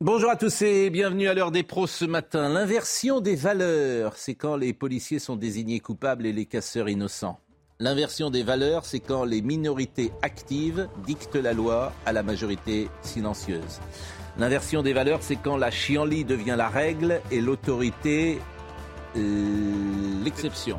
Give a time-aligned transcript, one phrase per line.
[0.00, 2.48] Bonjour à tous et bienvenue à l'heure des pros ce matin.
[2.48, 7.40] L'inversion des valeurs, c'est quand les policiers sont désignés coupables et les casseurs innocents.
[7.80, 13.80] L'inversion des valeurs, c'est quand les minorités actives dictent la loi à la majorité silencieuse.
[14.38, 18.38] L'inversion des valeurs, c'est quand la chienlit devient la règle et l'autorité
[19.16, 20.78] euh, l'exception.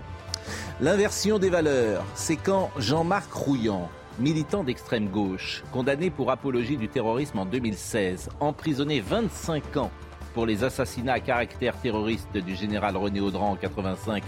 [0.79, 7.39] L'inversion des valeurs, c'est quand Jean-Marc Rouillant, militant d'extrême gauche, condamné pour apologie du terrorisme
[7.39, 9.91] en 2016, emprisonné 25 ans
[10.33, 14.23] pour les assassinats à caractère terroriste du général René Audran en 85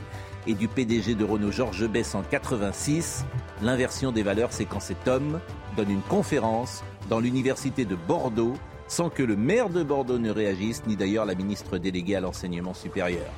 [0.48, 3.26] et du PDG de Renault Georges Bess en 86.
[3.62, 5.40] L'inversion des valeurs, c'est quand cet homme
[5.76, 8.54] donne une conférence dans l'université de Bordeaux
[8.88, 12.74] sans que le maire de Bordeaux ne réagisse, ni d'ailleurs la ministre déléguée à l'enseignement
[12.74, 13.32] supérieur.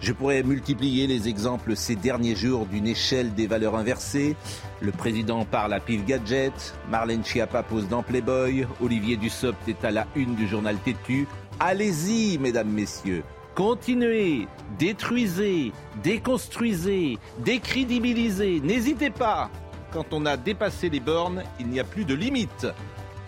[0.00, 4.36] Je pourrais multiplier les exemples ces derniers jours d'une échelle des valeurs inversées.
[4.80, 9.90] Le président parle à Pif Gadget, Marlène Schiappa pose dans Playboy, Olivier Dussopt est à
[9.90, 11.26] la une du journal Tétu.
[11.58, 13.24] Allez-y, mesdames, messieurs.
[13.56, 14.46] Continuez,
[14.78, 15.72] détruisez,
[16.04, 18.60] déconstruisez, décrédibilisez.
[18.60, 19.50] N'hésitez pas.
[19.92, 22.68] Quand on a dépassé les bornes, il n'y a plus de limite.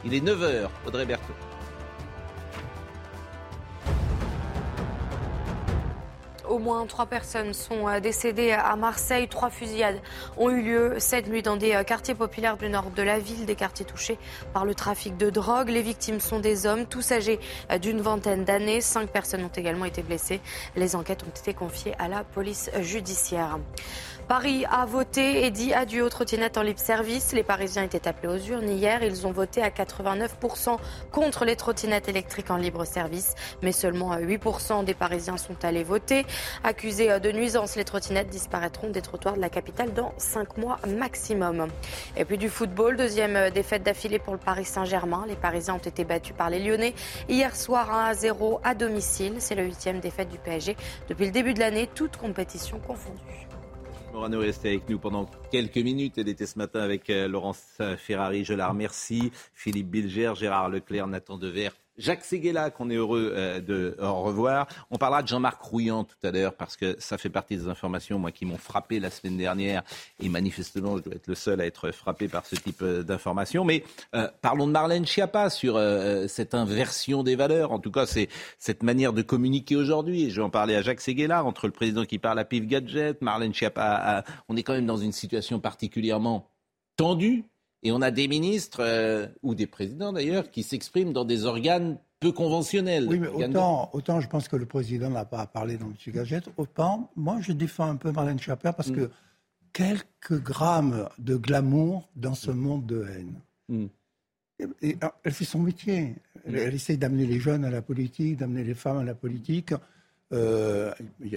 [0.05, 1.50] Il est 9h, Audrey Berthaud.
[6.51, 9.29] Au moins trois personnes sont euh, décédées à Marseille.
[9.29, 10.01] Trois fusillades
[10.37, 13.47] ont eu lieu cette nuit dans des euh, quartiers populaires du nord de la ville,
[13.47, 14.19] des quartiers touchés
[14.53, 15.69] par le trafic de drogue.
[15.69, 17.39] Les victimes sont des hommes, tous âgés
[17.71, 18.81] euh, d'une vingtaine d'années.
[18.81, 20.41] Cinq personnes ont également été blessées.
[20.75, 23.61] Les enquêtes ont été confiées à la police judiciaire.
[24.31, 27.33] Paris a voté et dit adieu aux trottinettes en libre service.
[27.33, 29.03] Les Parisiens étaient appelés aux urnes hier.
[29.03, 30.77] Ils ont voté à 89%
[31.11, 33.35] contre les trottinettes électriques en libre service.
[33.61, 36.25] Mais seulement 8% des Parisiens sont allés voter.
[36.63, 41.67] Accusés de nuisance, les trottinettes disparaîtront des trottoirs de la capitale dans 5 mois maximum.
[42.17, 45.25] Et puis du football, deuxième défaite d'affilée pour le Paris Saint-Germain.
[45.27, 46.95] Les Parisiens ont été battus par les Lyonnais
[47.29, 49.35] hier soir 1 à 0 à domicile.
[49.41, 50.77] C'est le huitième défaite du PSG
[51.09, 53.50] depuis le début de l'année, toute compétition confondue.
[54.12, 56.19] Morano est resté avec nous pendant quelques minutes.
[56.19, 59.31] Elle était ce matin avec euh, Laurence Ferrari, je la remercie.
[59.54, 64.66] Philippe Bilger, Gérard Leclerc, Nathan Dever, Jacques Séguéla, qu'on est heureux euh, de revoir.
[64.91, 68.19] On parlera de Jean-Marc Rouillant tout à l'heure, parce que ça fait partie des informations,
[68.19, 69.83] moi, qui m'ont frappé la semaine dernière.
[70.19, 73.65] Et manifestement, je dois être le seul à être frappé par ce type euh, d'informations.
[73.65, 73.84] Mais
[74.15, 75.78] euh, parlons de Marlène Schiappa sur
[76.28, 77.72] cette inversion des valeurs.
[77.72, 78.28] En tout cas, c'est
[78.59, 80.31] cette manière de communiquer aujourd'hui.
[80.31, 83.21] Je vais en parler à Jacques Séguéla, entre le président qui parle à Pif Gadget,
[83.21, 84.25] Marlène Schiappa.
[84.49, 86.49] on est quand même dans une situation particulièrement
[86.97, 87.44] tendue
[87.83, 91.99] et on a des ministres, euh, ou des présidents d'ailleurs, qui s'expriment dans des organes
[92.21, 93.07] peu conventionnels.
[93.09, 95.95] Oui, mais autant, autant je pense que le président n'a pas à parler dans M.
[96.09, 99.11] Gadget, autant moi je défends un peu Marlène Schiappa parce que
[99.73, 103.35] quelques grammes de glamour dans ce monde de haine.
[103.69, 103.87] Mm.
[104.83, 106.17] Et, alors, elle fait son métier.
[106.45, 109.73] Elle, elle essaye d'amener les jeunes à la politique, d'amener les femmes à la politique.
[110.33, 110.39] Il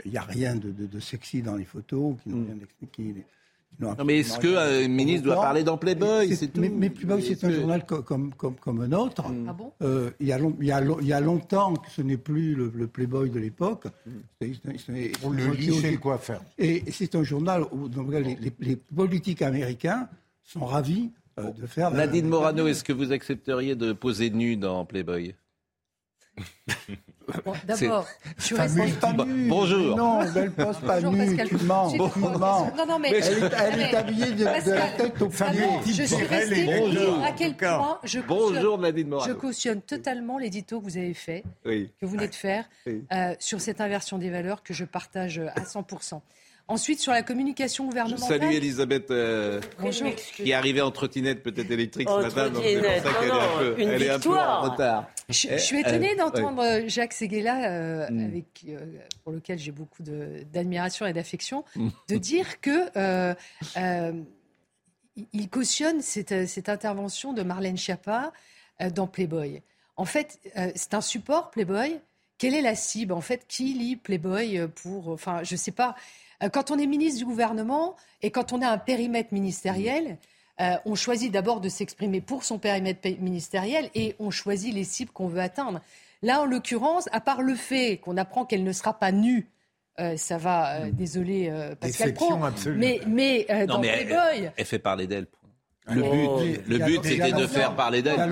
[0.05, 3.25] n'y a, rien de, de- de sexy dans les photos qui n'ont rien d'expliqué.
[3.79, 6.61] Non, mais est-ce qu'un ministre doit parler dans Playboy C'est tout.
[6.61, 9.23] Mais, mais Playboy, c'est un que- journal co- comme, comme, comme un autre.
[9.47, 11.73] Ah bon Euh, il, y a long- il, y a long- il y a longtemps
[11.75, 13.85] que ce n'est plus le, le Playboy de l'époque.
[14.41, 16.41] C'est- c'est- c'est- On le lit, c'est quoi faire.
[16.57, 20.07] Et c'est un journal où dans lequel les, les- les politiques américains
[20.43, 21.89] sont ravis euh, de faire.
[21.91, 25.33] Nadine la- Morano, est-ce que vous accepteriez de poser nu dans Playboy?
[27.45, 28.05] Bon, D'abord,
[28.37, 29.47] je suis restée- pas Bon, nue.
[29.47, 29.95] bonjour.
[29.95, 31.47] Non, elle pose pas Bonjour, nue, Pascal.
[31.47, 31.91] tu mens.
[31.91, 32.71] Tu mens.
[32.77, 35.81] Non, non, mais, Elle est, elle est habillée de, de la Pascal, tête aux d'abord,
[35.85, 37.23] je suis restée Bonjour.
[37.23, 41.43] à quel point je Bonjour cautionne, Nadine je cautionne totalement l'édito que vous avez fait,
[41.65, 41.91] Oui.
[41.99, 43.03] que vous venez de faire, Oui.
[43.13, 46.21] euh, sur cette inversion des valeurs que je partage à 100%.
[46.69, 48.39] Ensuite, sur la communication Je gouvernementale.
[48.39, 50.15] salue Elisabeth euh, Bonjour.
[50.15, 52.49] qui est arrivée en trottinette peut-être électrique ce matin.
[52.49, 54.71] donc c'est pour ça qu'elle est, un peu- elle est un peu en victoire.
[54.71, 55.09] retard.
[55.29, 58.25] Je, Eh, je suis euh, étonnée d'entendre euh, Jacques Séguéla, euh, Mm.
[58.25, 58.79] avec, euh,
[59.23, 61.89] pour lequel j'ai beaucoup de- d'admiration et d'affection, Mm.
[62.07, 63.35] de dire que euh,
[63.77, 64.13] euh,
[65.33, 68.31] il cautionne cette, cette intervention de Marlène Schiappa
[68.81, 69.61] euh, dans Playboy.
[69.97, 71.99] En fait, euh, c'est un support Playboy.
[72.37, 75.95] Quelle est la cible En fait, qui lit Playboy pour Enfin, je sais pas.
[76.43, 80.17] Euh, Quand on est ministre du gouvernement et quand on a un périmètre ministériel,
[80.61, 85.11] euh, on choisit d'abord de s'exprimer pour son périmètre ministériel et on choisit les cibles
[85.11, 85.81] qu'on veut atteindre.
[86.21, 89.49] Là, en l'occurrence, à part le fait qu'on apprend qu'elle ne sera pas nue,
[89.99, 90.91] euh, ça va, euh, hmm.
[90.91, 92.37] désolé Pascal Pro,
[92.75, 94.51] mais, mais dans Playboy...
[94.55, 95.27] Elle, fait parler d'elle.
[95.91, 96.39] Le oh.
[96.39, 98.31] but, le but c'était de faire parler d'elle.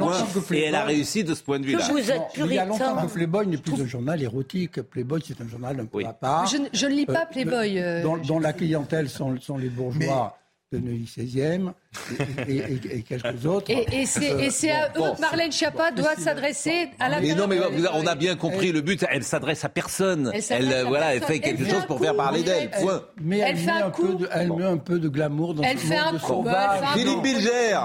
[0.51, 1.87] Et elle a réussi de ce point de vue-là.
[1.89, 4.81] Vous êtes Il y a longtemps que Playboy n'est plus un journal érotique.
[4.81, 6.45] Playboy, c'est un journal un peu à part.
[6.47, 7.81] Je, je, ne lis pas Playboy.
[8.03, 10.37] dont, la clientèle sont, sont les bourgeois
[10.71, 11.73] de Neuilly 16e
[12.47, 13.69] et, quelques autres.
[13.69, 17.59] Et, c'est à eux que Marlène Schiappa doit s'adresser à la Mais non, mais
[17.93, 19.05] on a bien compris le but.
[19.09, 20.31] Elle s'adresse à personne.
[20.49, 22.71] Elle, voilà, elle fait quelque chose pour faire parler d'elle.
[23.21, 25.87] Mais elle, met un, peu de, elle met un peu de glamour dans elle ce
[25.87, 26.81] fait monde un de sauvage.
[26.93, 27.79] Philippe Bilger.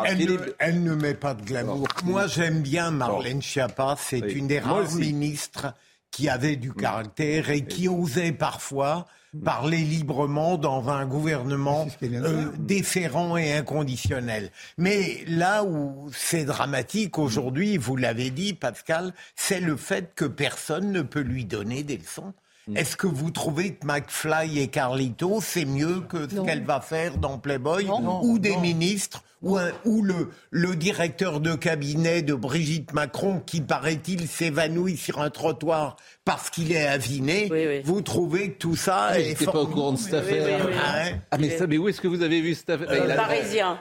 [0.59, 1.89] Elle, Ne, met pas de glamour.
[2.05, 3.97] Moi, j'aime bien Marlène Schiappa.
[3.99, 5.75] C'est une des rares ministres
[6.13, 9.07] qui avait du caractère et qui osait parfois
[9.45, 14.51] parler librement dans un gouvernement euh, déférent et inconditionnel.
[14.79, 20.93] Mais là où c'est dramatique aujourd'hui, vous l'avez dit Pascal, c'est le fait que personne
[20.93, 22.33] ne peut lui donner des leçons.
[22.69, 22.77] Mm.
[22.77, 27.19] Est-ce que vous trouvez que McFly et Carlito, c'est mieux que ce qu'elle va faire
[27.19, 27.89] dans Playboy
[28.23, 34.27] ou des ministres ou, ou le, le, directeur de cabinet de Brigitte Macron qui, paraît-il,
[34.27, 39.45] s'évanouit sur un trottoir parce qu'il est aviné Vous trouvez que tout ça ah, est...
[39.45, 40.69] pas au courant de cette affaire.
[40.83, 43.79] Ah, ah, mais, ça, mais où est-ce que vous avez vu cette affaire euh, Parisien.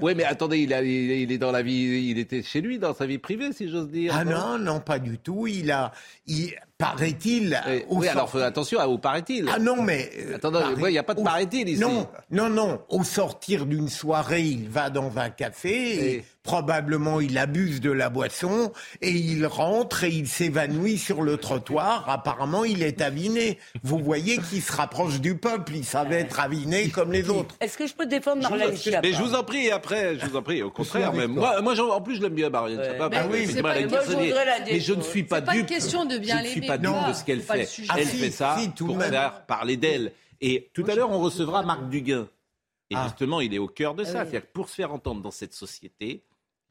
[0.00, 3.06] Oui, mais attendez, il, il, est dans la vie, il était chez lui, dans sa
[3.06, 4.14] vie privée, si j'ose dire.
[4.16, 5.46] Ah non, non, pas du tout.
[5.46, 5.92] Il a,
[6.26, 6.54] il,
[6.84, 7.62] paraît-il.
[7.88, 9.48] Oui, alors attention à où paraît-il.
[9.52, 10.10] Ah non, mais.
[10.18, 11.80] Euh, attendez, il n'y a pas de paraît-il ici.
[11.80, 12.80] Non, non, non.
[12.88, 18.10] Au sortir d'une soirée, il va dans un café et probablement il abuse de la
[18.10, 18.70] boisson
[19.00, 22.04] et il rentre et il s'évanouit sur le trottoir.
[22.08, 23.58] Apparemment, il est aviné.
[23.82, 25.72] Vous voyez qu'il se rapproche du peuple.
[25.74, 27.56] Il savait être aviné comme les autres.
[27.60, 30.36] Est-ce que je peux défendre Marlène Schiappa Mais je vous en prie, après, je vous
[30.36, 31.14] en prie, au contraire.
[31.14, 31.32] Même.
[31.32, 33.08] Moi, moi en plus, je l'aime bien, Marlène Schiappa.
[33.08, 33.62] Mais, oui, mais,
[34.66, 35.50] mais je ne suis pas dupe.
[35.50, 36.50] C'est pas une question de bien l'aimer.
[36.50, 37.68] Je ne suis pas dupe de ce qu'elle fait.
[37.96, 40.12] Elle fait ça pour faire parler d'elle.
[40.42, 42.28] Et tout à l'heure, on recevra Marc Duguin.
[42.90, 43.04] Et ah.
[43.04, 44.12] justement, il est au cœur de ça.
[44.12, 46.22] C'est-à-dire que pour se faire entendre dans cette société,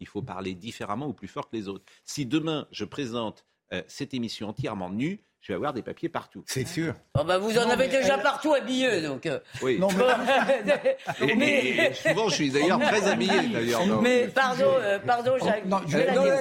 [0.04, 1.86] il faut parler différemment ou plus fort que les autres.
[2.04, 6.42] Si demain je présente euh, cette émission entièrement nue, je vais avoir des papiers partout.
[6.48, 6.94] C'est sûr.
[7.19, 9.25] Oh bah vous en avez déjà partout habillé, donc.
[9.25, 9.40] Euh.
[9.62, 9.78] Oui.
[9.78, 9.90] Non,
[11.38, 11.92] mais...
[11.94, 14.01] souvent, je suis d'ailleurs très habillé, d'ailleurs.
[14.01, 15.66] Mais pardon, euh, pardon, Jacques.
[15.66, 15.81] Non,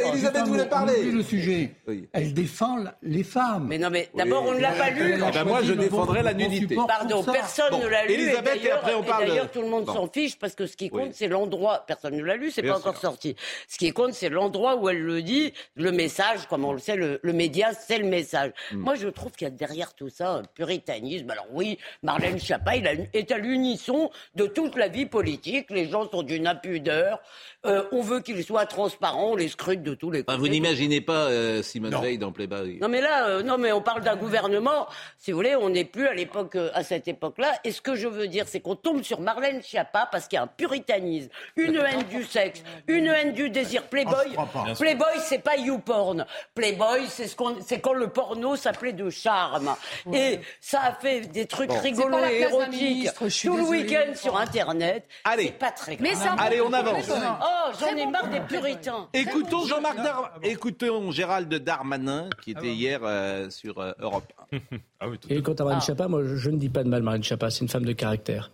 [0.09, 1.03] Elisabeth voulait parler.
[1.11, 1.73] le sujet.
[2.13, 3.67] Elle défend les femmes.
[3.69, 5.15] Mais non, mais d'abord, on ne l'a pas lu.
[5.17, 6.77] Eh ben moi, je défendrai la nudité.
[6.87, 8.13] Pardon, personne ne l'a lu.
[8.13, 9.27] Elisabeth, et, après, on parle.
[9.27, 11.85] D'ailleurs, tout le monde s'en fiche parce que ce qui compte, c'est l'endroit.
[11.89, 13.35] Personne ne l'a lu, c'est pas encore sorti.
[13.67, 16.95] Ce qui compte, c'est l'endroit où elle le dit, le message, comme on le sait,
[16.95, 18.53] le, média, c'est le message.
[18.93, 21.31] Hmm je trouve qu'il y a derrière tout ça un puritanisme.
[21.31, 25.71] Alors oui, Marlène Schiappa il est à l'unisson de toute la vie politique.
[25.71, 27.21] Les gens sont d'une impudeur.
[27.65, 30.37] Euh, on veut qu'ils soient transparents, on les scrute de tous les côtés.
[30.37, 33.81] vous n'imaginez pas euh, Simone Veil dans Playboy Non mais là, euh, non mais on
[33.81, 34.89] parle d'un gouvernement.
[35.17, 37.53] Si vous voulez, on n'est plus à l'époque, à cette époque-là.
[37.63, 40.41] Et ce que je veux dire, c'est qu'on tombe sur Marlène Schiappa parce qu'il y
[40.41, 43.85] a un puritanisme, une haine du sexe, une haine du désir.
[43.85, 44.43] Playboy, oh,
[44.77, 46.27] Playboy, c'est pas YouPorn.
[46.57, 49.73] Playboy, c'est ce qu'on, c'est quand le porno s'appelait de charme.
[50.13, 53.11] Et ça a fait des trucs rigolos et érotiques
[53.43, 55.05] tout le week-end sur Internet.
[55.23, 56.09] Allez, c'est pas très grave.
[56.11, 57.09] Mais Allez, on avance.
[57.09, 59.09] Oh, j'en ai marre des puritains.
[59.13, 59.99] Écoutons Jean-Marc
[60.43, 64.59] Écoutons Gérald Darmanin qui était hier euh, sur euh, Europe 1.
[65.01, 66.09] Ah et quant à Marine ah.
[66.09, 68.53] moi je, ne dis pas de mal Marine Chapa, c'est une femme de caractère.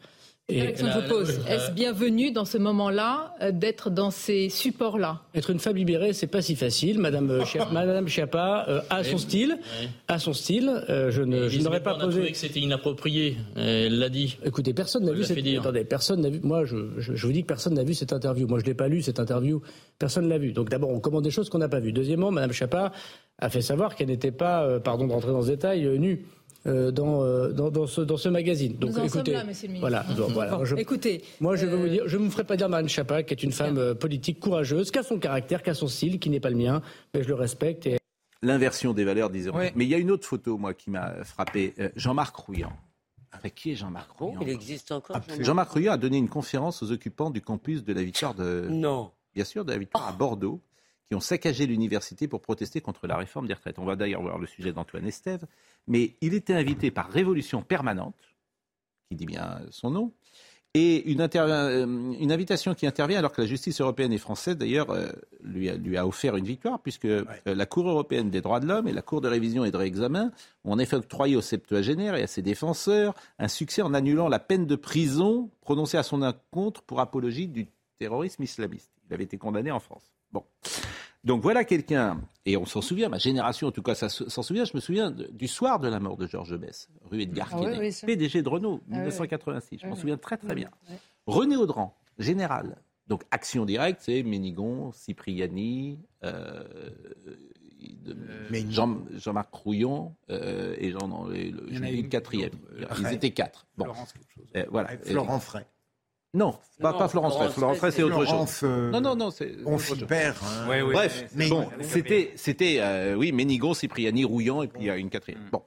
[0.51, 5.21] Et je est-ce bienvenu dans ce moment-là euh, d'être dans ces supports-là?
[5.35, 6.99] Être une femme libérée, c'est pas si facile.
[6.99, 9.59] Madame, euh, Madame Schiappa euh, a son style,
[10.09, 10.73] a son style.
[10.89, 12.33] je ne, je n'aurais pas posé.
[12.33, 13.37] que c'était inapproprié.
[13.57, 14.39] Elle l'a dit.
[14.43, 15.37] Écoutez, personne n'a vu cette.
[15.59, 16.41] Attendez, personne n'a vu.
[16.43, 18.47] Moi, je, je, vous dis que personne n'a vu cette interview.
[18.47, 19.61] Moi, je l'ai pas lu cette interview.
[19.99, 20.53] Personne l'a vu.
[20.53, 21.93] Donc, d'abord, on commande des choses qu'on n'a pas vues.
[21.93, 22.93] Deuxièmement, Madame Schiappa
[23.39, 26.25] a fait savoir qu'elle n'était pas, pardon de rentrer dans ce détail, nue.
[26.67, 28.77] Euh, dans, euh, dans, dans, ce, dans ce magazine.
[28.77, 29.89] Donc, Nous en écoutez, sommes là, monsieur le ministre.
[29.89, 32.69] Voilà, voilà je, écoutez, moi, je, veux vous dire, je ne me ferai pas dire
[32.69, 35.75] Marine Chapa, qui est une femme euh, politique courageuse, qui a son caractère, qui a
[35.75, 36.83] son style, qui n'est pas le mien,
[37.15, 37.87] mais je le respecte.
[37.87, 37.99] Et...
[38.43, 39.53] L'inversion des valeurs, disons.
[39.55, 41.75] Mais il y a une autre photo, moi, qui m'a frappé.
[41.95, 42.73] Jean-Marc Rouillant.
[43.31, 45.17] Avec qui est Jean-Marc oh, Rouillant Il existe encore.
[45.39, 48.67] Jean-Marc Rouillant a donné une conférence aux occupants du campus de la Victoire de.
[48.69, 49.13] Non.
[49.35, 50.61] Bien sûr, de la Victoire à Bordeaux
[51.09, 53.79] qui ont saccagé l'université pour protester contre la réforme des retraites.
[53.79, 55.47] On va d'ailleurs voir le sujet d'Antoine Estève.
[55.89, 58.15] Mais il était invité par Révolution Permanente,
[59.11, 60.13] qui dit bien son nom,
[60.75, 61.87] et une, euh,
[62.21, 65.09] une, invitation qui intervient alors que la justice européenne et française, d'ailleurs, euh,
[65.43, 68.67] lui, a, lui, a, offert une victoire, puisque euh, la Cour européenne des droits de
[68.67, 70.31] l'homme et la Cour de révision et de réexamen
[70.65, 74.39] ont en effet octroyé au septuagénaire et à ses défenseurs un succès en annulant la
[74.39, 77.67] peine de prison prononcée à son encontre pour apologie du
[77.99, 78.93] terrorisme islamiste.
[79.09, 80.13] Il avait été condamné en France.
[80.33, 80.45] Bon.
[81.25, 84.73] Donc voilà quelqu'un, et on s'en souvient, ma génération en tout cas s'en souvient, je
[84.75, 88.49] me souviens du soir de la mort de Georges Bess, rue Edgar ah PDG de
[88.49, 90.71] Renault, 1986, ah je m'en souviens très très bien.
[91.27, 92.77] René Audran, général,
[93.09, 96.63] donc action directe, c'est Ménigon, Cipriani, euh,
[98.71, 102.53] Jean, Jean-Marc Crouillon euh, et Jean, le, le quatrième.
[102.99, 103.67] Ils étaient quatre.
[103.77, 103.85] Bon.
[103.85, 104.15] Florence,
[104.57, 104.97] euh, voilà.
[104.99, 105.65] Florent Fray.
[106.35, 107.37] Non, pas, pas Florence.
[107.55, 108.61] Florence c'est autre chose.
[108.63, 109.57] Euh, non, non, non, c'est.
[109.65, 110.37] On s'y perd.
[110.45, 110.85] Hein.
[110.93, 114.97] Bref, mais bon, c'était, c'était, euh, oui, Ménigon, Cipriani, Rouillon, et puis il y a
[114.97, 115.41] une quatrième.
[115.41, 115.51] Mm.
[115.53, 115.63] Bon.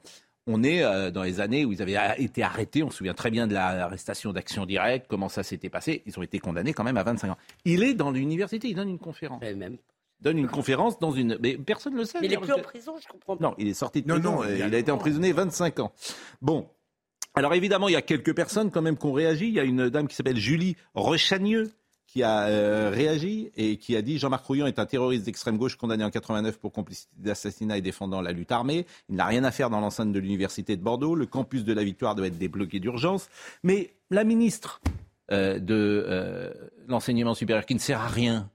[0.47, 2.81] On est euh, dans les années où ils avaient été arrêtés.
[2.81, 6.01] On se souvient très bien de l'arrestation d'Action Directe, comment ça s'était passé.
[6.07, 7.37] Ils ont été condamnés quand même à 25 ans.
[7.63, 9.41] Il est dans l'université, il donne une conférence.
[9.41, 9.77] même
[10.21, 11.37] donne une conférence dans une.
[11.41, 12.19] Mais personne ne le sait.
[12.21, 13.43] Mais il n'est plus en prison, je comprends pas.
[13.43, 14.31] Non, il est sorti de prison.
[14.31, 15.91] Non, non, il, a été emprisonné 25 ans.
[16.41, 16.67] Bon.
[17.33, 19.47] Alors évidemment, il y a quelques personnes quand même qui ont réagi.
[19.47, 21.71] Il y a une dame qui s'appelle Julie Rechagneux
[22.11, 25.77] qui a euh, réagi et qui a dit Jean-Marc Rouillon est un terroriste d'extrême gauche
[25.77, 28.85] condamné en 89 pour complicité d'assassinat et défendant la lutte armée.
[29.07, 31.15] Il n'a rien à faire dans l'enceinte de l'université de Bordeaux.
[31.15, 33.29] Le campus de la Victoire doit être débloqué d'urgence.
[33.63, 34.81] Mais la ministre
[35.31, 36.51] euh, de euh,
[36.87, 38.49] l'enseignement supérieur qui ne sert à rien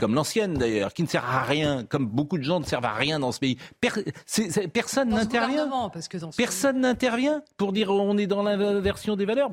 [0.00, 2.94] comme l'ancienne d'ailleurs, qui ne sert à rien, comme beaucoup de gens ne servent à
[2.94, 3.56] rien dans ce pays.
[4.72, 5.90] personne n'intervient.
[6.36, 9.50] Personne n'intervient pour dire on est dans l'inversion des valeurs.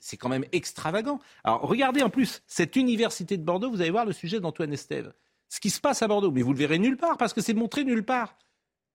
[0.00, 1.20] c'est quand même extravagant.
[1.42, 5.12] Alors regardez en plus cette université de Bordeaux, vous allez voir le sujet d'Antoine Estève.
[5.48, 7.54] Ce qui se passe à Bordeaux, mais vous le verrez nulle part parce que c'est
[7.54, 8.36] montré nulle part.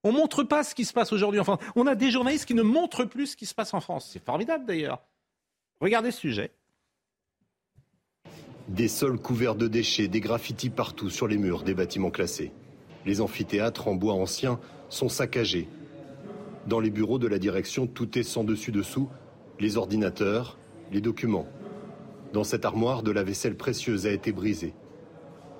[0.03, 1.59] On montre pas ce qui se passe aujourd'hui en France.
[1.75, 4.09] On a des journalistes qui ne montrent plus ce qui se passe en France.
[4.11, 5.01] C'est formidable d'ailleurs.
[5.81, 6.51] Regardez ce sujet.
[8.69, 12.51] Des sols couverts de déchets, des graffitis partout sur les murs des bâtiments classés.
[13.03, 14.59] Les amphithéâtres en bois ancien
[14.89, 15.67] sont saccagés.
[16.67, 19.09] Dans les bureaux de la direction, tout est sans dessus-dessous,
[19.59, 20.59] les ordinateurs,
[20.91, 21.47] les documents.
[22.31, 24.75] Dans cette armoire, de la vaisselle précieuse a été brisée.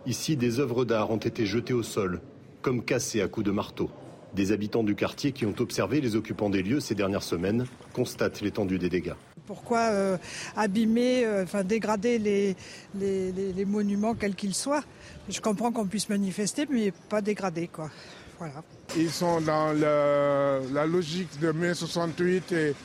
[0.06, 2.22] Ici, des œuvres d'art ont été jetées au sol,
[2.62, 3.89] comme cassées à coups de marteau.
[4.36, 8.42] Des habitants du quartier qui ont observé les occupants des lieux ces dernières semaines constatent
[8.42, 9.16] l'étendue des dégâts.
[9.48, 10.18] Pourquoi euh,
[10.56, 12.56] abîmer, euh, enfin dégrader les,
[12.94, 14.84] les, monuments quels qu'ils soient?
[15.28, 17.90] Je comprends qu'on puisse manifester, mais pas dégrader quoi.
[18.38, 18.64] Voilà.
[18.96, 22.76] Ils sont dans la logique de mai 68 et,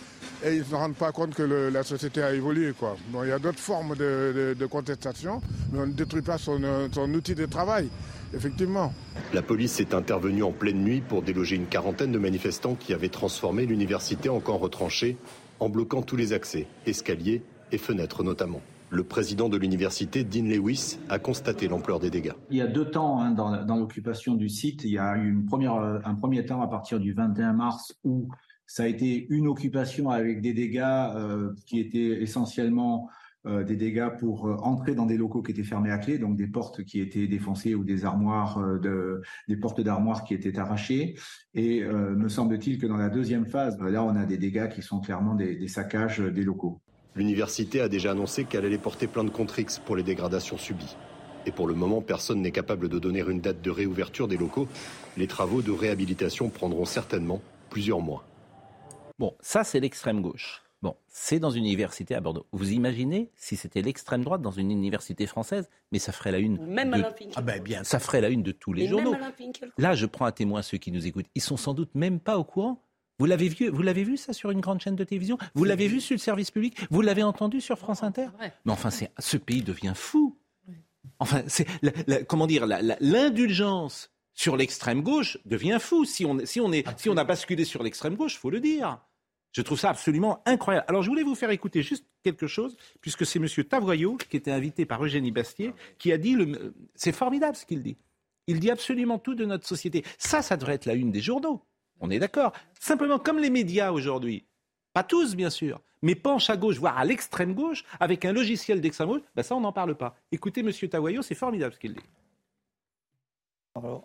[0.47, 2.73] ils ne se rendent pas compte que la société a évolué.
[2.73, 2.97] Quoi.
[3.09, 5.41] Bon, il y a d'autres formes de, contestation,
[5.73, 6.61] mais on ne détruit pas son,
[6.93, 7.89] son outil de travail
[8.35, 8.93] effectivement.
[9.33, 13.09] La police est intervenue en pleine nuit pour déloger une quarantaine de manifestants qui avaient
[13.09, 15.17] transformé l'université en camp retranché
[15.61, 18.61] en bloquant tous les accès, escaliers et fenêtres notamment.
[18.91, 22.35] Le président de l'université, Dean Lewis, a constaté l'ampleur des dégâts.
[22.50, 24.85] Il y a deux temps hein, dans, l'occupation du site.
[24.85, 28.29] Il y a eu une première, un premier temps à partir du 21 mars où
[28.67, 34.11] ça a été une occupation avec des dégâts euh, qui étaient essentiellement euh, des dégâts
[34.19, 37.01] pour euh, entrer dans des locaux qui étaient fermés à clé, donc des portes qui
[37.01, 41.17] étaient défoncées ou des armoires, euh, des portes d'armoires qui étaient arrachées.
[41.55, 45.01] Et me semble-t-il que dans la deuxième phase, là, on a des dégâts qui sont
[45.01, 46.81] clairement des, des saccages des locaux.
[47.15, 50.97] L'université a déjà annoncé qu'elle allait porter plainte contre X pour les dégradations subies.
[51.47, 54.67] Et pour le moment, personne n'est capable de donner une date de réouverture des locaux.
[55.17, 58.25] Les travaux de réhabilitation prendront certainement plusieurs mois.
[59.19, 60.63] Bon, ça c'est l'extrême gauche.
[60.85, 62.45] Bon, c'est dans une université à Bordeaux.
[62.53, 66.59] Vous imaginez si c'était l'extrême droite dans une université française, mais ça ferait la une.
[66.59, 67.03] Même de...
[67.37, 67.85] Ah ben bien.
[67.85, 69.17] Ça ferait la une de tous les journaux.
[69.79, 71.25] Là, je prends à témoin ceux qui nous écoutent.
[71.35, 72.83] Ils sont sans doute même pas au courant.
[73.19, 75.38] Vous l'avez vu, vous l'avez vu ça sur une grande chaîne de télévision?
[75.55, 76.76] Vous l'avez vu sur le service public?
[76.91, 78.26] Vous l'avez entendu sur France Inter?
[78.67, 80.37] Mais enfin, ce pays devient fou.
[81.19, 81.67] Enfin, c'est
[82.29, 86.05] comment dire l'indulgence sur l'extrême gauche devient fou.
[86.05, 88.99] Si on si on est si on a basculé sur l'extrême gauche, faut le dire.
[89.54, 90.84] Je trouve ça absolument incroyable.
[90.88, 93.46] Alors je voulais vous faire écouter juste quelque chose, puisque c'est M.
[93.64, 96.37] Tavoyot, qui était invité par Eugénie Bastier, qui a dit,
[96.96, 97.96] c'est formidable ce qu'il dit.
[98.49, 100.04] Il dit absolument tout de notre société.
[100.18, 101.62] Ça, ça devrait être la une des journaux.
[102.00, 102.52] On est d'accord.
[102.80, 104.44] Simplement, comme les médias aujourd'hui,
[104.92, 108.80] pas tous bien sûr, mais penchent à gauche, voire à l'extrême gauche, avec un logiciel
[108.80, 110.16] d'extrême gauche, ben ça on n'en parle pas.
[110.32, 110.73] Écoutez M.
[110.90, 112.02] Tavoyot, c'est formidable ce qu'il dit.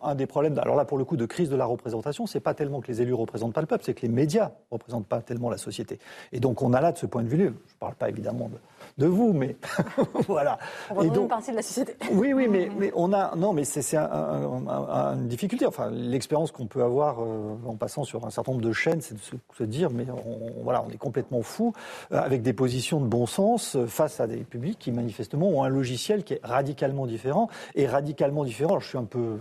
[0.02, 2.56] Un des problèmes, alors là pour le coup de crise de la représentation, c'est pas
[2.56, 5.52] tellement que les élus représentent pas le peuple, c'est que les médias représentent pas tellement
[5.52, 6.00] la société.
[6.32, 8.50] Et donc on a là de ce point de vue, je ne parle pas évidemment
[8.50, 8.58] de,
[9.04, 9.58] de vous, mais
[10.28, 10.58] voilà.
[10.90, 11.96] On et donc, une partie de la société.
[12.12, 15.68] Oui, oui, mais, mais on a non, mais c'est une difficulté.
[15.68, 19.14] Enfin, l'expérience qu'on peut avoir euh, en passant sur un certain nombre de chaînes, c'est
[19.14, 21.74] de se, dire, mais on, voilà, on est complètement fou
[22.12, 25.64] euh, avec des positions de bon sens euh, face à des publics qui manifestement ont
[25.64, 28.80] un logiciel qui est radicalement différent et radicalement différent.
[28.80, 29.38] je suis un peu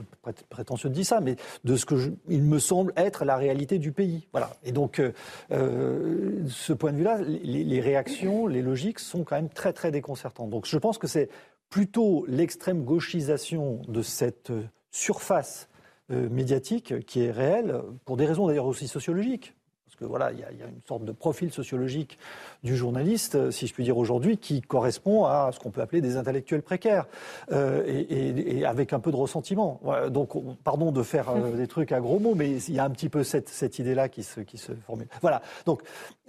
[0.49, 1.94] prétentieux de dire ça, mais de ce que
[2.28, 4.26] il me semble être la réalité du pays.
[4.32, 4.50] Voilà.
[4.64, 5.02] Et donc,
[5.50, 10.47] ce point de vue-là, les réactions, les logiques sont quand même très très déconcertant.
[10.47, 11.28] Donc je pense que c'est
[11.70, 14.52] plutôt l'extrême gauchisation de cette
[14.90, 15.68] surface
[16.08, 19.54] médiatique qui est réelle, pour des raisons d'ailleurs aussi sociologiques
[19.99, 22.19] que voilà, il y, a une sorte de profil sociologique
[22.62, 26.17] du journaliste, si je puis dire aujourd'hui, qui correspond à ce qu'on peut appeler des
[26.17, 27.07] intellectuels précaires
[27.52, 29.81] euh, et, avec un peu de ressentiment.
[30.11, 30.31] donc,
[30.64, 33.09] pardon de faire euh, des trucs à gros mots, mais il y a un petit
[33.09, 35.09] peu cette, cette idée-là qui se, qui se formule.
[35.21, 35.43] Voilà.
[35.67, 35.83] Donc,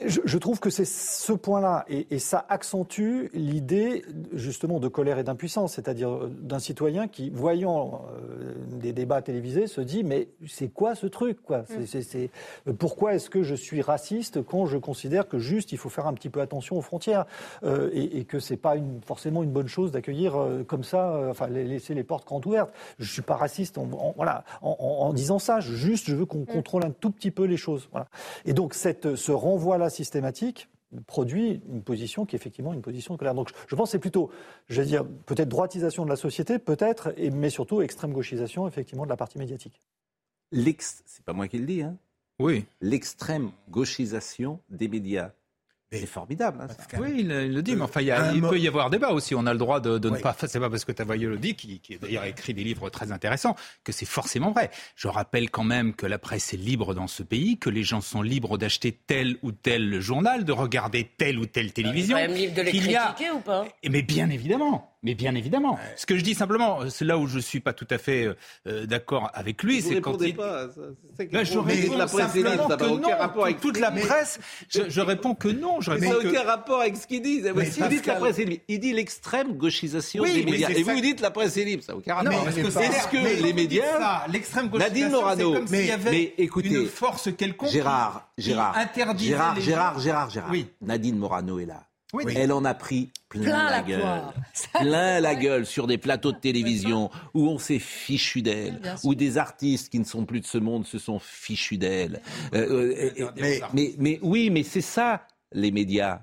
[0.03, 5.23] je, je trouve que c'est ce point-là et, ça accentue l'idée justement de colère et
[5.23, 10.95] d'impuissance, c'est-à-dire d'un citoyen qui, voyant euh, des débats télévisés, se dit mais c'est quoi
[10.95, 11.63] ce truc quoi?
[11.85, 12.29] C'est,
[12.77, 16.13] Pourquoi est-ce que je suis raciste quand je considère que juste il faut faire un
[16.13, 17.25] petit peu attention aux frontières
[17.63, 21.31] euh, et, que c'est pas une, forcément une bonne chose d'accueillir euh, comme ça, euh,
[21.31, 22.71] enfin laisser les portes grandes ouvertes.
[22.99, 25.59] Je suis pas raciste en, voilà, en, disant ça.
[25.59, 26.45] juste, je veux qu'on mm.
[26.45, 27.89] contrôle un tout petit peu les choses.
[27.91, 28.07] Voilà.
[28.45, 30.69] Et donc cette, ce renvoi-là systématique
[31.05, 33.35] produit une position qui est effectivement une position de colère.
[33.35, 34.31] Donc je pense que c'est plutôt,
[34.67, 39.09] je vais dire, peut-être droitisation de la société, peut-être, mais surtout extrême gauchisation effectivement de
[39.09, 39.81] la partie médiatique.
[40.51, 41.97] L'ex, c'est pas moi qui le dis, hein,
[42.39, 42.65] oui.
[42.81, 45.31] l'extrême gauchisation des médias.
[45.91, 46.59] C'est formidable.
[46.61, 49.33] Hein, Oui, il, le dit, mais enfin, il, peut y avoir débat aussi.
[49.33, 50.35] On a le droit de, ne pas.
[50.47, 53.55] C'est pas parce que Tavoyeux le dit, qui, qui d'ailleurs écrit des livres très intéressants,
[53.83, 54.69] que c'est forcément vrai.
[54.95, 58.01] Je rappelle quand même que la presse est libre dans ce pays, que les gens
[58.01, 62.17] sont libres d'acheter tel ou tel journal, de regarder telle ou telle télévision.
[62.17, 63.67] C'est même libre de les critiquer ou pas?
[63.89, 64.88] Mais bien évidemment.
[65.01, 65.79] Mais bien évidemment.
[65.95, 68.35] Ce que je dis simplement, c'est là où je ne suis pas tout à fait
[68.67, 70.35] euh, d'accord avec lui, c'est quand il.
[70.35, 70.67] Pas,
[71.31, 72.93] Là, je réponds la presse simplement que non.
[72.95, 74.39] Aucun rapport avec toute la presse.
[74.69, 75.79] Je, je, réponds que non.
[75.79, 77.41] Je réponds mais ça n'a aucun rapport avec ce qu'il dit.
[77.71, 80.69] Si vous dites la presse est libre, il dit l'extrême gauchisation des médias.
[80.69, 82.31] Et vous dites la presse est libre, ça n'a aucun rapport.
[82.31, 87.69] Non, Est-ce que les médias, l'extrême Nadine Morano, comme s'il y avait une force quelconque
[87.69, 89.17] Gérard, Gérard, Gérard,
[89.59, 90.51] Gérard, Gérard, Gérard.
[90.81, 91.88] Nadine Morano est là.
[92.35, 94.01] Elle en a pris plein, la, gueule.
[94.79, 99.37] plein la gueule sur des plateaux de télévision où on s'est fichu d'elle, où des
[99.37, 102.21] artistes qui ne sont plus de ce monde se sont fichus d'elle.
[102.53, 106.21] Euh, euh, mais, mais oui, mais c'est ça, les médias.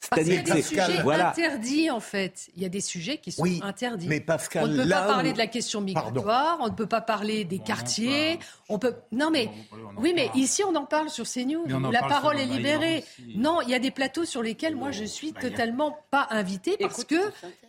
[0.00, 1.30] C'est-à-dire que c'est voilà.
[1.30, 2.48] interdits en fait.
[2.56, 4.08] Il y a des sujets qui sont interdits.
[4.08, 7.00] Mais Pascal, on ne peut pas parler de la question migratoire, on ne peut pas
[7.00, 8.94] parler des quartiers, on peut.
[9.12, 9.50] Non mais
[9.96, 11.66] oui, mais ici on en parle sur CNews.
[11.90, 13.04] La parole est libérée.
[13.34, 17.04] Non, il y a des plateaux sur lesquels moi je suis totalement pas invitée parce
[17.04, 17.16] que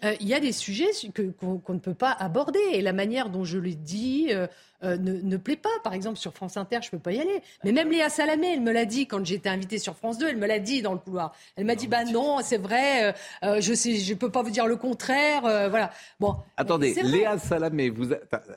[0.04, 0.90] euh, il y a des sujets
[1.40, 4.28] qu'on ne peut pas aborder et la manière dont je le dis.
[4.30, 4.48] Euh,
[4.84, 5.70] euh, ne, plaît pas.
[5.84, 7.42] Par exemple, sur France Inter, je ne peux pas y aller.
[7.64, 10.38] Mais même Léa Salamé, elle me l'a dit quand j'étais invitée sur France 2, elle
[10.38, 11.34] me l'a dit dans le couloir.
[11.56, 13.12] Elle m'a dit, bah non, c'est vrai, euh,
[13.44, 15.92] euh, je sais, je peux pas vous dire le contraire, voilà.
[16.20, 16.36] Bon.
[16.58, 18.10] Attendez, Léa Salamé, vous.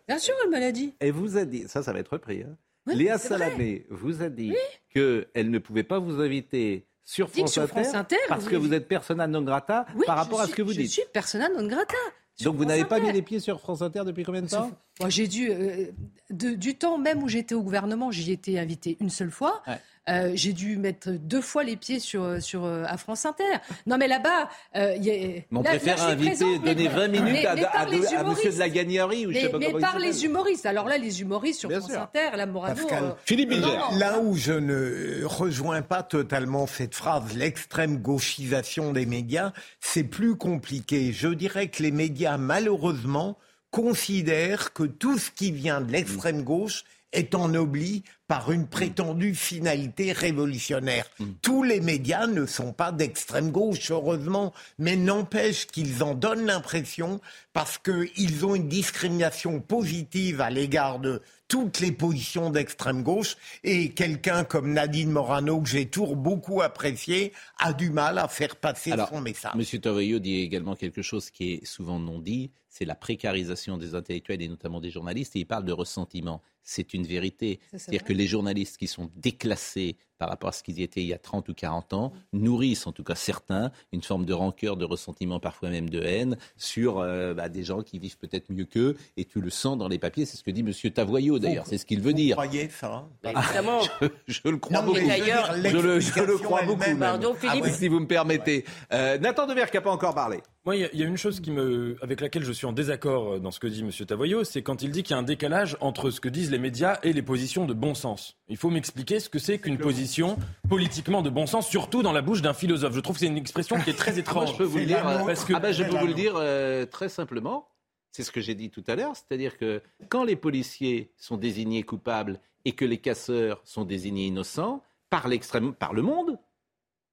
[0.08, 0.94] Bien sûr, elle me l'a dit.
[1.00, 2.42] Elle vous a dit, ça, ça va être repris.
[2.42, 2.56] Hein.
[2.86, 4.54] Léa Salamé vous a dit
[4.92, 7.58] qu'elle ne pouvait pas vous inviter sur France,
[7.94, 10.86] Inter, parce que vous êtes persona non grata par rapport à ce que vous dites.
[10.86, 11.96] Je suis persona non grata.
[12.42, 15.08] Donc vous n'avez pas mis les pieds sur France Inter depuis combien de temps Moi,
[15.10, 15.86] J'ai dû, euh,
[16.30, 19.62] du temps même où j'étais au gouvernement, j'y étais invité une seule fois.
[20.08, 23.44] Euh, j'ai dû mettre deux fois les pieds sur, sur, euh, à France Inter.
[23.86, 24.48] Non, mais là-bas.
[24.74, 28.68] Euh, y a, on préfère inviter, donner 20 minutes à, à, à, monsieur de la
[28.68, 30.66] Gagnerie ou mais, je sais pas Mais par les humoristes.
[30.66, 32.82] Alors là, les humoristes sur France Inter, la Morano.
[33.24, 33.52] Philippe
[33.96, 40.36] Là où je ne rejoins pas totalement cette phrase, l'extrême gauchisation des médias, c'est plus
[40.36, 41.12] compliqué.
[41.12, 43.38] Je dirais que les médias, malheureusement,
[43.70, 50.12] considèrent que tout ce qui vient de l'extrême gauche est ennobli par une prétendue finalité
[50.12, 51.06] révolutionnaire.
[51.18, 51.24] Mm.
[51.42, 57.20] Tous les médias ne sont pas d'extrême gauche, heureusement, mais n'empêche qu'ils en donnent l'impression
[57.52, 63.90] parce qu'ils ont une discrimination positive à l'égard de toutes les positions d'extrême gauche et
[63.90, 68.92] quelqu'un comme Nadine Morano, que j'ai toujours beaucoup apprécié, a du mal à faire passer
[69.10, 69.54] son message.
[69.54, 73.94] Monsieur Tovaillot dit également quelque chose qui est souvent non dit, c'est la précarisation des
[73.94, 77.60] intellectuels et notamment des journalistes, et il parle de ressentiment c'est une vérité.
[77.72, 81.12] C'est-à-dire que les journalistes qui sont déclassés par rapport à ce qu'ils étaient il y
[81.12, 84.84] a 30 ou 40 ans, nourrissent, en tout cas certains, une forme de rancœur, de
[84.84, 88.96] ressentiment, parfois même de haine, sur euh, bah, des gens qui vivent peut-être mieux qu'eux,
[89.16, 90.92] et tu le sens dans les papiers, c'est ce que dit M.
[90.92, 92.36] Tavoyot d'ailleurs, c'est ce qu'il veut dire.
[92.36, 93.80] Vous croyez ça bah, Évidemment.
[94.28, 94.98] je, le crois beaucoup.
[95.00, 96.96] Je le, crois beaucoup.
[97.00, 97.66] Pardon, Philippe.
[97.66, 98.64] Si vous me permettez.
[98.92, 100.40] Euh, Nathan Dever qui n'a pas encore parlé.
[100.64, 103.50] Moi, il y, a une chose qui me, avec laquelle je suis en désaccord dans
[103.50, 103.90] ce que dit M.
[104.06, 106.58] Tavoyot, c'est quand il dit qu'il y a un décalage entre ce que disent les
[106.58, 108.36] médias et les positions de bon sens.
[108.48, 112.22] Il faut m'expliquer ce que c'est qu'une position politiquement de bon sens, surtout dans la
[112.22, 112.94] bouche d'un philosophe.
[112.94, 114.52] Je trouve que c'est une expression qui est très étrange.
[114.52, 115.54] je peux vous le dire, parce que...
[115.54, 117.68] ah ben, je peux vous le dire euh, très simplement.
[118.10, 121.82] C'est ce que j'ai dit tout à l'heure, c'est-à-dire que quand les policiers sont désignés
[121.82, 126.38] coupables et que les casseurs sont désignés innocents, par l'extrême, par le monde,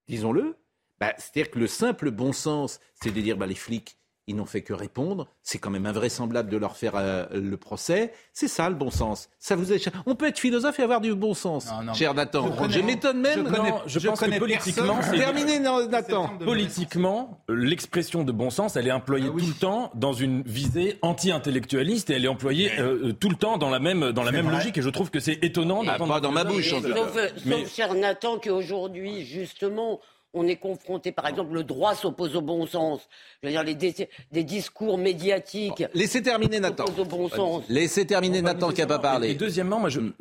[0.07, 0.55] disons-le,
[0.99, 3.98] bah, c'est-à-dire que le simple bon sens, c'est de dire bah, les flics,
[4.29, 5.27] ils n'ont fait que répondre.
[5.41, 8.13] C'est quand même invraisemblable de leur faire euh, le procès.
[8.31, 9.27] C'est ça le bon sens.
[9.39, 9.73] Ça vous
[10.05, 12.51] On peut être philosophe et avoir du bon sens, cher Nathan.
[12.69, 13.47] Je, m'étonne même.
[13.47, 16.29] Je, connais, je, pense que politiquement, terminé, Nathan.
[16.37, 20.99] Politiquement, l'expression de bon sens, elle est employée ah tout le temps dans une visée
[21.01, 24.49] anti-intellectualiste et elle est employée euh, tout le temps dans la même dans la même
[24.51, 24.77] logique.
[24.77, 25.81] Et je trouve que c'est étonnant.
[25.87, 26.69] Ah, pas dans ma bouche.
[26.69, 29.99] Sauf, sauf, cher Nathan, qu'aujourd'hui, justement,
[30.33, 33.01] on est confronté, par exemple, le droit s'oppose au bon sens.
[33.41, 35.83] Je veux dire, les des discours médiatiques.
[35.93, 36.85] laissez terminer Nathan.
[36.97, 37.63] Au bon sens.
[37.69, 39.31] Laissez terminer Nathan qui n'a pas parlé.
[39.31, 40.13] Et, deuxièmement, moi, je, mm,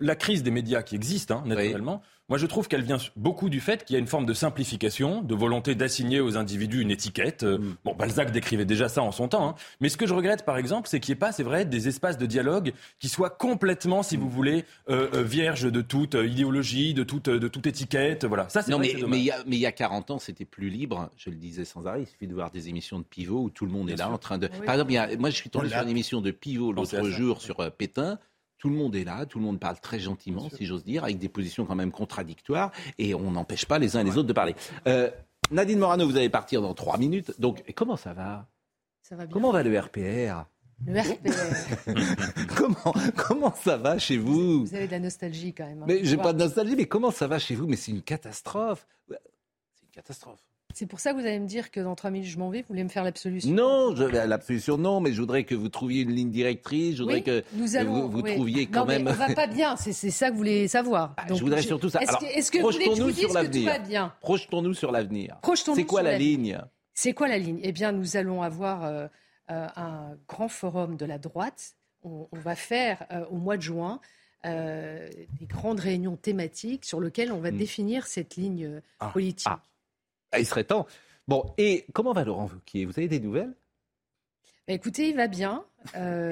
[0.00, 3.60] la crise des médias qui existe, hein, naturellement, moi, je trouve qu'elle vient beaucoup du
[3.60, 7.42] fait qu'il y a une forme de simplification, de volonté d'assigner aux individus une étiquette.
[7.42, 7.76] Euh, mm.
[7.84, 9.50] Bon, Balzac décrivait déjà ça en son temps.
[9.50, 9.54] Hein.
[9.80, 11.86] Mais ce que je regrette, par exemple, c'est qu'il n'y ait pas, c'est vrai, des
[11.86, 16.94] espaces de dialogue qui soient complètement, si vous voulez, euh, euh, vierges de toute idéologie,
[16.94, 18.24] de toute, de toute étiquette.
[18.24, 18.48] Voilà.
[18.48, 20.46] Ça, c'est non, mais, mais, il y a, mais il y a 40 ans, c'était
[20.46, 21.10] plus libre.
[21.18, 22.04] Je le disais sans arrêt.
[22.04, 24.16] Il suffit de voir des émissions de pivot où tout le monde est là en
[24.16, 24.46] train de.
[24.46, 28.18] Par exemple, moi, je suis tombé sur une émission de pivot l'autre jour sur Pétain.
[28.64, 31.18] Tout le monde est là, tout le monde parle très gentiment, si j'ose dire, avec
[31.18, 34.32] des positions quand même contradictoires, et on n'empêche pas les uns et les autres de
[34.32, 34.54] parler.
[34.86, 35.10] Euh,
[35.50, 37.38] Nadine Morano, vous allez partir dans trois minutes.
[37.38, 38.48] Donc, comment ça va?
[39.02, 39.34] Ça va bien.
[39.34, 40.46] Comment va le RPR
[40.86, 42.46] le RPR.
[42.56, 44.64] comment, comment ça va chez vous?
[44.64, 45.82] Vous avez de la nostalgie quand même.
[45.82, 47.66] Hein, mais j'ai pas de nostalgie, mais comment ça va chez vous?
[47.66, 48.86] Mais c'est une catastrophe.
[49.10, 50.40] C'est une catastrophe.
[50.74, 52.62] C'est pour ça que vous allez me dire que dans trois minutes je m'en vais.
[52.62, 53.52] Vous voulez me faire l'absolution?
[53.52, 56.96] Non, l'absolution non, mais je voudrais que vous trouviez une ligne directrice.
[56.96, 59.04] Je voudrais que vous, trouviez quand même.
[59.04, 59.76] Mais on va pas bien.
[59.76, 61.14] C'est ça que vous voulez savoir.
[61.16, 62.00] Ah, je voudrais surtout ça.
[62.00, 64.12] Est-ce que, vous voulez que je vous dise que tout va bien?
[64.20, 65.38] Projetons-nous sur l'avenir.
[65.74, 66.58] C'est quoi la ligne?
[66.92, 67.60] C'est quoi la ligne?
[67.62, 69.06] Eh bien, nous allons avoir euh,
[69.50, 71.76] euh, un grand forum de la droite.
[72.02, 74.00] On, va faire euh, au mois de juin.
[74.44, 77.56] des grandes réunions thématiques sur lesquelles on va hmm.
[77.56, 79.10] définir cette ligne ah.
[79.10, 79.46] politique.
[79.48, 79.60] Ah.
[79.62, 79.73] Ah,
[80.38, 80.86] il serait temps.
[81.26, 82.84] Bon, et comment va Laurent Wauquiez?
[82.84, 83.54] Vous avez des nouvelles?
[84.66, 85.64] Bah, Écoutez, il va bien.
[85.96, 86.30] Euh,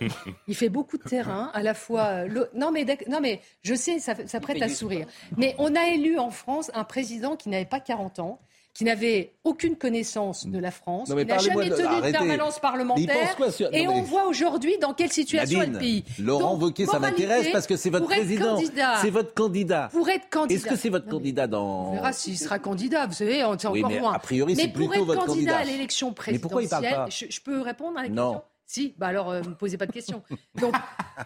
[0.48, 2.24] il fait beaucoup de terrain, à la fois.
[2.24, 5.06] Euh, non, mais, non, mais je sais, ça, ça prête à sourire.
[5.36, 8.40] Mais on a élu en France un président qui n'avait pas 40 ans,
[8.74, 13.36] qui n'avait aucune connaissance de la France, qui n'a jamais tenu de permanence parlementaire.
[13.72, 16.04] Et on voit aujourd'hui dans quelle situation est le pays.
[16.18, 18.58] Laurent Wauquiez, ça m'intéresse parce que c'est votre président.
[19.00, 19.88] C'est votre candidat.
[19.92, 20.54] Pour être candidat.
[20.54, 21.90] Est-ce que c'est votre candidat dans.
[21.90, 23.06] On verra s'il sera candidat.
[23.06, 24.12] Vous savez, on est encore mais loin.
[24.12, 24.96] A priori, c'est candidat.
[24.96, 27.98] pour être candidat à l'élection présidentielle, mais pourquoi il parle pas je, je, peux répondre
[27.98, 28.42] à la question
[28.74, 30.22] si, bah alors, ne euh, me posez pas de questions.
[30.60, 30.74] Donc,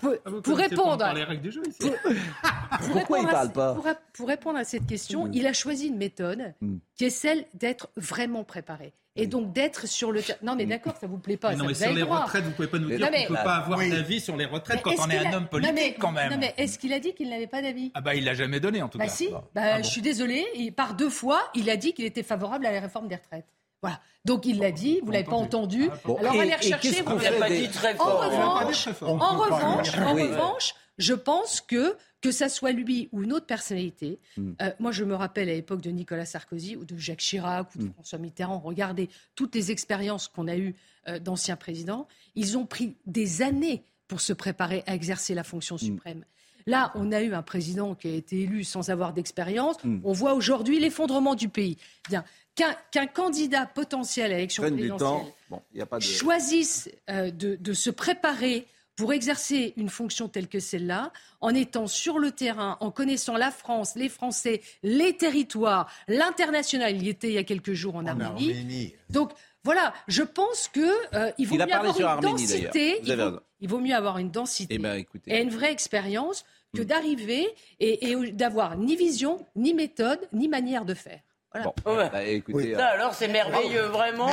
[0.00, 1.14] pour, ah, répondre.
[2.92, 3.74] Pourquoi il ne parle pas
[4.12, 6.76] pour, répondre à cette question, il a choisi une méthode hmm.
[6.94, 8.92] qui est celle d'être vraiment préparé.
[9.20, 10.20] Et donc d'être sur le.
[10.42, 11.56] Non, mais d'accord, ça vous plaît pas.
[11.56, 13.78] non, mais sur les retraites, vous pouvez pas nous dire qu'on ne peut pas avoir
[13.78, 16.30] d'avis sur les retraites quand on est un homme politique, quand même.
[16.30, 17.90] Non, mais est-ce qu'il a dit qu'il n'avait pas d'avis?
[17.94, 19.10] Ah, bah, il l'a jamais donné, en tout bah, cas.
[19.10, 20.46] Si, bah, ah je suis désolé.
[20.76, 23.46] Par deux fois, il a dit qu'il était favorable à la réforme des retraites.
[23.82, 24.00] Voilà.
[24.24, 25.88] Donc il l'a dit, vous l'avez pas entendu.
[26.04, 27.02] Alors allez rechercher.
[27.02, 28.22] Vous l'avez pas dit très fort.
[28.22, 33.32] En revanche, en revanche, en revanche, je pense que que ça soit lui ou une
[33.32, 34.18] autre personnalité.
[34.36, 34.52] Hmm.
[34.60, 37.78] Euh, moi, je me rappelle à l'époque de Nicolas Sarkozy ou de Jacques Chirac ou
[37.78, 37.92] de hmm.
[37.92, 38.58] François Mitterrand.
[38.58, 40.74] Regardez toutes les expériences qu'on a eues
[41.06, 42.08] euh, d'anciens présidents.
[42.34, 45.78] Ils ont pris des années pour se préparer à exercer la fonction hmm.
[45.78, 46.24] suprême.
[46.66, 49.76] Là, on a eu un président qui a été élu sans avoir d'expérience.
[50.04, 51.78] On voit aujourd'hui l'effondrement du pays.
[52.10, 52.24] Bien,
[52.90, 55.32] qu'un candidat potentiel à l'élection présidentielle
[56.00, 58.66] choisisse euh, de, se préparer
[58.96, 63.52] pour exercer une fonction telle que celle-là, en étant sur le terrain, en connaissant la
[63.52, 66.96] France, les Français, les territoires, l'international.
[66.96, 68.94] Il y était il y a quelques jours en, Arménie.
[69.08, 69.30] Donc
[69.62, 73.00] voilà, je pense que euh, il vaut mieux avoir une densité.
[73.60, 74.80] Il vaut, mieux avoir une densité
[75.26, 76.44] et une vraie expérience
[76.74, 76.84] que hmm.
[76.84, 77.48] d'arriver
[77.80, 81.20] et d'avoir ni vision, ni méthode, ni manière de faire.
[81.64, 84.30] Bon, bah, écoutez, euh, alors c'est merveilleux, vraiment.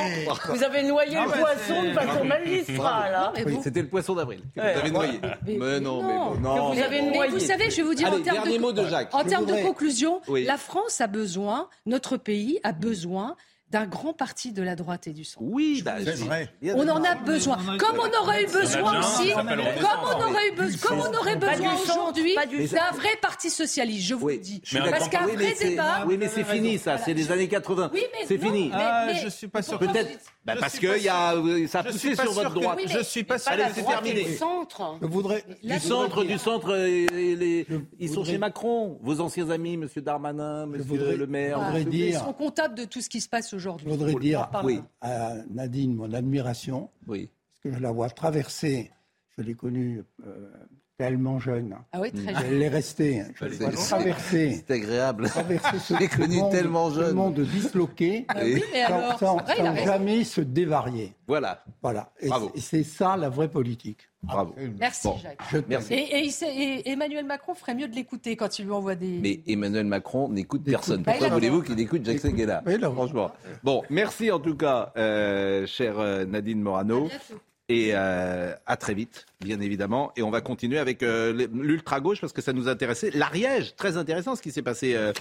[0.48, 3.14] Vous avez noyé le poisson de façon magistrale.
[3.14, 3.32] Hein.
[3.46, 5.20] Oui, c'était le poisson d'avril vous avez noyé.
[5.46, 6.72] Mais, non, mais bon, non.
[6.72, 7.30] Vous, avez noyé.
[7.30, 11.00] vous savez, je vais vous dire en termes de, en termes de conclusion, la France
[11.00, 13.36] a besoin, notre pays a besoin
[13.70, 15.44] d'un grand parti de la droite et du centre.
[15.44, 16.54] Oui, bah, c'est vrai.
[16.62, 17.58] On en a besoin.
[17.78, 21.74] Comme on aurait eu besoin aussi, comme on aurait eu besoin, comme on aurait besoin
[21.74, 24.62] aujourd'hui d'un vrai parti socialiste, je vous le dis.
[24.72, 26.04] Parce qu'après débat.
[26.06, 27.90] Oui, mais c'est fini ça, c'est les années 80.
[28.26, 28.70] C'est fini.
[28.72, 29.78] Ah, je suis pas sûr.
[29.78, 30.16] Peut-être.
[30.44, 31.34] Bah, parce que y a,
[31.66, 32.78] ça a poussé sur votre droite.
[32.86, 33.50] Je suis pas sûr.
[33.50, 34.22] Allez, c'est terminé.
[34.22, 35.00] Du centre.
[35.62, 36.86] Du centre, du centre.
[37.98, 38.98] Ils sont chez Macron.
[39.02, 41.58] Vos anciens amis, Monsieur Darmanin, Monsieur Le Maire.
[41.90, 43.86] Ils sont comptables de tout ce qui se passe aujourd'hui.
[43.86, 44.80] Je voudrais dire oui.
[45.00, 46.90] à Nadine mon admiration.
[47.06, 47.30] Oui.
[47.62, 48.92] Parce que je la vois traverser,
[49.36, 50.50] je l'ai connue euh,
[50.98, 51.76] tellement jeune.
[51.92, 52.44] Ah oui, très jeune.
[52.46, 53.22] Elle est restée.
[53.74, 54.62] traverser.
[54.66, 55.28] C'est agréable.
[55.28, 57.14] Traverser ce J'ai connu tellement jeune.
[57.14, 59.38] monde disloqué, ah oui, mais alors, sans,
[59.84, 61.14] jamais se dévarier.
[61.26, 61.64] Voilà.
[61.82, 62.12] Voilà.
[62.20, 64.08] Et c'est ça la vraie politique.
[64.26, 64.54] Bravo.
[64.78, 65.66] Merci Jacques.
[65.68, 65.94] Merci.
[65.94, 69.18] Et, Emmanuel Macron ferait mieux de l'écouter quand il lui envoie des.
[69.20, 71.02] Mais Emmanuel Macron n'écoute personne.
[71.02, 72.62] Pourquoi voulez-vous qu'il écoute Jacques Seguela
[72.92, 73.30] Franchement.
[73.62, 77.08] Bon, merci en tout cas, euh, chère euh, Nadine Morano.
[77.68, 80.12] Et euh, à très vite, bien évidemment.
[80.16, 83.10] Et on va continuer avec euh, l'ultra-gauche parce que ça nous intéressait.
[83.10, 84.94] L'Ariège, très intéressant ce qui s'est passé.
[84.94, 85.12] Euh,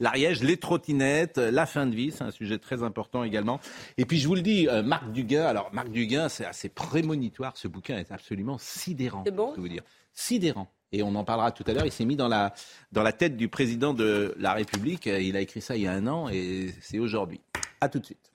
[0.00, 3.60] L'Ariège, les trottinettes, la fin de vie, c'est un sujet très important également.
[3.96, 7.56] Et puis je vous le dis, euh, Marc Duguin, alors Marc Duguin, c'est assez prémonitoire.
[7.56, 9.22] Ce bouquin est absolument sidérant.
[9.24, 9.82] C'est bon je vous dire.
[10.12, 10.68] Sidérant.
[10.90, 11.86] Et on en parlera tout à l'heure.
[11.86, 12.52] Il s'est mis dans la,
[12.90, 15.06] dans la tête du président de la République.
[15.06, 17.40] Il a écrit ça il y a un an et c'est aujourd'hui.
[17.80, 18.29] À tout de suite.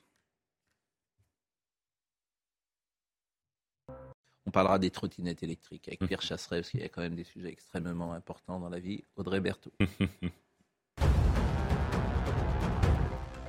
[4.47, 7.23] On parlera des trottinettes électriques avec Pierre Chasseret, parce qu'il y a quand même des
[7.23, 9.03] sujets extrêmement importants dans la vie.
[9.15, 9.73] Audrey Berthaud.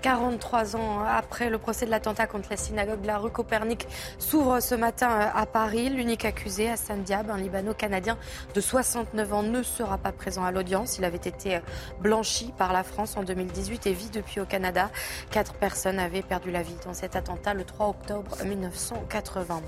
[0.02, 3.86] 43 ans après le procès de l'attentat contre la synagogue de la rue Copernic
[4.18, 5.88] s'ouvre ce matin à Paris.
[5.88, 8.16] L'unique accusé, Hassan Diab, un Libano-Canadien
[8.54, 10.98] de 69 ans, ne sera pas présent à l'audience.
[10.98, 11.60] Il avait été
[12.00, 14.90] blanchi par la France en 2018 et vit depuis au Canada.
[15.30, 19.62] Quatre personnes avaient perdu la vie dans cet attentat le 3 octobre 1980.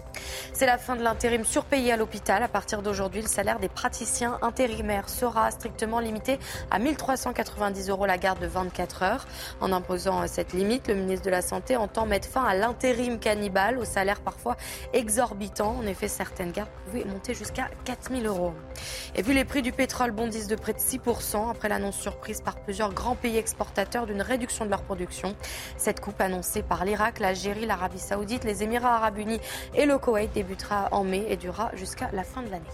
[0.52, 2.42] C'est la fin de l'intérim surpayé à l'hôpital.
[2.42, 6.38] À partir d'aujourd'hui, le salaire des praticiens intérimaires sera strictement limité
[6.70, 9.26] à 1390 euros la garde de 24 heures
[9.60, 13.78] en imposant cette limite, le ministre de la Santé entend mettre fin à l'intérim cannibale,
[13.78, 14.56] au salaire parfois
[14.92, 15.76] exorbitant.
[15.78, 18.52] En effet, certaines gardes pouvaient monter jusqu'à 4000 euros.
[19.14, 22.56] Et puis les prix du pétrole bondissent de près de 6% après l'annonce surprise par
[22.56, 25.36] plusieurs grands pays exportateurs d'une réduction de leur production.
[25.76, 29.40] Cette coupe annoncée par l'Irak, l'Algérie, l'Arabie Saoudite, les Émirats Arabes Unis
[29.74, 32.64] et le Koweït débutera en mai et durera jusqu'à la fin de l'année.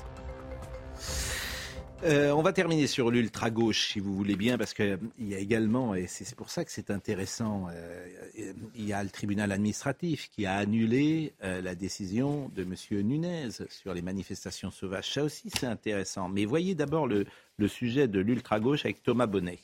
[2.05, 5.95] Euh, on va terminer sur l'ultra-gauche, si vous voulez bien, parce qu'il y a également,
[5.95, 10.45] et c'est pour ça que c'est intéressant, euh, il y a le tribunal administratif qui
[10.45, 12.75] a annulé euh, la décision de M.
[13.07, 15.15] Nunez sur les manifestations sauvages.
[15.15, 16.29] Ça aussi, c'est intéressant.
[16.29, 17.25] Mais voyez d'abord le,
[17.57, 19.61] le sujet de l'ultra-gauche avec Thomas Bonnet.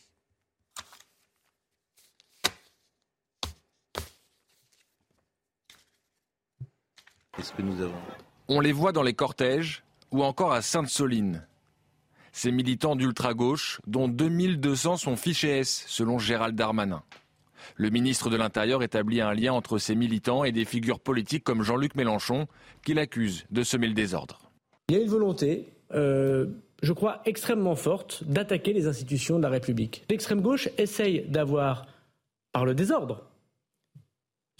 [7.36, 8.00] Qu'est-ce que nous avons?
[8.48, 11.46] On les voit dans les cortèges ou encore à Sainte-Soline.
[12.32, 17.02] Ces militants d'ultra-gauche, dont 2200 sont fichés S, selon Gérald Darmanin.
[17.76, 21.62] Le ministre de l'Intérieur établit un lien entre ces militants et des figures politiques comme
[21.62, 22.46] Jean-Luc Mélenchon,
[22.84, 24.50] qu'il accuse de semer le désordre.
[24.88, 26.46] Il y a une volonté, euh,
[26.82, 30.04] je crois, extrêmement forte d'attaquer les institutions de la République.
[30.10, 31.86] L'extrême gauche essaye d'avoir,
[32.52, 33.24] par le désordre,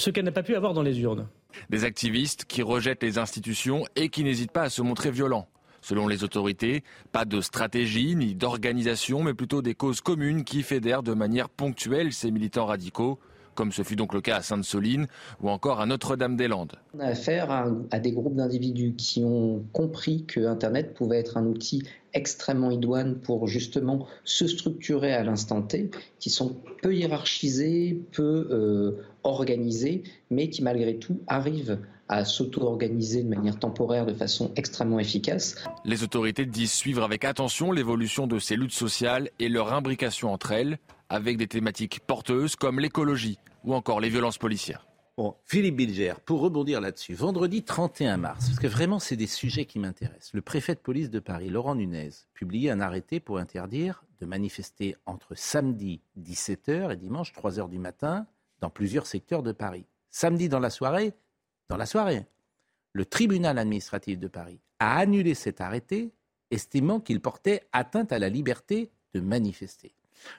[0.01, 1.29] ce qu'elle n'a pas pu avoir dans les urnes.
[1.69, 5.49] Des activistes qui rejettent les institutions et qui n'hésitent pas à se montrer violents.
[5.83, 11.03] Selon les autorités, pas de stratégie ni d'organisation, mais plutôt des causes communes qui fédèrent
[11.03, 13.19] de manière ponctuelle ces militants radicaux
[13.61, 15.07] comme ce fut donc le cas à Sainte-Soline
[15.43, 16.77] ou encore à Notre-Dame-des-Landes.
[16.95, 21.45] On a affaire à, des groupes d'individus qui ont compris que Internet pouvait être un
[21.45, 21.83] outil
[22.15, 29.05] extrêmement idoine pour justement se structurer à l'instant T, qui sont peu hiérarchisés, peu euh,
[29.25, 31.79] organisés, mais qui malgré tout arrivent
[32.11, 35.55] à s'auto-organiser de manière temporaire de façon extrêmement efficace.
[35.85, 40.51] Les autorités disent suivre avec attention l'évolution de ces luttes sociales et leur imbrication entre
[40.51, 44.89] elles, avec des thématiques porteuses comme l'écologie ou encore les violences policières.
[45.17, 49.65] Bon, Philippe Bilger, pour rebondir là-dessus, vendredi 31 mars, parce que vraiment c'est des sujets
[49.65, 54.03] qui m'intéressent, le préfet de police de Paris, Laurent Nunez, publiait un arrêté pour interdire
[54.21, 58.27] de manifester entre samedi 17h et dimanche 3h du matin
[58.61, 59.85] dans plusieurs secteurs de Paris.
[60.11, 61.15] Samedi dans la soirée,
[61.71, 62.27] dans la soirée.
[62.93, 66.11] Le tribunal administratif de Paris a annulé cet arrêté,
[66.51, 69.95] estimant qu'il portait atteinte à la liberté de manifester.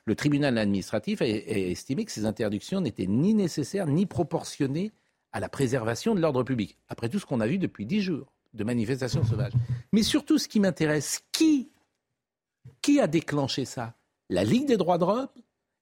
[0.06, 4.92] Le tribunal administratif a, estimé que ces interdictions n'étaient ni nécessaires ni proportionnées
[5.32, 6.78] à la préservation de l'ordre public.
[6.90, 9.54] Après tout ce qu'on a vu depuis dix jours de manifestations sauvages.
[9.94, 11.70] Mais surtout, ce qui m'intéresse, qui,
[13.00, 13.96] a déclenché ça?
[14.30, 15.30] La Ligue des droits de l'homme?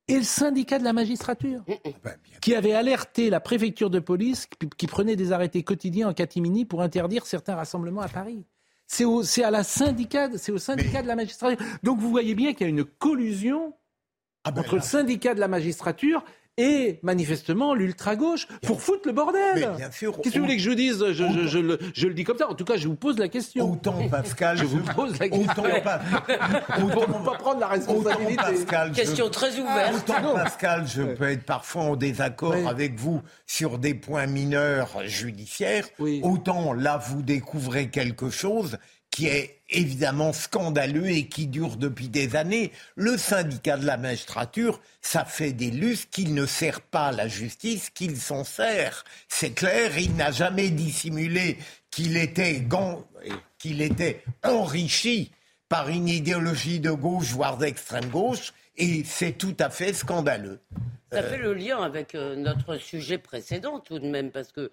[0.10, 1.78] Et le syndicat de la magistrature, mm, mm.
[1.86, 6.14] Ah ben, qui avait alerté la préfecture de police qui prenait des arrêtés quotidiens en
[6.14, 8.46] catimini pour interdire certains rassemblements à Paris.
[8.88, 11.60] C'est au, à la syndicat, c'est au syndicat de la magistrature.
[11.84, 13.76] Donc vous voyez bien qu'il y a une collusion
[14.44, 16.24] ah ben entre le syndicat de la magistrature
[16.60, 19.72] et manifestement l'ultra-gauche pour foutre le bordel.
[19.78, 21.00] Qu'est-ce que vous voulez que je vous dise?
[21.00, 22.50] Je, je, je, le, je, le, dis comme ça.
[22.50, 23.72] En tout cas, je vous pose la question.
[23.72, 25.64] Autant Pascal, je vous pose la question.
[25.64, 25.64] Autant,
[26.84, 28.36] ne pas prendre la responsabilité.
[28.36, 29.96] Pascal, question très ouverte.
[29.96, 35.88] Autant Pascal, je peux être parfois en désaccord avec vous sur des points mineurs judiciaires.
[36.24, 38.78] Autant là, vous découvrez quelque chose
[39.12, 42.72] qui est évidemment scandaleux et qui dure depuis des années.
[42.96, 47.90] Le syndicat de la magistrature, ça fait des lustres qu'il ne sert pas la justice,
[47.90, 49.04] qu'il s'en sert.
[49.28, 51.58] C'est clair, il n'a jamais dissimulé
[51.92, 52.64] qu'il était,
[53.58, 55.32] qu'il était enrichi
[55.70, 60.60] par une idéologie de gauche, voire d'extrême gauche, et c'est tout à fait scandaleux.
[61.12, 64.72] Ça fait le lien avec euh, notre sujet précédent tout de même, parce que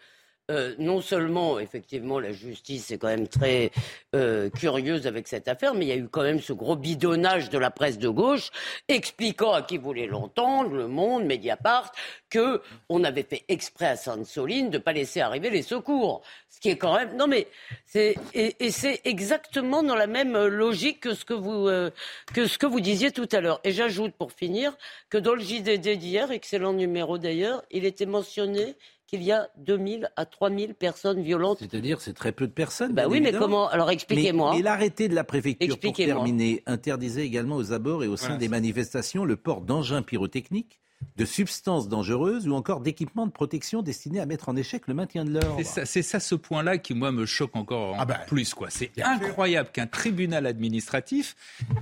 [0.48, 3.72] euh, non seulement, effectivement, la justice est quand même très
[4.14, 7.50] euh, curieuse avec cette affaire, mais il y a eu quand même ce gros bidonnage
[7.50, 8.50] de la presse de gauche
[8.86, 11.90] expliquant à qui voulait l'entendre, Le Monde, Mediapart,
[12.30, 16.22] que on avait fait exprès à Sainte-Soline de ne pas laisser arriver les secours.
[16.48, 17.16] Ce qui est quand même...
[17.16, 17.48] Non mais,
[17.84, 18.14] c'est...
[18.32, 21.90] Et, c'est exactement dans la même logique que ce que vous, euh,
[22.34, 23.60] que ce que vous disiez tout à l'heure.
[23.64, 24.76] Et j'ajoute, pour finir,
[25.10, 30.10] que dans le JDD d'hier, excellent numéro d'ailleurs, il était mentionné qu'il y a 2000
[30.16, 31.58] à 3000 personnes violentes.
[31.60, 32.92] C'est-à-dire, c'est très peu de personnes.
[32.92, 33.68] Bah oui, mais comment?
[33.68, 34.54] Alors expliquez-moi.
[34.56, 38.48] Mais, l'arrêté de la préfecture, pour terminer, interdisait également aux abords et au sein des
[38.48, 40.80] manifestations le port d'engins pyrotechniques
[41.16, 45.24] de substances dangereuses ou encore d'équipements de protection destinés à mettre en échec le maintien
[45.24, 45.60] de l'ordre.
[45.62, 48.54] C'est ça, ce point-là qui, moi, me choque encore ah bah, plus.
[48.54, 48.68] Quoi.
[48.70, 51.36] C'est incroyable qu'un tribunal administratif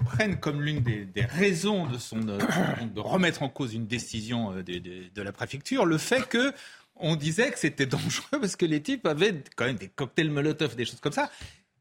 [0.05, 2.39] prenne comme l'une des, raisons de, son, euh,
[2.93, 6.53] de remettre en cause une décision euh, de, de la préfecture le fait que
[6.97, 10.77] on disait que c'était dangereux parce que les types avaient quand même des cocktails Molotov,
[10.77, 11.31] des choses comme ça.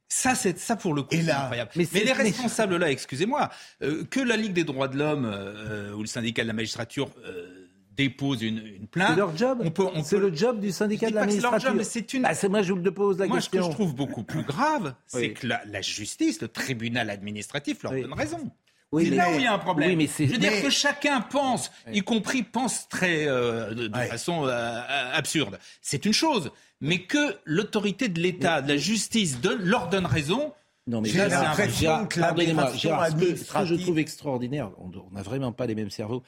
[0.08, 1.72] Ça, c'est ça pour le coup, c'est incroyable.
[1.76, 3.50] Mais, les responsables là, excusez-moi,
[3.82, 7.10] euh, que la Ligue des droits de l'homme euh, ou le syndicat de la magistrature
[7.26, 9.10] euh, dépose une, plainte.
[9.10, 9.64] C'est leur job.
[10.04, 11.74] c'est le job du syndicat de la magistrature.
[11.74, 12.26] mais c'est une.
[12.26, 13.60] Ah, c'est moi je vous pose la moi, question.
[13.60, 17.10] Moi, ce que je trouve beaucoup plus grave, c'est que la, la, justice, le tribunal
[17.10, 18.52] administratif, leur donne raison.
[18.94, 19.98] Oui, c'est là où il y a un problème.
[19.98, 24.82] mais Je veux dire que chacun pense, y compris pense très euh, de, façon euh,
[25.14, 25.58] absurde.
[25.82, 30.54] C'est une chose, mais que l'autorité de l'État, de la justice, de, leur donne raison.
[30.86, 35.66] Non, mais j'ai l'impression que pardonnez-moi, ce que je trouve extraordinaire, on n'a vraiment pas
[35.66, 36.22] les mêmes cerveaux.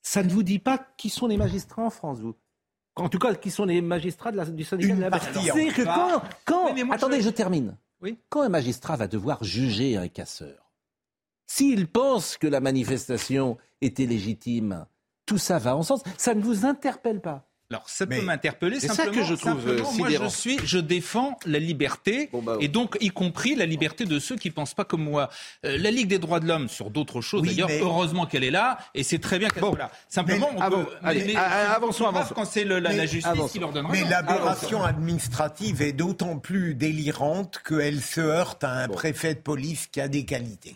[0.00, 2.34] Ça ne vous dit pas qui sont les magistrats en France, vous?
[2.96, 5.82] En tout cas, qui sont les magistrats de la, du syndicat de la C'est que
[5.82, 7.30] quand, quand attendez, je...
[7.30, 7.76] termine.
[8.00, 10.67] Oui quand un magistrat va devoir juger un casseur,
[11.48, 14.86] S'il pense que la manifestation était légitime,
[15.26, 16.02] tout ça va en sens.
[16.16, 17.48] Ça ne vous interpelle pas?
[17.70, 19.12] Alors ça peut m'interpeller simplement.
[19.12, 22.68] C'est ça que je trouve euh, moi je suis, je défends la liberté bah et
[22.68, 25.28] donc y compris la liberté de ceux qui pensent pas comme moi.
[25.66, 27.68] Euh, la Ligue des droits de l'homme sur d'autres choses d'ailleurs.
[27.82, 29.90] Heureusement qu'elle est là et c'est très bien qu'elle soit là.
[30.08, 32.32] Simplement, on peut, allez, avançons, avançons.
[32.34, 33.86] Quand c'est la, justice qui leur donne.
[33.90, 39.88] Mais l'aberration administrative est d'autant plus délirante qu'elle se heurte à un préfet de police
[39.88, 40.74] qui a des qualités.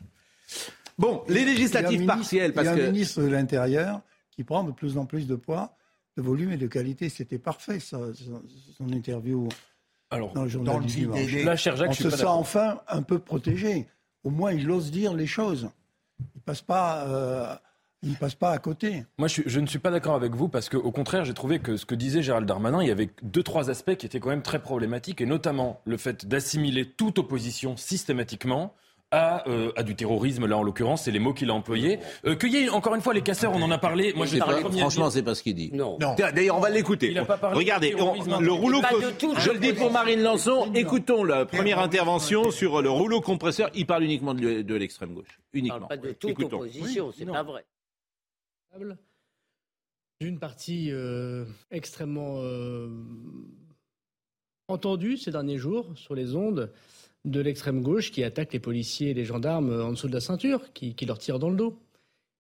[0.99, 2.75] Bon, les législatives partielles, parce que...
[2.75, 5.77] Il y a un ministre de l'Intérieur qui prend de plus en plus de poids,
[6.17, 7.09] de volume et de qualité.
[7.09, 7.99] C'était parfait, ça,
[8.77, 9.49] son interview
[10.11, 11.77] Alors, dans le journal du dimanche.
[11.89, 13.89] On se sent enfin un peu protégé.
[14.25, 15.71] Au moins, il ose dire les choses.
[16.35, 17.07] Il passe pas...
[17.07, 17.55] Euh,
[18.05, 19.05] il ne passe pas à côté.
[19.17, 21.77] Moi, je, je ne suis pas d'accord avec vous parce qu'au contraire, j'ai trouvé que
[21.77, 24.43] ce que disait Gérald Darmanin, il y avait deux, trois aspects qui étaient quand même
[24.43, 28.75] très problématiques, et notamment le fait d'assimiler toute opposition systématiquement
[29.13, 31.99] euh, à, du terrorisme, là en l'occurrence, c'est les mots qu'il a employés.
[32.25, 34.13] Euh, qu'il y ait, encore une fois, les casseurs, on en a parlé.
[34.15, 35.71] Moi, je pas, franchement, c'est pas ce qu'il dit.
[35.73, 35.99] Non.
[36.17, 37.15] D'ailleurs, on va l'écouter.
[37.53, 38.81] Regardez, le rouleau.
[39.39, 40.71] Je le dis pour Marine Lançon.
[40.75, 43.71] Écoutons la première intervention sur le rouleau compresseur.
[43.75, 45.41] Il parle uniquement de, l'extrême gauche.
[45.53, 45.77] Uniquement.
[45.77, 47.65] Il parle pas de toute opposition, c'est pas vrai.
[50.21, 52.89] D'une partie euh, extrêmement euh,
[54.69, 56.73] entendue ces derniers jours sur les ondes
[57.25, 60.73] de l'extrême gauche qui attaque les policiers et les gendarmes en dessous de la ceinture,
[60.73, 61.79] qui, leur tirent dans le dos.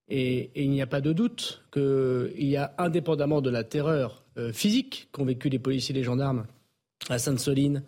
[0.08, 4.52] Et, il n'y a pas de doute qu'il y a, indépendamment de la terreur euh,
[4.52, 6.46] physique qu'ont vécu les policiers et les gendarmes
[7.08, 7.82] à Sainte-Soline,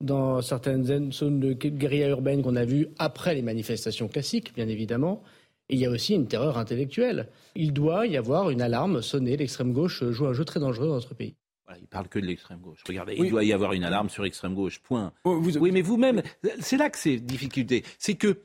[0.00, 5.22] dans certaines zones de guérilla urbaine qu'on a vues après les manifestations classiques, bien évidemment,
[5.68, 7.28] il y a aussi une terreur intellectuelle.
[7.54, 9.36] Il doit y avoir une alarme sonnée.
[9.36, 11.34] L'extrême gauche joue un jeu très dangereux dans notre pays.
[11.76, 12.82] Il il parle que de l'extrême gauche.
[12.86, 14.80] Regardez, il doit y avoir une alarme sur l'extrême gauche.
[14.80, 15.12] Point.
[15.24, 16.22] Oh, oui, mais vous-même,
[16.60, 17.84] c'est là que c'est difficulté.
[17.98, 18.42] C'est que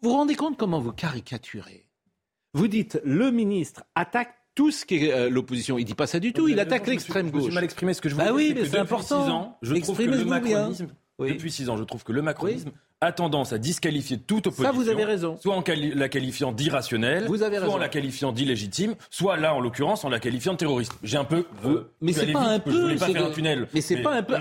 [0.00, 1.86] vous vous rendez compte comment vous caricaturez?
[2.54, 5.78] Vous dites le ministre attaque tout ce qui est euh, l'opposition.
[5.78, 6.48] Il dit pas ça du tout.
[6.48, 7.50] Il attaque l'extrême gauche.
[7.50, 8.48] Je mal exprimé ce que je bah voulais.
[8.48, 9.58] oui, mais c'est important.
[9.62, 10.88] je trouve que le macronisme,
[11.18, 14.72] depuis six ans, je trouve que le macronisme a tendance à disqualifier toute opposition.
[14.72, 15.38] Ça, vous avez raison.
[15.40, 20.10] Soit en la qualifiant d'irrationnelle, soit en la qualifiant d'illégitime, soit là, en l'occurrence, en
[20.10, 20.92] la qualifiant de terroriste.
[21.02, 21.46] J'ai un peu.
[21.64, 22.70] Euh, mais c'est pas un peu.
[22.72, 23.68] Je voulais pas faire un tunnel.
[23.72, 24.34] Mais c'est pas un peu.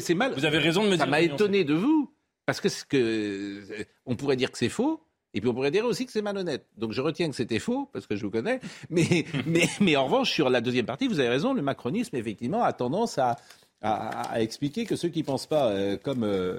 [0.00, 0.34] c'est mal.
[0.34, 1.04] Vous avez raison de me dire.
[1.04, 2.12] Ça m'a étonné de vous.
[2.46, 3.62] Parce que, ce que
[4.06, 5.00] on pourrait dire que c'est faux.
[5.32, 6.66] Et puis on pourrait dire aussi que c'est malhonnête.
[6.76, 8.60] Donc je retiens que c'était faux, parce que je vous connais.
[8.90, 12.64] Mais, mais, mais en revanche, sur la deuxième partie, vous avez raison, le macronisme, effectivement,
[12.64, 13.36] a tendance à,
[13.80, 16.58] à, expliquer que ceux qui ne pensent pas euh, comme euh,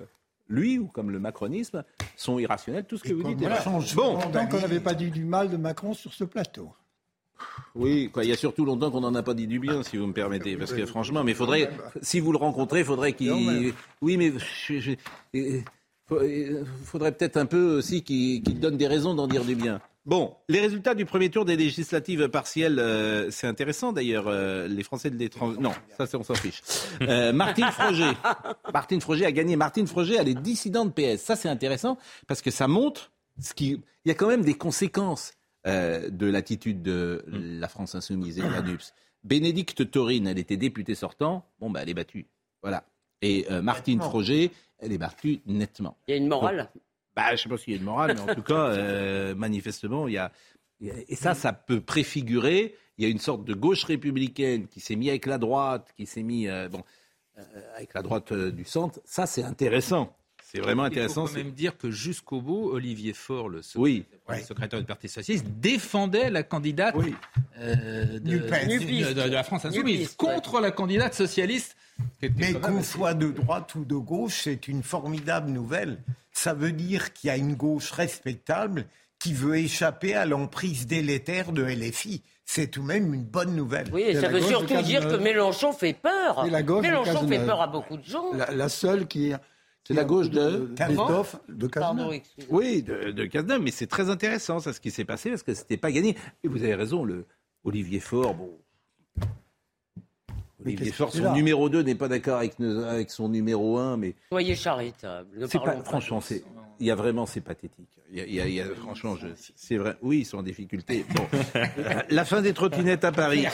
[0.51, 1.83] lui ou comme le macronisme
[2.15, 2.85] sont irrationnels.
[2.85, 3.39] Tout ce que vous dites.
[3.39, 3.63] Voilà.
[3.95, 6.71] Bon, longtemps qu'on n'avait pas dit du mal de Macron sur ce plateau.
[7.73, 9.97] Oui, quoi, il y a surtout longtemps qu'on n'en a pas dit du bien, si
[9.97, 10.57] vous me permettez.
[10.57, 11.71] Parce que franchement, mais faudrait,
[12.01, 13.73] si vous le rencontrez, faudrait qu'il.
[14.01, 14.33] Oui, mais.
[16.85, 19.81] Faudrait peut-être un peu aussi qu'il donne des raisons d'en dire du bien.
[20.03, 24.27] Bon, les résultats du premier tour des législatives partielles, euh, c'est intéressant d'ailleurs.
[24.27, 26.63] Euh, les Français de l'étranger, non, ça on s'en fiche.
[27.01, 28.11] Euh, Martine Froger,
[28.73, 29.55] Martine Froger a gagné.
[29.55, 31.21] Martine Froger, elle est dissidente PS.
[31.21, 34.55] Ça c'est intéressant parce que ça montre ce qui, il y a quand même des
[34.55, 35.33] conséquences
[35.63, 38.95] de l'attitude de la France insoumise et de la NUPS.
[39.23, 41.45] Bénédicte Taurine, elle était députée sortant.
[41.59, 42.25] Bon, bah elle est battue.
[42.63, 42.83] Voilà.
[43.21, 44.51] Et Martine Froger,
[44.81, 45.97] elle est battue nettement.
[46.07, 46.69] Il y a une morale.
[47.15, 49.35] Bah, je ne sais pas s'il y a une morale, mais en tout cas, euh,
[49.35, 50.31] manifestement, il y, a,
[50.81, 52.75] Et ça, ça peut préfigurer.
[52.97, 56.05] Il y a une sorte de gauche républicaine qui s'est mis avec la droite, qui
[56.05, 56.83] s'est mis euh, bon,
[57.37, 57.41] euh,
[57.75, 58.99] avec la droite du centre.
[59.05, 60.15] Ça, c'est intéressant.
[60.43, 61.25] C'est vraiment intéressant.
[61.25, 65.45] Il faut quand même dire que jusqu'au bout, Olivier Faure, le secrétaire, du Parti socialiste,
[65.47, 71.77] défendait la candidate de, la France insoumise contre la candidate socialiste.
[72.37, 75.97] Mais qu'on soit de droite ou de gauche, c'est une formidable nouvelle
[76.31, 78.85] ça veut dire qu'il y a une gauche respectable
[79.19, 82.23] qui veut échapper à l'emprise délétère de LFI.
[82.45, 83.87] C'est tout de même une bonne nouvelle.
[83.93, 86.45] Oui, ça veut surtout dire que Mélenchon fait peur.
[86.45, 88.31] Mélenchon fait peur à beaucoup de gens.
[88.33, 89.33] La, seule qui
[89.83, 90.73] c'est la gauche de
[91.49, 92.21] de Cazeneuve.
[92.49, 95.77] Oui, de, de mais c'est très intéressant ça, ce qui s'est passé, parce que c'était
[95.77, 96.15] pas gagné.
[96.43, 97.25] Et vous avez raison, le
[97.63, 98.51] Olivier Faure, bon,
[100.65, 104.15] Olivier Faure, son numéro 2 n'est pas d'accord avec, avec, son numéro 1, mais...
[104.29, 105.47] Soyez charitable.
[105.83, 106.21] franchement,
[106.79, 107.87] il y a vraiment, c'est pathétique.
[108.13, 109.15] Il y a, franchement,
[109.55, 109.95] c'est vrai.
[110.01, 111.05] Oui, ils sont en difficulté.
[111.15, 111.25] Bon.
[112.09, 113.45] la fin des trottinettes à Paris.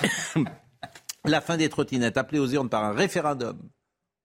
[1.26, 3.58] la fin des trottinettes, appelée aux urnes par un référendum.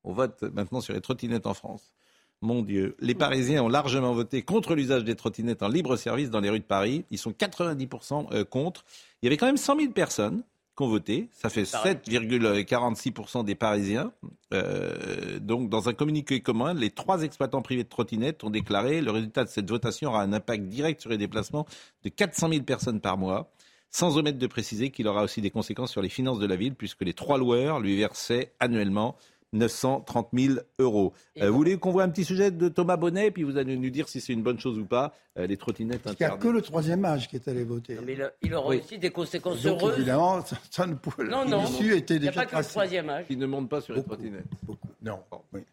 [0.05, 1.93] On vote maintenant sur les trottinettes en France.
[2.41, 2.97] Mon Dieu.
[2.99, 6.61] Les Parisiens ont largement voté contre l'usage des trottinettes en libre service dans les rues
[6.61, 7.05] de Paris.
[7.11, 8.85] Ils sont 90% euh, contre.
[9.20, 10.43] Il y avait quand même 100 000 personnes
[10.76, 11.28] qui ont voté.
[11.32, 14.12] Ça fait 7,46% des Parisiens.
[14.54, 19.10] Euh, donc, dans un communiqué commun, les trois exploitants privés de trottinettes ont déclaré le
[19.10, 21.66] résultat de cette votation aura un impact direct sur les déplacements
[22.04, 23.50] de 400 000 personnes par mois.
[23.94, 26.74] Sans omettre de préciser qu'il aura aussi des conséquences sur les finances de la ville,
[26.74, 29.16] puisque les trois loueurs lui versaient annuellement
[29.53, 31.12] 930 000 euros.
[31.40, 33.90] Euh, vous voulez qu'on voit un petit sujet de Thomas Bonnet, puis vous allez nous
[33.90, 36.48] dire si c'est une bonne chose ou pas, euh, les trottinettes Il n'y a que
[36.48, 37.98] le troisième âge qui est allé voter.
[38.05, 39.96] mais il, aura aussi des conséquences heureuses.
[39.96, 40.40] Évidemment,
[40.70, 43.11] ça, ne pouvait Non, non, l'issue était déjà Il n'y a pas que le troisième
[43.11, 43.26] âge.
[43.26, 44.44] Qui ne monte pas sur les trottinettes.
[44.62, 44.88] Beaucoup.
[45.03, 45.18] Non.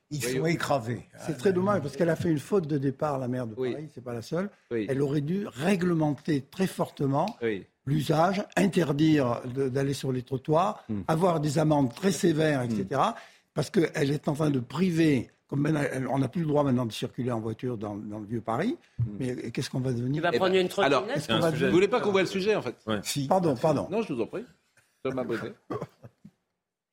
[0.10, 1.08] Ils sont écravés.
[1.26, 3.90] C'est très dommage, parce qu'elle a fait une faute de départ, la maire de Paris,
[3.94, 4.50] c'est pas la seule.
[4.72, 7.38] Elle aurait dû réglementer très fortement
[7.86, 11.02] l'usage, interdire d'aller sur les trottoirs, hmm.
[11.08, 13.00] avoir des amendes très sévères, etc
[13.60, 15.68] parce qu'elle est en train de priver comme
[16.10, 19.04] on n'a plus le droit maintenant de circuler en voiture dans, le vieux Paris, hmm.
[19.20, 22.12] mais qu'est-ce qu'on va devenir Tu vas prendre une trottinette Alors, vous voulez pas qu'on
[22.12, 22.78] voit le sujet en fait
[23.28, 23.90] Pardon, pardon.
[23.92, 24.46] Non, je vous en prie.
[25.04, 25.12] Je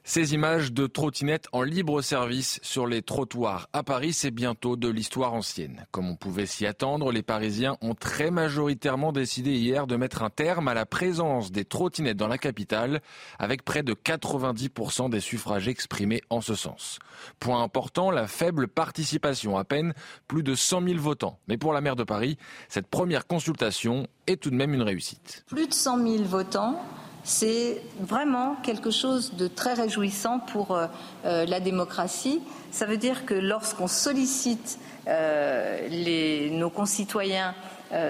[0.09, 4.88] Ces images de trottinettes en libre service sur les trottoirs à Paris, c'est bientôt de
[4.88, 5.84] l'histoire ancienne.
[5.90, 10.30] Comme on pouvait s'y attendre, les Parisiens ont très majoritairement décidé hier de mettre un
[10.30, 13.00] terme à la présence des trottinettes dans la capitale,
[13.40, 17.00] avec près de 90% des suffrages exprimés en ce sens.
[17.40, 19.92] Point important, la faible participation, à peine
[20.28, 21.40] plus de 100 000 votants.
[21.48, 22.38] Mais pour la maire de Paris,
[22.68, 25.44] cette première consultation est tout de même une réussite.
[25.48, 26.80] Plus de 100 000 votants
[27.27, 30.87] c'est vraiment quelque chose de très réjouissant pour euh,
[31.24, 32.41] euh, la démocratie.
[32.70, 37.55] Ça veut dire que lorsqu'on sollicite euh, nos concitoyens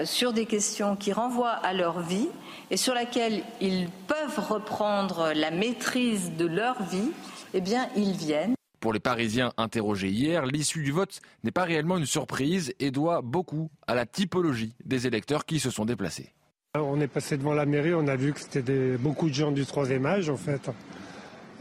[0.05, 2.29] sur des questions qui renvoient à leur vie
[2.71, 7.11] et sur laquelle ils peuvent reprendre la maîtrise de leur vie,
[7.53, 8.55] eh bien, ils viennent.
[8.79, 13.21] Pour les Parisiens interrogés hier, l'issue du vote n'est pas réellement une surprise et doit
[13.21, 16.33] beaucoup à la typologie des électeurs qui se sont déplacés.
[16.81, 19.65] On est passé devant la mairie, on a vu que c'était beaucoup de gens du
[19.65, 20.69] troisième âge en fait.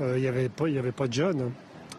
[0.01, 1.51] Euh, il n'y avait, pas, avait pas de jeunes.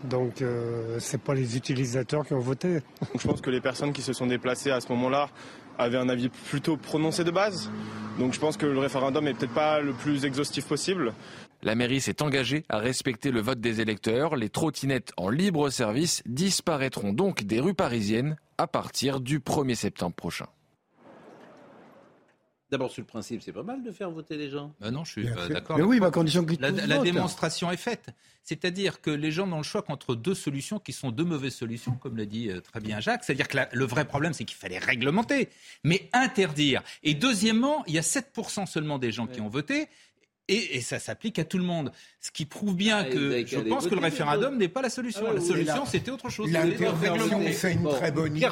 [0.04, 2.80] Donc euh, ce n'est pas les utilisateurs qui ont voté.
[3.18, 5.30] Je pense que les personnes qui se sont déplacées à ce moment-là
[5.78, 7.70] avaient un avis plutôt prononcé de base.
[8.20, 11.14] Donc je pense que le référendum n'est peut-être pas le plus exhaustif possible.
[11.64, 14.36] La mairie s'est engagée à respecter le vote des électeurs.
[14.36, 20.16] Les trottinettes en libre service disparaîtront donc des rues parisiennes à partir du 1er septembre
[20.16, 20.48] prochain.
[22.70, 24.74] D'abord, sur le principe, c'est pas mal de faire voter les gens.
[24.82, 25.78] Ben non, je suis d'accord.
[25.78, 28.10] Mais oui, ma condition que la, la démonstration est faite.
[28.44, 31.94] C'est-à-dire que les gens ont le choix entre deux solutions qui sont deux mauvaises solutions,
[31.94, 33.26] comme l'a dit euh, très bien Jacques.
[33.26, 35.50] C'est-à-dire que le vrai problème, c'est qu'il fallait réglementer,
[35.84, 36.82] mais interdire.
[37.04, 39.88] Et deuxièmement, il y a 7% seulement des gens qui ont voté.
[40.50, 41.92] Et, ça s'applique à tout le monde.
[42.22, 45.26] Ce qui prouve bien ah, que je pense que le référendum n'est pas la solution.
[45.28, 46.50] Ah la solution, c'était autre chose.
[46.50, 48.48] L'intervention, c'est une très bonne idée.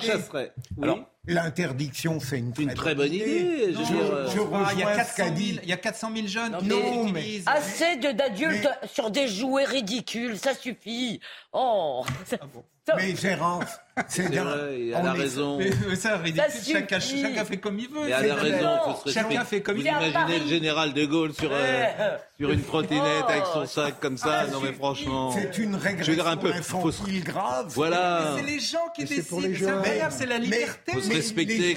[0.82, 3.74] Alors, L'interdiction, c'est une, une, très, bonne idée.
[3.74, 6.68] Je, je, il, y a 400 000, il y a 400 000 jeunes non, qui
[6.68, 11.20] non, mais, Assez d'adultes sur des jouets ridicules, ça suffit.
[11.52, 12.64] Oh ah bon.
[12.98, 13.64] Mais Gérard,
[14.08, 15.58] c'est vrai, il a raison.
[15.58, 18.08] Mais, ça, ridicule, chacun, chacun, fait comme il veut.
[18.08, 19.90] Il a raison, chacun fait comme il veut.
[19.90, 23.66] Vous imaginez le général de Gaulle sur, euh, sur une trottinette avec son oh.
[23.66, 25.32] sac comme ça Non mais franchement.
[25.32, 27.68] C'est une régression un peu, infantile grave.
[27.70, 28.34] Voilà.
[28.38, 29.82] C'est les gens qui décident.
[30.12, 30.92] C'est la liberté.
[30.96, 31.15] Il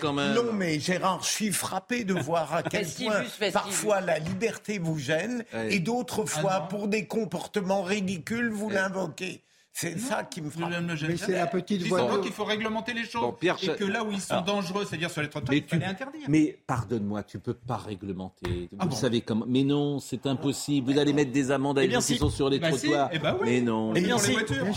[0.01, 0.35] quand même.
[0.35, 4.99] Non mais Gérard, je suis frappé de voir à quel point parfois la liberté vous
[4.99, 9.43] gêne et d'autres fois pour des comportements ridicules vous l'invoquez.
[9.81, 10.73] C'est ça qui me frappe.
[11.07, 12.21] Mais c'est la petite voix.
[12.21, 13.33] qu'il faut réglementer les choses.
[13.63, 16.23] et que là où ils sont dangereux, c'est-à-dire sur les trottoirs, il fallait interdire.
[16.29, 18.69] Mais pardonne-moi, tu peux pas réglementer.
[18.79, 20.93] Ah vous savez comment Mais non, c'est impossible.
[20.93, 23.11] Vous allez mettre des amendes à eh ceux qui sont sur les bah trottoirs.
[23.13, 23.95] Eh ben mais non.
[23.95, 24.17] Et, bien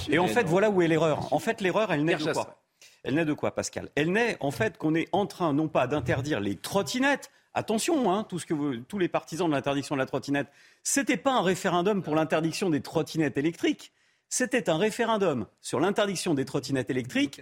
[0.09, 1.33] et en fait, voilà où est l'erreur.
[1.33, 2.61] En fait, l'erreur, elle naît de quoi?
[3.03, 3.89] Elle naît de quoi, Pascal?
[3.95, 7.31] Elle naît en fait qu'on est en train non pas d'interdire les trottinettes.
[7.53, 10.47] Attention, hein, tout ce que tous les partisans de l'interdiction de la trottinette,
[10.83, 13.91] c'était pas un référendum pour l'interdiction des trottinettes électriques
[14.31, 17.41] c'était un référendum sur l'interdiction des trottinettes électriques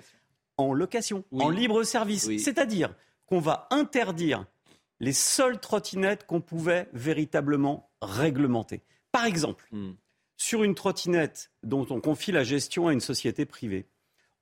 [0.58, 2.30] en location, en libre service.
[2.40, 2.94] C'est-à-dire
[3.28, 4.46] qu'on va interdire
[5.00, 8.82] les seules trottinettes qu'on pouvait véritablement réglementer.
[9.12, 9.92] Par exemple, hmm.
[10.36, 13.86] sur une trottinette dont on confie la gestion à une société privée,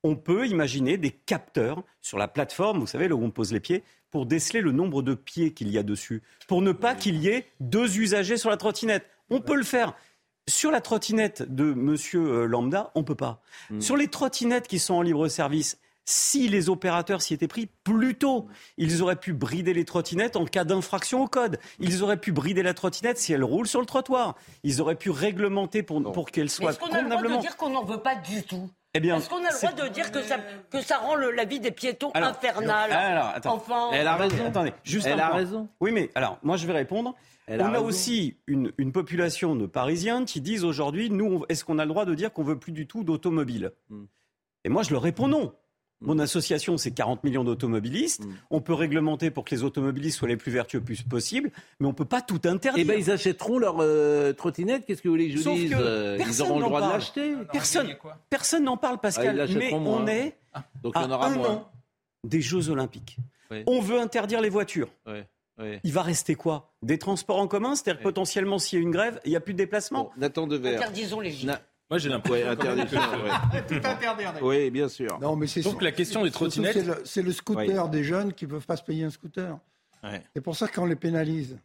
[0.04, 3.60] on peut imaginer des capteurs sur la plateforme, vous savez, là où on pose les
[3.60, 7.16] pieds, pour déceler le nombre de pieds qu'il y a dessus, pour ne pas qu'il
[7.16, 9.06] y ait deux usagers sur la trottinette.
[9.30, 9.94] On peut le faire.
[10.48, 13.42] Sur la trottinette de Monsieur euh, Lambda, on peut pas.
[13.68, 13.82] Hmm.
[13.82, 18.14] Sur les trottinettes qui sont en libre service, si les opérateurs s'y étaient pris plus
[18.14, 21.58] tôt, ils auraient pu brider les trottinettes en cas d'infraction au code.
[21.80, 24.34] Ils auraient pu brider la trottinette si elle roule sur le trottoir.
[24.62, 27.58] Ils auraient pu réglementer pour, pour qu'elle soit Est-ce qu'on a le droit de dire
[27.58, 28.70] qu'on n'en veut pas du tout?
[28.94, 30.38] Eh bien, Est-ce qu'on a le droit de dire que ça,
[30.70, 33.92] que ça rend la vie des piétons infernale alors, attends.
[33.92, 34.46] Elle a raison.
[34.46, 35.68] Attendez, juste Elle a raison.
[35.80, 37.14] Oui, mais alors, moi je vais répondre
[37.50, 41.88] on a, aussi une, population de Parisiens qui disent aujourd'hui, nous, est-ce qu'on a le
[41.88, 44.04] droit de dire qu'on veut plus du tout d'automobiles hmm.
[44.64, 45.54] Et moi, je leur réponds non.
[46.00, 48.24] Mon association, c'est 40 millions d'automobilistes.
[48.24, 48.34] Hmm.
[48.50, 51.94] On peut réglementer pour que les automobilistes soient les plus vertueux possible, mais on ne
[51.94, 52.74] peut pas tout interdire.
[52.76, 54.86] Eh bien, ils achèteront leur euh, trottinette.
[54.86, 57.34] Qu'est-ce que vous voulez que je dise euh, Ils auront le droit de l'acheter.
[57.52, 57.96] Personne,
[58.30, 59.40] personne n'en parle, Pascal.
[59.40, 61.70] Ah, mais on est ah, donc à un an
[62.24, 63.16] des Jeux Olympiques.
[63.66, 64.90] On veut interdire les voitures.
[65.84, 66.72] Il va rester quoi?
[66.82, 67.74] Des transports en commun?
[67.74, 70.46] C'est-à-dire potentiellement, s'il y a une grève, il n'y a plus de déplacement bon, Nathan
[70.46, 70.76] Devers.
[70.76, 71.54] Interdisons les gilets.
[71.90, 72.54] Moi, j'ai l'impression.
[73.68, 74.34] Tout interdire.
[74.42, 75.18] Oui, bien sûr.
[75.20, 76.78] Non, mais c'est Donc, la question des trottinettes.
[77.04, 79.58] C'est le, scooter des jeunes qui ne peuvent pas se payer un scooter.
[80.34, 81.58] C'est pour ça qu'on les pénalise.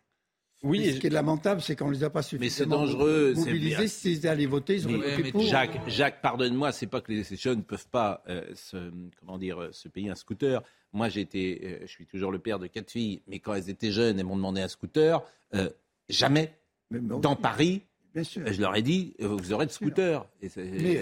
[0.64, 3.34] Oui, ce qui est lamentable, c'est qu'on ne les a pas suffisamment mais c'est dangereux,
[3.36, 3.88] mobilisés.
[3.90, 5.42] S'ils étaient allés voter, ils auraient voté pour.
[5.42, 8.78] Jacques, Jacques pardonne-moi, c'est pas que les jeunes ne peuvent pas euh, se,
[9.20, 10.64] comment dire, euh, se payer un scooter.
[10.94, 13.70] Moi, j'ai été, euh, je suis toujours le père de quatre filles, mais quand elles
[13.70, 15.22] étaient jeunes, elles m'ont demandé un scooter.
[16.08, 16.58] jamais,
[16.92, 17.84] dans Paris,
[18.16, 20.26] je leur ai dit, euh, vous aurez de scooter.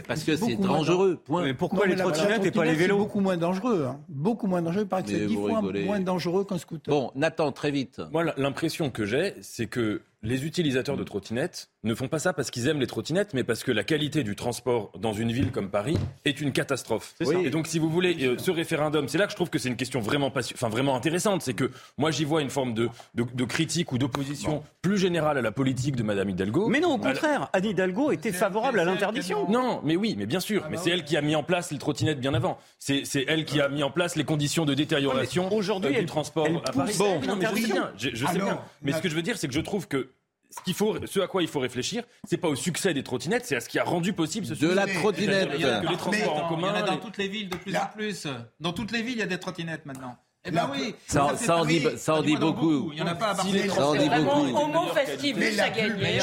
[0.07, 1.19] parce que c'est dangereux.
[1.23, 1.43] Point.
[1.43, 3.87] Mais pourquoi les trottinettes et pas les vélos beaucoup moins dangereux.
[3.89, 3.99] Hein.
[4.07, 4.83] Beaucoup moins dangereux.
[4.83, 6.93] Il paraît que c'est dix fois moins dangereux qu'un scooter.
[6.93, 8.01] Bon, Nathan, très vite.
[8.11, 12.51] Moi, l'impression que j'ai, c'est que les utilisateurs de trottinettes ne font pas ça parce
[12.51, 15.69] qu'ils aiment les trottinettes, mais parce que la qualité du transport dans une ville comme
[15.69, 17.15] Paris est une catastrophe.
[17.43, 19.69] Et donc, si vous voulez, euh, ce référendum, c'est là que je trouve que c'est
[19.69, 21.41] une question vraiment, enfin, vraiment intéressante.
[21.41, 25.41] C'est que moi, j'y vois une forme de, de, critique ou d'opposition plus générale à
[25.41, 26.67] la politique de Madame Hidalgo.
[26.67, 29.49] Mais non, au contraire, Anne Hidalgo était favorable à l'interdiction.
[29.49, 30.67] Non, mais oui, mais bien sûr.
[30.69, 32.59] Mais c'est elle qui a mis en place les trottinettes bien avant.
[32.77, 36.71] C'est elle qui a mis en place les conditions de détérioration aujourd'hui du transport à
[36.71, 36.95] Paris.
[36.99, 37.91] Bon, je sais bien.
[37.97, 38.61] Je, sais bien.
[38.83, 40.10] Mais ce que je veux dire, c'est que je trouve que
[40.51, 43.45] ce, qu'il faut, ce à quoi il faut réfléchir, c'est pas au succès des trottinettes,
[43.45, 45.49] c'est à ce qui a rendu possible ce De la trottinette.
[45.55, 46.73] Il y a les transports en commun.
[46.73, 48.27] Il y en a dans toutes les villes de plus en plus.
[48.59, 50.17] Dans toutes les villes, il y a des trottinettes maintenant.
[50.43, 52.91] Eh ben oui, ça, ça, en dit, ça en dit beaucoup.
[52.91, 53.69] Il n'y en a pas à Barcelone.
[53.69, 54.57] Ça en dit beaucoup.
[54.57, 56.19] Au mot festif, ça gagne.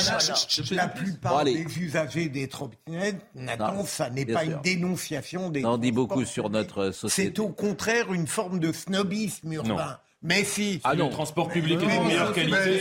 [0.72, 5.62] La plupart des usagers des trottinettes, Nathan, ça n'est pas une dénonciation des.
[5.62, 7.32] Ça en dit beaucoup sur notre société.
[7.36, 9.98] C'est au contraire une forme de snobisme urbain.
[10.22, 10.80] Mais si.
[10.82, 11.06] Ah non.
[11.06, 12.80] Le transport public est de meilleure qualité.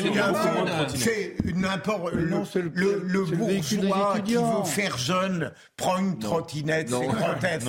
[0.95, 2.13] C'est n'importe.
[2.13, 2.29] Le,
[2.73, 7.67] le, le bourgeois qui veut faire jeune prend une trottinette, c'est grotesque.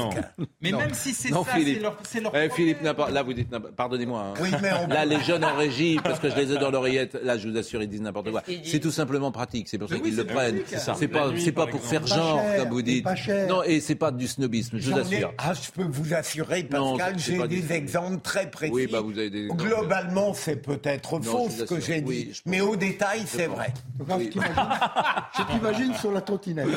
[0.63, 4.33] Mais même si c'est ça, c'est leur, leur eh, Philippe, là vous dites, pardonnez-moi.
[4.35, 4.35] Hein.
[4.41, 4.51] Oui,
[4.89, 7.57] là les jeunes en régie, parce que je les ai dans l'oreillette, là je vous
[7.57, 8.43] assure, ils disent n'importe quoi.
[8.65, 10.61] C'est tout simplement pratique, c'est pour ça qu'ils le prennent.
[10.67, 13.07] C'est pas, c'est pas pour faire genre, comme vous dites.
[13.49, 15.35] Non, et c'est pas du snobisme, je vous assure.
[15.37, 18.73] Ah, je peux vous assurer, Pascal, j'ai des exemples très précis.
[18.73, 22.77] Oui, bah vous avez des globalement, c'est peut-être faux ce que j'ai dit, mais au
[22.77, 23.73] détail, c'est vrai.
[23.99, 26.69] Je t'imagine sur la trottinette.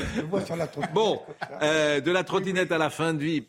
[0.94, 1.22] Bon,
[1.62, 3.48] euh, de la trottinette à la fin de vie,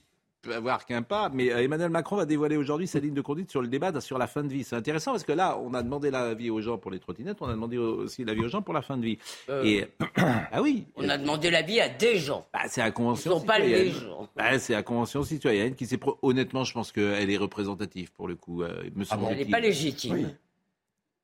[0.51, 3.63] avoir qu'un pas, mais euh, Emmanuel Macron va dévoiler aujourd'hui sa ligne de conduite sur
[3.63, 4.65] le débat sur la fin de vie.
[4.65, 7.49] C'est intéressant parce que là, on a demandé l'avis aux gens pour les trottinettes, on
[7.49, 9.19] a demandé aussi l'avis aux gens pour la fin de vie.
[9.49, 9.87] Euh, Et
[10.53, 12.47] ah oui, on a demandé l'avis à des gens.
[12.53, 13.39] Bah, c'est la convention.
[13.39, 14.29] sont pas les gens.
[14.37, 16.01] Bah, c'est la convention citoyenne qui s'est.
[16.23, 18.63] Honnêtement, je pense qu'elle est représentative pour le coup.
[18.63, 20.31] Euh, me ah elle n'est pas légitime.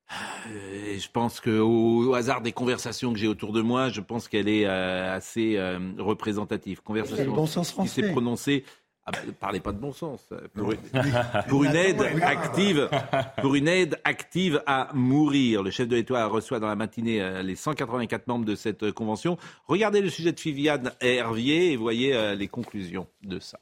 [0.08, 4.48] je pense qu'au au hasard des conversations que j'ai autour de moi, je pense qu'elle
[4.48, 5.58] est assez
[5.98, 6.82] représentative.
[6.82, 8.64] Conversation bon sens qui s'est prononcée
[9.08, 10.28] ah bah, parlez pas de bon sens.
[10.54, 10.72] Pour
[11.64, 12.90] une, aide active,
[13.40, 15.62] pour une aide active à mourir.
[15.62, 18.92] Le chef de l'État reçoit dans la matinée euh, les 184 membres de cette euh,
[18.92, 19.38] convention.
[19.66, 23.58] Regardez le sujet de Viviane Hervier et voyez euh, les conclusions de ça.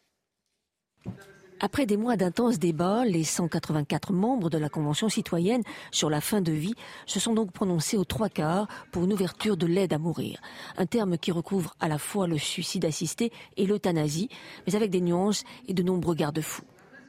[1.59, 6.43] Après des mois d'intenses débats, les 184 membres de la Convention citoyenne sur la fin
[6.43, 6.75] de vie
[7.07, 10.39] se sont donc prononcés aux trois quarts pour une ouverture de l'aide à mourir.
[10.77, 14.29] Un terme qui recouvre à la fois le suicide assisté et l'euthanasie,
[14.67, 16.65] mais avec des nuances et de nombreux garde-fous.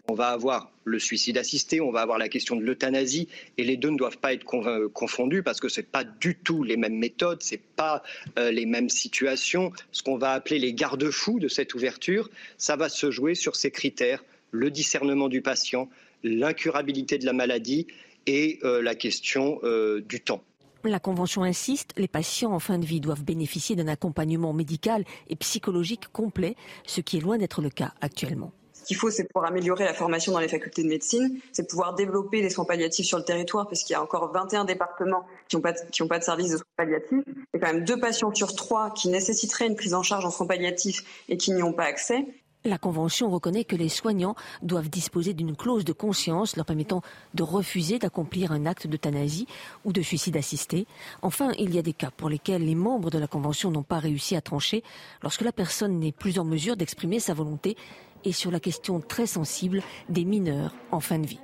[0.10, 3.28] On va avoir le suicide assisté, on va avoir la question de l'euthanasie,
[3.58, 6.64] et les deux ne doivent pas être confondus parce que ce n'est pas du tout
[6.64, 8.02] les mêmes méthodes, ce pas
[8.40, 9.74] euh, les mêmes situations.
[9.92, 13.72] Ce qu'on va appeler les garde-fous de cette ouverture, ça va se jouer sur ces
[13.72, 15.90] critères le discernement du patient,
[16.24, 17.88] l'incurabilité de la maladie
[18.26, 20.44] et euh, la question euh, du temps.
[20.84, 25.36] La Convention insiste, les patients en fin de vie doivent bénéficier d'un accompagnement médical et
[25.36, 28.52] psychologique complet, ce qui est loin d'être le cas actuellement.
[28.74, 31.96] Ce qu'il faut, c'est pouvoir améliorer la formation dans les facultés de médecine, c'est pouvoir
[31.96, 35.58] développer des soins palliatifs sur le territoire, parce qu'il y a encore 21 départements qui
[35.58, 37.24] n'ont pas, pas, de service de soins palliatifs.
[37.28, 40.24] Il y a quand même deux patients sur trois qui nécessiteraient une prise en charge
[40.24, 42.26] en soins palliatifs et qui n'y ont pas accès.
[42.66, 47.02] La Convention reconnaît que les soignants doivent disposer d'une clause de conscience leur permettant
[47.34, 49.48] de refuser d'accomplir un acte d'euthanasie
[49.86, 50.86] ou de suicide assisté.
[51.22, 54.00] Enfin, il y a des cas pour lesquels les membres de la Convention n'ont pas
[54.00, 54.84] réussi à trancher
[55.22, 57.78] lorsque la personne n'est plus en mesure d'exprimer sa volonté
[58.26, 61.40] et sur la question très sensible des mineurs en fin de vie.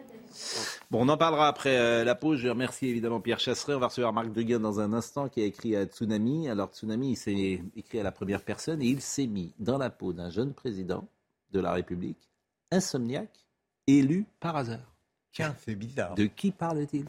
[0.92, 2.40] Bon, on en parlera après euh, la pause.
[2.40, 3.76] Je remercie évidemment Pierre Chasseret.
[3.76, 6.50] On va recevoir Marc Duguin dans un instant qui a écrit à Tsunami.
[6.50, 9.90] Alors Tsunami, il s'est écrit à la première personne et il s'est mis dans la
[9.90, 11.08] peau d'un jeune président
[11.52, 12.30] de la République,
[12.72, 13.46] insomniaque,
[13.88, 14.94] élu par hasard.
[15.32, 16.16] Tiens, c'est bizarre.
[16.16, 17.06] De qui parle-t-il?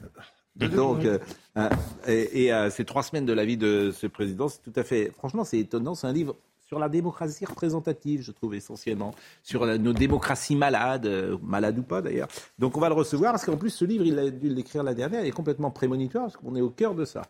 [0.57, 1.19] Donc, euh,
[1.57, 1.69] euh,
[2.07, 5.11] et, ces trois semaines de la vie de ce président, c'est tout à fait.
[5.11, 5.95] Franchement, c'est étonnant.
[5.95, 6.37] C'est un livre
[6.67, 12.03] sur la démocratie représentative, je trouve essentiellement, sur nos démocraties malades, euh, malades ou pas
[12.03, 12.29] d'ailleurs.
[12.59, 14.95] Donc on va le recevoir, parce qu'en plus ce livre, il a dû l'écrire la
[14.95, 17.23] dernière, il est complètement prémonitoire, parce qu'on est au cœur de ça.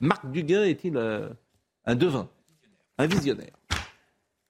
[0.00, 1.28] Marc Duguin est-il euh,
[1.84, 2.28] un devin,
[2.98, 3.56] un visionnaire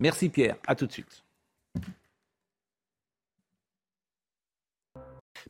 [0.01, 1.25] Merci Pierre, à tout de suite.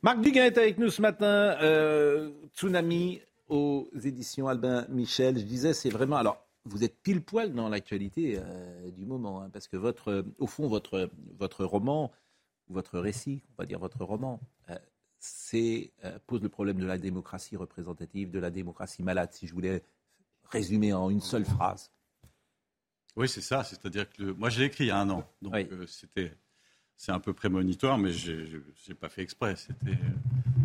[0.03, 5.39] Marc Duguin est avec nous ce matin, euh, Tsunami aux éditions Albin Michel.
[5.39, 6.17] Je disais, c'est vraiment...
[6.67, 10.47] vous êtes pile poil dans l'actualité euh, du moment, hein, parce que votre, euh, au
[10.47, 12.13] fond, votre, votre roman,
[12.69, 14.41] votre récit, on va dire votre roman,
[14.71, 14.79] euh,
[15.19, 15.93] c'est,
[16.27, 19.83] pose le problème de la démocratie représentative, de la démocratie malade, si je voulais
[20.51, 21.91] résumer en une seule phrase.
[23.17, 23.65] Oui, c'est ça.
[23.65, 25.55] C'est-à-dire que moi, je l'ai écrit il y a un an, donc
[25.89, 26.37] c'était,
[26.97, 28.59] c'est un peu prémonitoire, mais je
[28.89, 29.57] n'ai pas fait exprès.
[29.57, 29.99] C'était,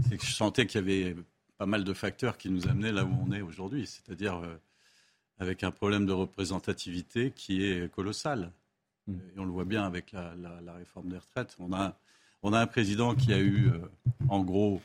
[0.10, 1.16] c'est que je sentais qu'il y avait
[1.58, 4.42] pas mal de facteurs qui nous amenaient là où on est aujourd'hui, c'est-à-dire
[5.42, 8.52] avec un problème de représentativité qui est colossal.
[9.08, 9.14] Mm.
[9.14, 11.56] Et on le voit bien avec la, réforme des retraites.
[11.58, 11.98] On a,
[12.44, 13.80] on a un président qui a eu, euh,
[14.30, 14.80] en gros,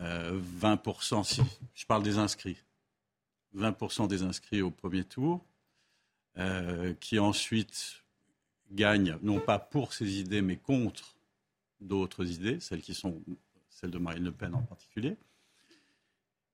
[0.00, 1.42] 20%, euh, si
[1.74, 2.56] je parle des inscrits,
[3.56, 5.44] 20% des inscrits au premier tour,
[6.38, 8.04] euh, qui ensuite
[8.70, 11.16] gagne, non pas pour ses idées, mais contre
[11.80, 13.20] d'autres idées, celles qui sont
[13.70, 15.16] celles de Marine Le Pen en particulier.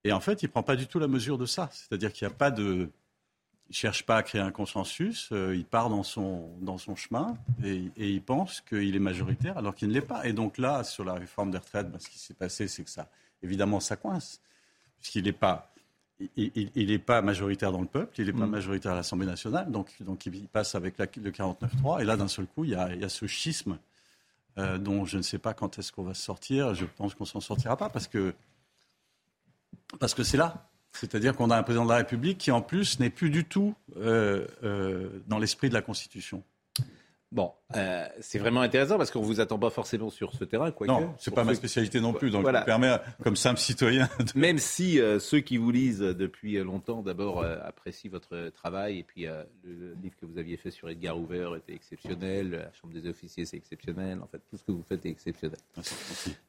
[0.08, 1.68] Et en fait, il ne prend pas du tout la mesure de ça.
[1.70, 2.90] C'est-à-dire qu'il n'y a pas de.
[3.68, 6.96] Il ne cherche pas à créer un consensus, euh, il part dans son, dans son
[6.96, 10.26] chemin et, il pense qu'il est majoritaire alors qu'il ne l'est pas.
[10.26, 12.88] Et donc là, sur la réforme des retraites, ben, ce qui s'est passé, c'est que
[12.88, 13.10] ça,
[13.42, 14.40] évidemment, ça coince,
[14.98, 15.70] puisqu'il n'est pas,
[16.34, 18.50] il, pas majoritaire dans le peuple, il n'est pas mm.
[18.50, 22.00] majoritaire à l'Assemblée nationale, donc, donc il passe avec la, le 49-3.
[22.00, 23.78] Et là, d'un seul coup, il y a, il y a ce schisme
[24.56, 26.74] euh, dont je ne sais pas quand est-ce qu'on va se sortir.
[26.74, 28.34] Je pense qu'on s'en sortira pas parce que
[29.98, 30.68] parce que c'est là.
[30.92, 33.74] C'est-à-dire qu'on a un président de la République qui, en plus, n'est plus du tout
[33.98, 36.42] euh, euh, dans l'esprit de la Constitution.
[37.30, 40.70] Bon, euh, c'est vraiment intéressant parce qu'on vous attend pas forcément sur ce terrain.
[40.70, 42.62] Quoi non, c'est pas ma spécialité non plus, donc voilà.
[42.62, 44.08] permet, comme simple citoyen.
[44.34, 49.02] Même si euh, ceux qui vous lisent depuis longtemps, d'abord euh, apprécient votre travail, et
[49.02, 49.26] puis
[49.64, 53.44] le livre que vous aviez fait sur Edgar Hoover était exceptionnel, la Chambre des officiers
[53.44, 55.58] c'est exceptionnel, en fait tout ce que vous faites est exceptionnel.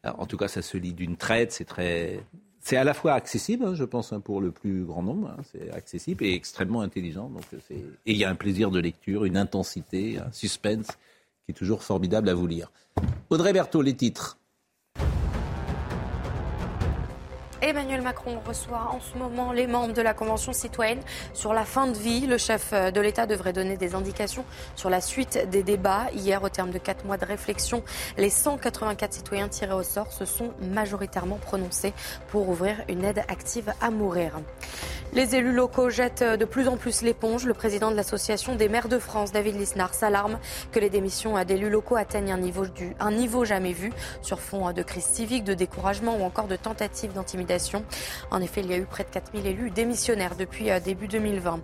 [0.06, 2.24] en tout cas, ça se lit d'une traite, c'est très
[2.62, 5.30] c'est à la fois accessible, hein, je pense, hein, pour le plus grand nombre.
[5.30, 7.30] Hein, c'est accessible et extrêmement intelligent.
[7.30, 10.88] Donc et il y a un plaisir de lecture, une intensité, un suspense
[11.46, 12.72] qui est toujours formidable à vous lire.
[13.30, 14.39] Audrey Berthaud, les titres.
[17.70, 21.02] Emmanuel Macron reçoit en ce moment les membres de la Convention citoyenne
[21.36, 22.26] sur la fin de vie.
[22.26, 24.44] Le chef de l'État devrait donner des indications
[24.76, 26.08] sur la suite des débats.
[26.16, 27.84] Hier, au terme de quatre mois de réflexion,
[28.18, 31.94] les 184 citoyens tirés au sort se sont majoritairement prononcés
[32.30, 34.32] pour ouvrir une aide active à mourir.
[35.14, 37.46] Les élus locaux jettent de plus en plus l'éponge.
[37.46, 40.40] Le président de l'Association des maires de France, David Lisnard, s'alarme
[40.72, 43.92] que les démissions d'élus locaux atteignent un niveau, du, un niveau jamais vu
[44.22, 47.59] sur fond de crise civique, de découragement ou encore de tentatives d'intimidation.
[48.32, 51.62] En effet, il y a eu près de 4000 élus démissionnaires depuis euh, début 2020.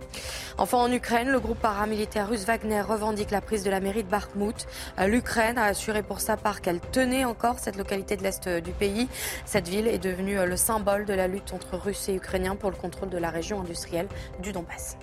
[0.58, 4.08] Enfin, en Ukraine, le groupe paramilitaire russe Wagner revendique la prise de la mairie de
[4.08, 4.66] Bakhmut.
[4.98, 8.72] Euh, L'Ukraine a assuré pour sa part qu'elle tenait encore cette localité de l'Est du
[8.72, 9.08] pays.
[9.44, 12.70] Cette ville est devenue euh, le symbole de la lutte entre Russes et Ukrainiens pour
[12.70, 14.08] le contrôle de la région industrielle
[14.42, 14.96] du Donbass.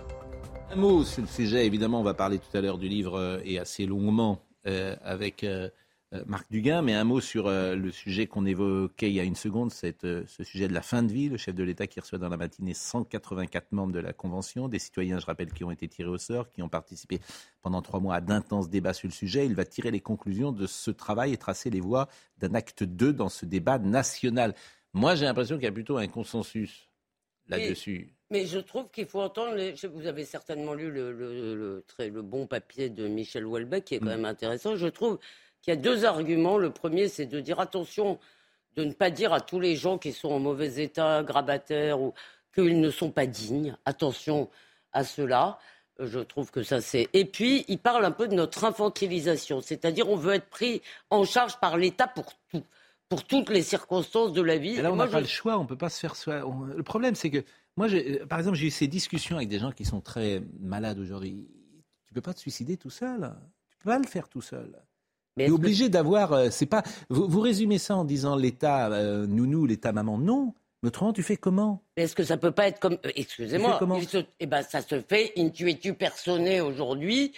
[0.74, 3.40] Un mot sur le sujet, évidemment, on va parler tout à l'heure du livre euh,
[3.46, 5.70] et assez longuement euh, avec euh,
[6.28, 9.72] Marc Duguin, mais un mot sur le sujet qu'on évoquait il y a une seconde,
[9.72, 12.30] c'est ce sujet de la fin de vie, le chef de l'État qui reçoit dans
[12.30, 16.10] la matinée 184 membres de la Convention, des citoyens, je rappelle, qui ont été tirés
[16.10, 17.20] au sort, qui ont participé
[17.62, 19.46] pendant trois mois à d'intenses débats sur le sujet.
[19.46, 22.08] Il va tirer les conclusions de ce travail et tracer les voies
[22.38, 24.54] d'un acte 2 dans ce débat national.
[24.94, 26.90] Moi, j'ai l'impression qu'il y a plutôt un consensus
[27.48, 28.14] là-dessus.
[28.30, 29.56] Mais je trouve qu'il faut entendre.
[29.94, 34.00] Vous avez certainement lu le, le, très, le, bon papier de Michel Houellebecq, qui est
[34.00, 34.10] quand mm.
[34.10, 34.76] même intéressant.
[34.76, 35.20] Je trouve
[35.64, 36.60] qu'il y a deux arguments.
[36.60, 38.20] Le premier, c'est de dire attention,
[38.76, 42.14] de ne pas dire à tous les gens qui sont en mauvais état, grabataires, ou
[42.54, 43.76] qu'ils ne sont pas dignes.
[43.86, 44.50] Attention
[44.92, 45.58] à cela.
[46.00, 47.08] Je trouve que ça c'est.
[47.14, 51.24] Et puis, il parle un peu de notre infantilisation, c'est-à-dire on veut être pris en
[51.24, 52.64] charge par l'État pour tout,
[53.10, 54.82] pour toutes les circonstances de la vie.
[54.82, 56.16] Là, on n'a pas le choix, on peut pas se faire.
[56.76, 57.44] Le problème, c'est que
[57.78, 57.88] moi,
[58.28, 61.48] par exemple, j'ai eu ces discussions avec des gens qui sont très malades aujourd'hui.
[62.08, 63.32] Tu peux pas te suicider tout seul.
[63.70, 64.76] Tu peux pas le faire tout seul.
[65.38, 66.34] Tu es obligé d'avoir.
[66.34, 66.84] Euh, c'est pas.
[67.10, 70.18] Vous, résumez ça en disant l'État euh, nounou, l'État maman.
[70.18, 70.54] Non.
[70.82, 71.82] Mais autrement, tu fais comment?
[71.96, 72.98] Est-ce que ça peut pas être comme.
[73.06, 73.80] Euh, excusez-moi.
[74.40, 77.34] Eh ben, ça se fait intuitu personné aujourd'hui.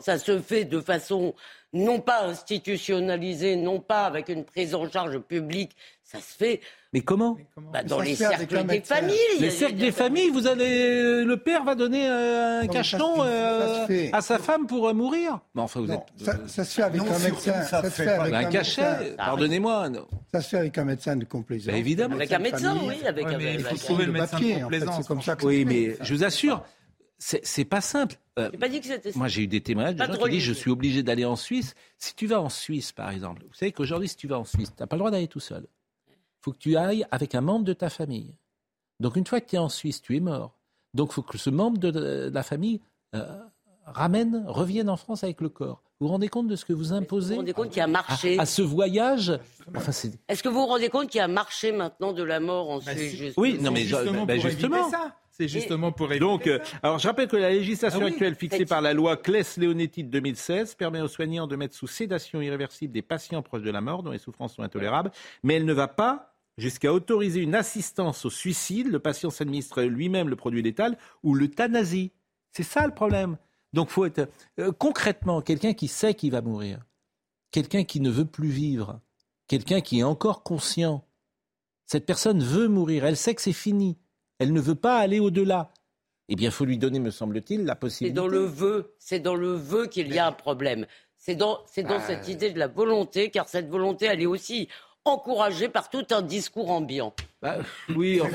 [0.00, 1.34] Ça se fait de façon
[1.72, 5.76] non pas institutionnalisée, non pas avec une prise en charge publique.
[6.04, 6.60] Ça se fait
[6.96, 7.36] mais comment,
[7.72, 9.16] bah, Dans les cercles des familles.
[9.38, 14.22] Les cercles des familles, vous allez, le père va donner euh, un cacheton euh, à
[14.22, 15.40] sa femme pour euh, mourir.
[15.54, 16.00] Mais enfin, vous êtes...
[16.46, 17.62] ça, se fait avec un médecin.
[17.64, 19.14] Ça, se fait avec un, cachet.
[19.18, 19.90] Pardonnez-moi.
[20.32, 21.70] Ça se fait avec un médecin de complaisance.
[21.70, 22.14] Bah, évidemment.
[22.14, 23.04] Avec un médecin, oui.
[23.04, 25.06] Avec un, il faut trouver le médecin de complaisance.
[25.42, 26.62] oui, mais je vous assure.
[27.18, 28.16] C'est pas simple.
[28.36, 30.70] Pas dit que c'était Moi, j'ai eu des témoignages de gens qui disent je suis
[30.70, 31.74] obligé d'aller en Suisse.
[31.98, 34.70] Si tu vas en Suisse, par exemple, vous savez qu'aujourd'hui, si tu vas en Suisse,
[34.76, 35.66] tu n'as pas le droit d'aller tout seul
[36.46, 38.38] faut que tu ailles avec un membre de ta famille.
[39.00, 40.56] Donc une fois que tu es en Suisse, tu es mort.
[40.94, 42.80] Donc il faut que ce membre de la famille
[43.16, 43.42] euh,
[43.84, 45.82] ramène, revienne en France avec le corps.
[45.98, 47.88] Vous vous rendez compte de ce que vous imposez Vous vous rendez compte qu'il a
[47.88, 49.36] marché à, ce voyage?
[49.74, 49.90] Enfin,
[50.28, 52.94] Est-ce que vous vous rendez compte qu'il a marché maintenant de la mort en bah,
[52.94, 54.88] Suisse Oui, non mais justement, bah, justement.
[54.88, 55.16] ça.
[55.36, 56.20] C'est justement pour éviter.
[56.20, 60.04] Donc, euh, alors je rappelle que la législation ah actuelle fixée par la loi Claes-Leonetti
[60.04, 63.82] de 2016 permet aux soignants de mettre sous sédation irréversible des patients proches de la
[63.82, 65.10] mort dont les souffrances sont intolérables,
[65.42, 70.30] mais elle ne va pas jusqu'à autoriser une assistance au suicide, le patient s'administre lui-même
[70.30, 72.12] le produit létal, ou l'euthanasie.
[72.52, 73.36] C'est ça le problème.
[73.74, 76.78] Donc faut être euh, concrètement quelqu'un qui sait qu'il va mourir,
[77.50, 79.00] quelqu'un qui ne veut plus vivre,
[79.48, 81.04] quelqu'un qui est encore conscient.
[81.84, 83.98] Cette personne veut mourir, elle sait que c'est fini,
[84.38, 85.72] elle ne veut pas aller au-delà.
[86.28, 88.14] Eh bien, il faut lui donner, me semble-t-il, la possibilité.
[88.14, 90.86] C'est dans le vœu, c'est dans le vœu qu'il y a un problème.
[91.16, 92.00] C'est dans, dans ah.
[92.00, 94.68] cette idée de la volonté, car cette volonté, elle est aussi
[95.04, 97.14] encouragé par tout un discours ambiant.
[97.40, 97.58] Bah,
[97.94, 98.26] oui, en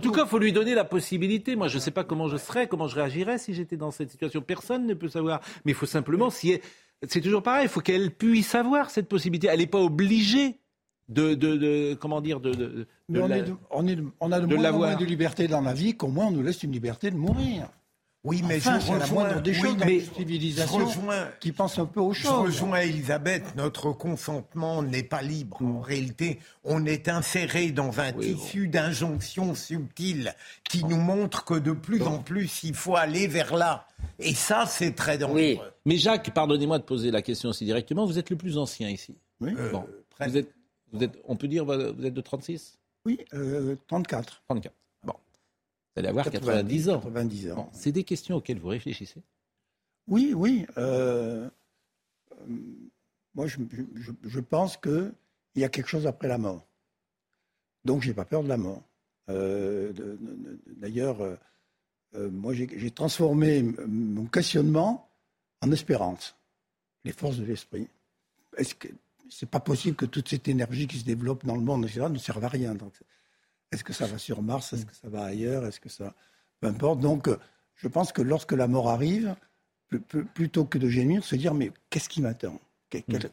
[0.00, 1.54] tout cas, il faut lui donner la possibilité.
[1.54, 4.10] Moi, je ne sais pas comment je serais, comment je réagirais si j'étais dans cette
[4.10, 4.40] situation.
[4.42, 5.40] Personne ne peut savoir.
[5.64, 6.60] Mais il faut simplement, si
[7.06, 9.48] c'est toujours pareil, il faut qu'elle puisse avoir cette possibilité.
[9.50, 10.58] Elle n'est pas obligée
[11.10, 15.60] de, de, comment dire, de, on, on, a de, moins en moins de liberté dans
[15.60, 17.68] la vie qu'au moins on nous laisse une liberté de mourir.
[18.22, 20.86] Oui, mais enfin, je rejoins, la des choses mais civilisation
[21.40, 22.30] qui pense un peu aux choses.
[22.30, 25.62] Je rejoins Elisabeth, notre consentement n'est pas libre.
[25.62, 30.34] En réalité, on est inséré dans un tissu d'injonctions subtiles
[30.68, 33.86] qui nous montre que de plus en plus, il faut aller vers là.
[34.18, 35.56] Et ça, c'est très dangereux.
[35.86, 38.04] Mais Jacques, pardonnez-moi de poser la question aussi directement.
[38.04, 39.16] Vous êtes le plus ancien ici.
[39.40, 39.54] Oui.
[39.72, 39.86] Bon.
[40.20, 40.52] vous, êtes,
[40.92, 44.42] vous êtes, on peut dire, vous êtes de 36 Oui, euh, 34.
[44.48, 44.74] 34.
[45.94, 47.00] Vous allez avoir 90, ans.
[47.00, 47.70] 90 ans.
[47.72, 49.22] c'est des questions auxquelles vous réfléchissez
[50.06, 50.64] Oui, oui.
[50.78, 51.50] Euh,
[52.32, 52.56] euh,
[53.34, 53.58] moi, je,
[54.22, 55.12] je, pense qu'il
[55.56, 56.64] y a quelque chose après la mort.
[57.84, 58.82] Donc, je n'ai pas peur de la mort.
[59.30, 59.92] Euh,
[60.76, 61.18] d'ailleurs,
[62.14, 65.08] moi, j'ai transformé mon questionnement
[65.60, 66.36] en espérance.
[67.04, 67.88] Les forces de l'esprit.
[68.56, 68.88] Est-ce que
[69.30, 72.44] c'est pas possible que toute cette énergie qui se développe dans le monde ne serve
[72.44, 72.74] à rien.
[72.74, 72.92] Donc,
[73.72, 74.72] est-ce que ça va sur Mars?
[74.72, 75.64] Est-ce que ça va ailleurs?
[75.64, 76.14] Est-ce que ça.
[76.60, 77.00] Peu importe.
[77.00, 77.28] Donc,
[77.76, 79.34] je pense que lorsque la mort arrive,
[80.34, 82.60] plutôt que de gémir, se dire mais qu'est-ce qui m'attend?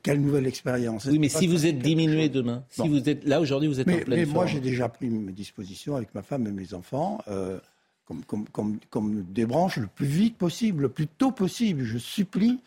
[0.04, 1.06] Quelle, nouvelle expérience?
[1.06, 4.02] Oui, mais si vous êtes diminué demain, si vous êtes là aujourd'hui, vous êtes mais,
[4.02, 7.24] en pleine Mais moi, j'ai déjà pris mes dispositions avec ma femme et mes enfants,
[7.28, 7.60] euh,
[8.06, 11.84] comme, comme, comme, comme, des branches le plus vite possible, le plus tôt possible.
[11.84, 12.60] Je supplie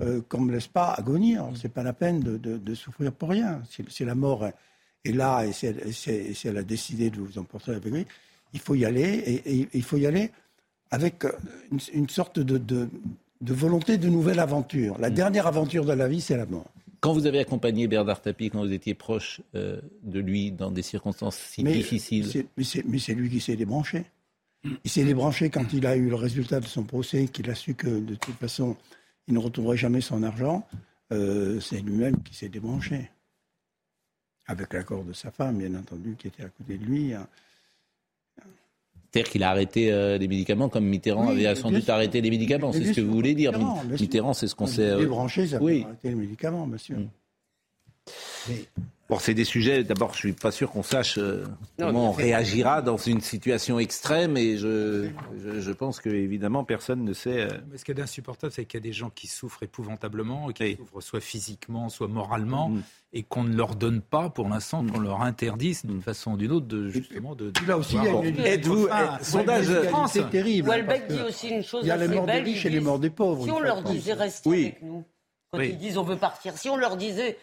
[0.00, 1.48] euh, qu'on ne me laisse pas agonir.
[1.54, 3.62] Ce n'est pas la peine de, de, souffrir pour rien.
[3.88, 4.48] C'est la mort
[5.04, 5.66] et là, et si,
[6.48, 8.06] elle, a décidé de vous emporter avec lui,
[8.52, 10.30] il faut y aller, et, il faut y aller
[10.90, 11.24] avec
[11.92, 12.88] une, sorte de,
[13.40, 14.98] volonté de nouvelle aventure.
[14.98, 15.14] La mm.
[15.14, 16.66] dernière aventure de la vie, c'est la mort.
[17.00, 20.82] Quand vous avez accompagné Bernard Tapie, quand vous étiez proche euh, de lui dans des
[20.82, 22.46] circonstances si difficiles?
[22.56, 24.04] Mais c'est lui qui s'est débranché.
[24.84, 27.74] Il s'est débranché quand il a eu le résultat de son procès, qu'il a su
[27.74, 28.76] que de toute façon,
[29.28, 30.66] il ne retrouverait jamais son argent.
[31.12, 33.10] Euh, c'est lui-même qui s'est débranché
[34.46, 37.12] avec l'accord de sa femme, bien entendu, qui était à côté de lui.
[37.12, 37.26] Hein.
[39.10, 42.72] C'est-à-dire qu'il a arrêté euh, les médicaments comme Mitterrand avait sans doute arrêté les médicaments,
[42.72, 43.52] c'est ce que vous voulez dire.
[44.00, 44.82] Mitterrand, c'est ce qu'on sait.
[44.82, 45.84] Euh, débranché, ça oui.
[45.84, 46.96] arrêter les médicaments, monsieur.
[46.96, 48.52] Mm.
[49.08, 49.84] Bon, c'est des sujets.
[49.84, 51.46] D'abord, je suis pas sûr qu'on sache euh,
[51.78, 57.14] comment on réagira dans une situation extrême, et je, je, pense que évidemment personne ne
[57.14, 57.40] sait.
[57.40, 60.48] Euh, Mais ce qui est insupportable, c'est qu'il y a des gens qui souffrent épouvantablement,
[60.48, 62.82] qui souffrent soit physiquement, soit moralement, mm.
[63.14, 66.52] et qu'on ne leur donne pas, pour l'instant, qu'on leur interdise d'une façon ou d'une
[66.52, 67.50] autre, de justement de.
[67.66, 68.38] Là aussi, il y a une...
[68.40, 68.88] Êtes-vous
[69.22, 69.68] sondage
[70.08, 70.68] C'est terrible.
[70.68, 71.80] Welbeck dit aussi une chose.
[71.82, 73.44] Il y a les morts des riches et les morts des pauvres.
[73.44, 75.02] Si on leur disait restez avec nous,
[75.50, 77.38] quand ils disent on veut partir, si on leur disait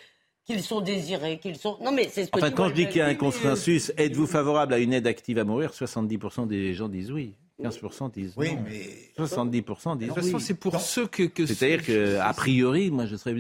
[0.46, 1.78] qu'ils sont désirés, qu'ils sont.
[1.82, 4.28] Non, mais c'est ce que Enfin, quand je dis qu'il y a un consensus, êtes-vous
[4.28, 5.72] favorable à une aide active à mourir?
[5.72, 7.36] 70% des gens disent oui.
[7.62, 8.64] 15% disent oui, non.
[8.66, 10.10] mais 70% disent.
[10.10, 11.24] De toute façon, c'est pour ceux que.
[11.24, 13.34] que C'est-à-dire qu'a priori, moi, je serais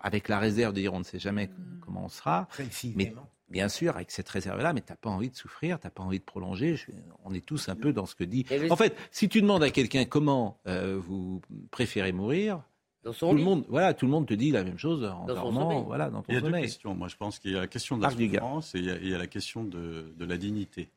[0.00, 1.50] avec la réserve de dire on ne sait jamais
[1.80, 2.48] comment on sera.
[2.94, 3.14] Mais
[3.48, 6.02] bien sûr, avec cette réserve-là, mais tu n'as pas envie de souffrir, tu n'as pas
[6.02, 6.76] envie de prolonger.
[7.24, 8.44] on est tous un peu dans ce que dit.
[8.70, 12.62] En fait, si tu demandes à quelqu'un comment euh, vous préférez mourir,
[13.02, 16.08] tout le monde, voilà, tout le monde te dit la même chose en dormant, voilà,
[16.08, 16.94] dans ton Il y a deux questions.
[16.94, 19.18] Moi, je pense qu'il y a la question de la souffrance et il y, a,
[19.18, 20.88] la question de, la dignité.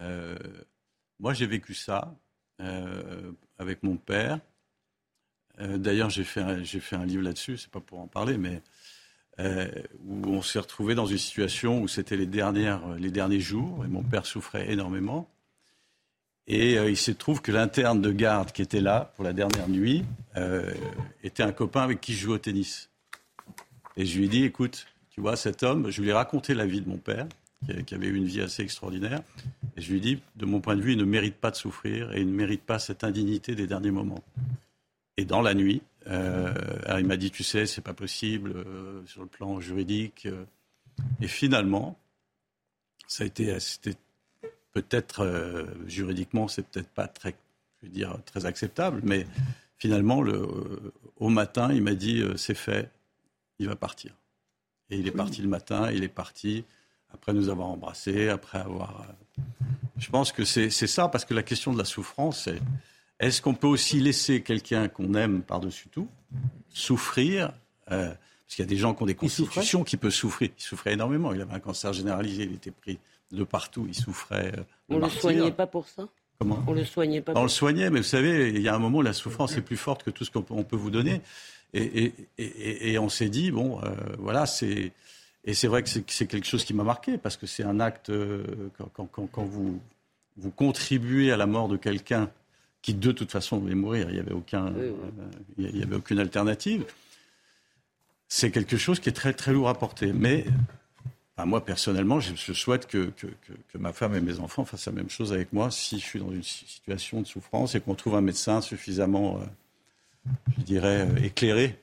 [0.00, 0.36] Euh,
[1.20, 2.14] moi, j'ai vécu ça
[2.60, 4.40] euh, avec mon père.
[5.60, 7.58] Euh, d'ailleurs, j'ai fait, j'ai fait un livre là-dessus.
[7.58, 8.60] C'est pas pour en parler, mais
[10.04, 13.88] où on s'est retrouvé dans une situation où c'était les dernières, les derniers jours et
[13.88, 15.28] mon père souffrait énormément.
[16.46, 19.68] Et euh, il se trouve que l'interne de garde qui était là pour la dernière
[19.68, 20.04] nuit
[20.36, 20.72] euh,
[21.22, 22.90] était un copain avec qui je jouais au tennis.
[23.96, 26.66] Et je lui ai dit, écoute, tu vois, cet homme, je lui ai raconté la
[26.66, 27.26] vie de mon père,
[27.86, 29.20] qui avait eu une vie assez extraordinaire.
[29.76, 31.56] Et je lui ai dit, de mon point de vue, il ne mérite pas de
[31.56, 34.24] souffrir et il ne mérite pas cette indignité des derniers moments.
[35.18, 36.52] Et dans la nuit, euh,
[36.98, 38.64] il m'a dit, tu sais, c'est pas possible
[39.06, 40.26] sur le plan juridique.
[41.20, 41.98] et finalement,
[43.06, 43.54] ça a été,
[44.72, 47.34] peut-être euh, juridiquement, c'est peut-être pas très,
[47.80, 49.26] je veux dire, très acceptable, mais
[49.78, 52.90] finalement, le, au matin, il m'a dit euh, c'est fait,
[53.58, 54.12] il va partir.
[54.90, 56.64] Et il est parti le matin, il est parti
[57.12, 59.06] après nous avoir embrassés, après avoir.
[59.08, 59.42] Euh,
[59.98, 62.60] je pense que c'est ça, parce que la question de la souffrance, c'est
[63.20, 66.08] est-ce qu'on peut aussi laisser quelqu'un qu'on aime par-dessus tout
[66.70, 67.52] souffrir
[67.86, 68.16] Parce
[68.48, 70.50] qu'il y a des gens qui ont des constitutions qui peuvent souffrir.
[70.58, 71.32] Il souffrait énormément.
[71.32, 72.98] Il avait un cancer généralisé, il était pris
[73.32, 73.86] de partout.
[73.88, 74.52] Il souffrait.
[74.56, 76.08] Euh, on ne le soignait pas pour ça?
[76.38, 76.62] Comment?
[76.66, 77.32] On le soignait pas.
[77.34, 79.76] On le soignait, mais vous savez, il y a un moment, la souffrance est plus
[79.76, 81.20] forte que tout ce qu'on peut vous donner.
[81.74, 84.92] Et, et, et, on s'est dit, bon, euh, voilà, c'est.
[85.44, 88.10] Et c'est vrai que c'est quelque chose qui m'a marqué, parce que c'est un acte,
[88.10, 88.44] euh,
[88.94, 89.80] quand, quand, quand, vous,
[90.36, 92.30] vous contribuez à la mort de quelqu'un
[92.80, 94.72] qui de toute façon voulait mourir, il n'y avait, aucun,
[95.58, 96.84] il y avait aucune alternative,
[98.28, 100.12] c'est quelque chose qui est très très lourd à porter.
[100.12, 100.44] Mais
[101.46, 103.12] moi, personnellement, je, souhaite que,
[103.78, 106.30] ma femme et mes enfants fassent la même chose avec moi si je suis dans
[106.30, 111.78] une situation de souffrance et qu'on trouve un médecin suffisamment, euh, je dirais, euh, éclairé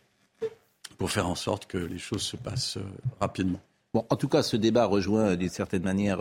[0.98, 2.84] pour faire en sorte que les choses se passent euh,
[3.20, 3.60] rapidement.
[3.94, 6.20] Bon, en tout cas, ce débat rejoint d'une certaine manière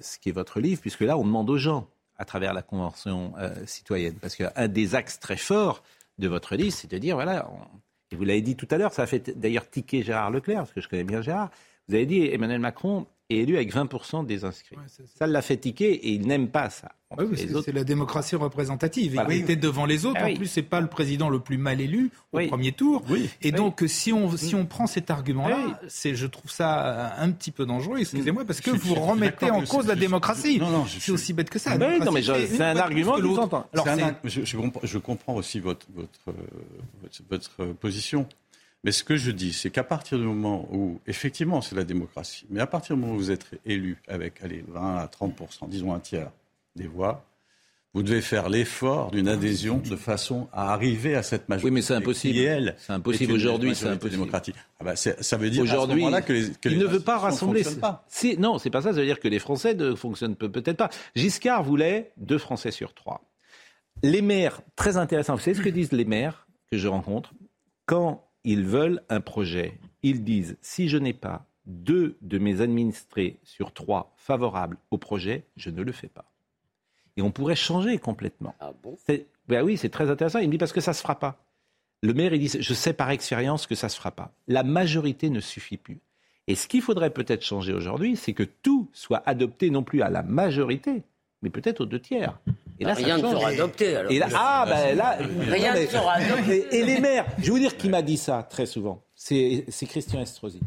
[0.00, 1.86] ce qui est votre livre, puisque là, on demande aux gens,
[2.18, 3.32] à travers la Convention
[3.64, 5.84] citoyenne, parce qu'un des axes très forts
[6.18, 7.48] de votre livre, c'est de dire, voilà,
[8.10, 10.80] vous l'avez dit tout à l'heure, ça a fait d'ailleurs tiquer Gérard Leclerc, parce que
[10.80, 11.50] je connais bien Gérard,
[11.88, 14.76] vous avez dit Emmanuel Macron est élu avec 20% des inscrits.
[15.18, 16.92] ça l'a fait tiquer et il n'aime pas ça.
[17.34, 19.20] c'est la démocratie représentative.
[19.28, 20.20] Il était devant les autres.
[20.22, 23.02] Ah en plus, c'est pas le président le plus mal élu au premier tour.
[23.42, 27.50] Et donc, si on, si on prend cet argument-là, c'est, je trouve ça un petit
[27.50, 30.58] peu dangereux, excusez-moi, parce que vous remettez en cause la démocratie.
[30.58, 31.76] Non, non, c'est aussi bête que ça.
[31.78, 36.36] non, mais c'est un argument que je, comprends aussi votre, votre,
[37.28, 38.26] votre position.
[38.84, 42.46] Mais ce que je dis, c'est qu'à partir du moment où, effectivement, c'est la démocratie,
[42.50, 45.92] mais à partir du moment où vous êtes élu avec allez, 20 à 30% disons
[45.92, 46.30] un tiers
[46.76, 47.24] des voix,
[47.96, 51.70] vous devez faire l'effort d'une adhésion de façon à arriver à cette majorité.
[51.70, 52.74] Oui, mais c'est impossible.
[52.76, 54.10] C'est impossible aujourd'hui, c'est impossible.
[54.10, 54.54] démocratique.
[54.78, 57.64] Ah bah ça veut dire aujourd'hui que, les, que il ne veut pas rassembler.
[57.80, 58.04] Pas.
[58.36, 58.92] Non, c'est pas ça.
[58.92, 60.90] Ça veut dire que les Français ne fonctionnent peut-être pas.
[61.14, 63.22] Giscard voulait deux Français sur trois.
[64.02, 65.34] Les maires, très intéressant.
[65.34, 67.32] Vous savez ce que disent les maires que je rencontre?
[67.86, 69.78] Quand ils veulent un projet.
[70.02, 75.44] Ils disent, si je n'ai pas deux de mes administrés sur trois favorables au projet,
[75.56, 76.24] je ne le fais pas.
[77.16, 78.54] Et on pourrait changer complètement.
[78.60, 78.96] Ah bon?
[79.48, 80.38] Ben oui, c'est très intéressant.
[80.38, 81.44] Il me dit parce que ça ne se fera pas.
[82.02, 84.32] Le maire, il dit, je sais par expérience que ça ne se fera pas.
[84.46, 86.00] La majorité ne suffit plus.
[86.46, 90.10] Et ce qu'il faudrait peut-être changer aujourd'hui, c'est que tout soit adopté non plus à
[90.10, 91.02] la majorité,
[91.42, 92.38] mais peut-être aux deux tiers.
[92.78, 93.96] Et là, rien ne sera adopté.
[93.96, 94.12] Alors.
[94.12, 95.18] Et là, ah, ben là,
[95.48, 96.66] rien ne sera adopté.
[96.76, 99.02] Et, les maires, je vais vous dire qui m'a dit ça très souvent.
[99.14, 100.60] C'est Christian Estrosi.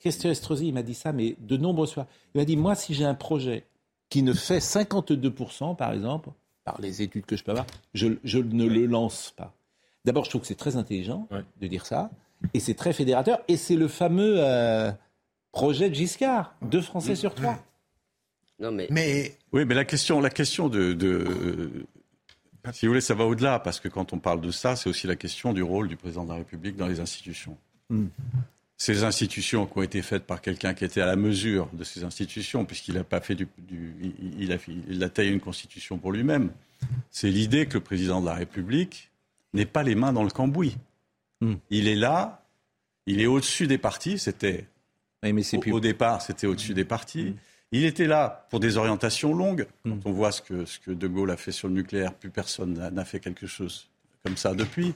[0.00, 2.06] Christian Estrosi, il m'a dit ça, mais de nombreuses fois.
[2.34, 3.64] Il m'a dit moi, si j'ai un projet
[4.08, 6.30] qui ne fait 52%, par exemple,
[6.64, 9.52] par les études que je peux avoir, je, je ne le lance pas.
[10.04, 11.28] D'abord, je trouve que c'est très intelligent
[11.60, 12.10] de dire ça,
[12.54, 14.90] et c'est très fédérateur, et c'est le fameux euh,
[15.52, 17.58] projet de Giscard, deux Français sur trois
[18.70, 19.36] mais...
[19.52, 20.96] Oui, mais la question, la question de,
[22.72, 25.06] Si vous voulez, ça va au-delà, parce que quand on parle de ça, c'est aussi
[25.06, 27.56] la question du rôle du président de la République dans les institutions.
[27.90, 28.06] Hmm.
[28.76, 32.02] Ces institutions qui ont été faites par quelqu'un qui était à la mesure de ces
[32.02, 33.46] institutions, puisqu'il n'a pas fait du,
[34.38, 34.56] il, a,
[34.88, 36.50] il a taillé une constitution pour lui-même.
[37.10, 39.10] C'est l'idée que le président de la République
[39.54, 40.76] n'ait pas les mains dans le cambouis.
[41.40, 41.54] Hmm.
[41.70, 42.44] Il est là,
[43.06, 44.18] il est au-dessus des partis.
[44.18, 44.66] C'était
[45.70, 47.30] au, départ, c'était au-dessus des partis.
[47.30, 47.36] Hmm.
[47.72, 49.66] Il était là pour des orientations longues.
[49.84, 52.30] Quand on voit ce que, ce que De Gaulle a fait sur le nucléaire, plus
[52.30, 53.88] personne n'a fait quelque chose
[54.24, 54.94] comme ça depuis.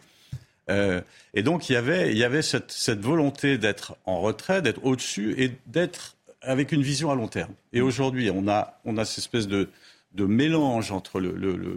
[0.69, 1.01] Euh,
[1.33, 4.85] et donc il y avait, il y avait cette, cette volonté d'être en retrait, d'être
[4.85, 7.53] au-dessus et d'être avec une vision à long terme.
[7.73, 9.69] Et aujourd'hui, on a, on a cette espèce de,
[10.17, 11.77] de mélange entre le, le, le,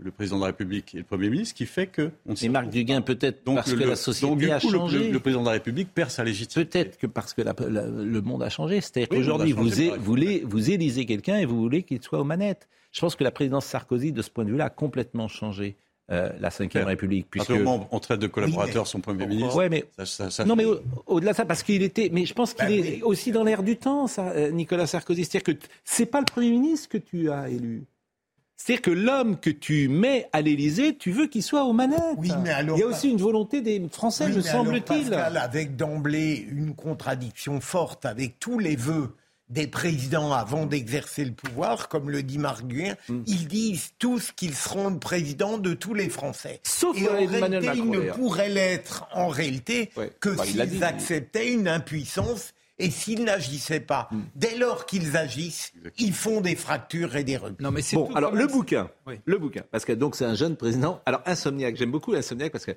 [0.00, 2.10] le, président de la République et le Premier ministre qui fait que...
[2.26, 5.10] On et Marc Duguin, peut-être parce que la société a changé.
[5.10, 6.84] Le, président de la République perd sa légitimité.
[6.84, 8.80] Peut-être que parce que le monde a changé.
[8.80, 9.68] C'est-à-dire qu'aujourd'hui, vous,
[9.98, 12.68] vous, vous élisez quelqu'un et vous voulez qu'il soit aux manettes.
[12.90, 15.76] Je pense que la présidence Sarkozy, de ce point de vue-là, a complètement changé.
[16.10, 17.28] Euh, la Ve République.
[17.30, 17.52] Puisque...
[17.66, 19.56] on traite de collaborateur son Premier ministre.
[19.56, 19.84] Ouais, mais...
[20.44, 20.66] non, mais
[21.06, 22.10] au-delà de ça, parce qu'il était.
[22.12, 25.24] Mais je pense qu'il bah est aussi dans l'air du temps, ça, euh, Nicolas Sarkozy.
[25.24, 27.84] C'est-à-dire que c'est pas le Premier ministre que tu as élu.
[28.56, 32.00] C'est-à-dire que l'homme que tu mets à l'Élysée, tu veux qu'il soit aux manettes.
[32.18, 35.12] Oui, mais alors, Il y a aussi une volonté des Français, me semble-t-il.
[35.14, 39.14] Avec d'emblée une contradiction forte avec tous les vœux
[39.48, 43.22] des présidents avant d'exercer le pouvoir, comme le dit Marc Guin, mm.
[43.26, 46.60] ils disent tous qu'ils seront présidents de tous les Français.
[46.62, 49.90] Sauf Et en réalité, ils ne pourraient l'être en réalité
[50.20, 54.20] que bah, s'ils acceptaient une impuissance et s'ils n'agissaient pas, mm.
[54.34, 57.62] dès lors qu'ils agissent, ils font des fractures et des replis.
[57.62, 58.90] Non, mais bon, alors le bouquin,
[59.24, 61.00] le bouquin, parce que donc c'est un jeune président.
[61.06, 62.72] Alors insomniaque, j'aime beaucoup l'insomniaque parce que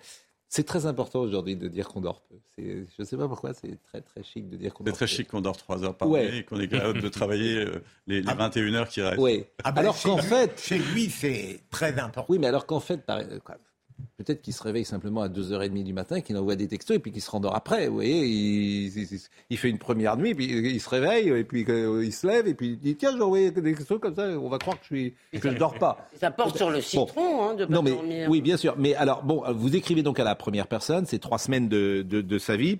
[0.49, 2.35] c'est très important aujourd'hui de dire qu'on dort peu.
[2.57, 4.99] Je ne sais pas pourquoi, c'est très très chic de dire qu'on dort peu.
[4.99, 7.57] C'est très chic qu'on dort 3 heures par nuit et qu'on est capable de travailler
[7.57, 8.77] euh, les, 21 ah.
[8.77, 9.19] heures qui restent.
[9.19, 9.45] Oui.
[9.63, 10.59] Ah ben, alors qu'en fait...
[10.59, 12.25] Chez lui, c'est très important.
[12.29, 13.05] Oui, mais alors qu'en fait,
[14.17, 17.11] Peut-être qu'il se réveille simplement à 2h30 du matin, qu'il envoie des textos et puis
[17.11, 17.87] qu'il se rendort après.
[17.87, 22.25] Vous voyez, il, fait une première nuit, puis il se réveille, et puis il se
[22.25, 24.79] lève, et puis il dit Tiens, j'ai envoyé des textos comme ça, on va croire
[24.79, 26.09] que je ne je dors pas.
[26.15, 28.27] Ça porte sur le citron, hein, de pas non, mais, dormir.
[28.27, 28.73] Oui, bien sûr.
[28.75, 32.37] Mais alors, bon, vous écrivez donc à la première personne, c'est trois semaines de, de
[32.39, 32.79] sa vie.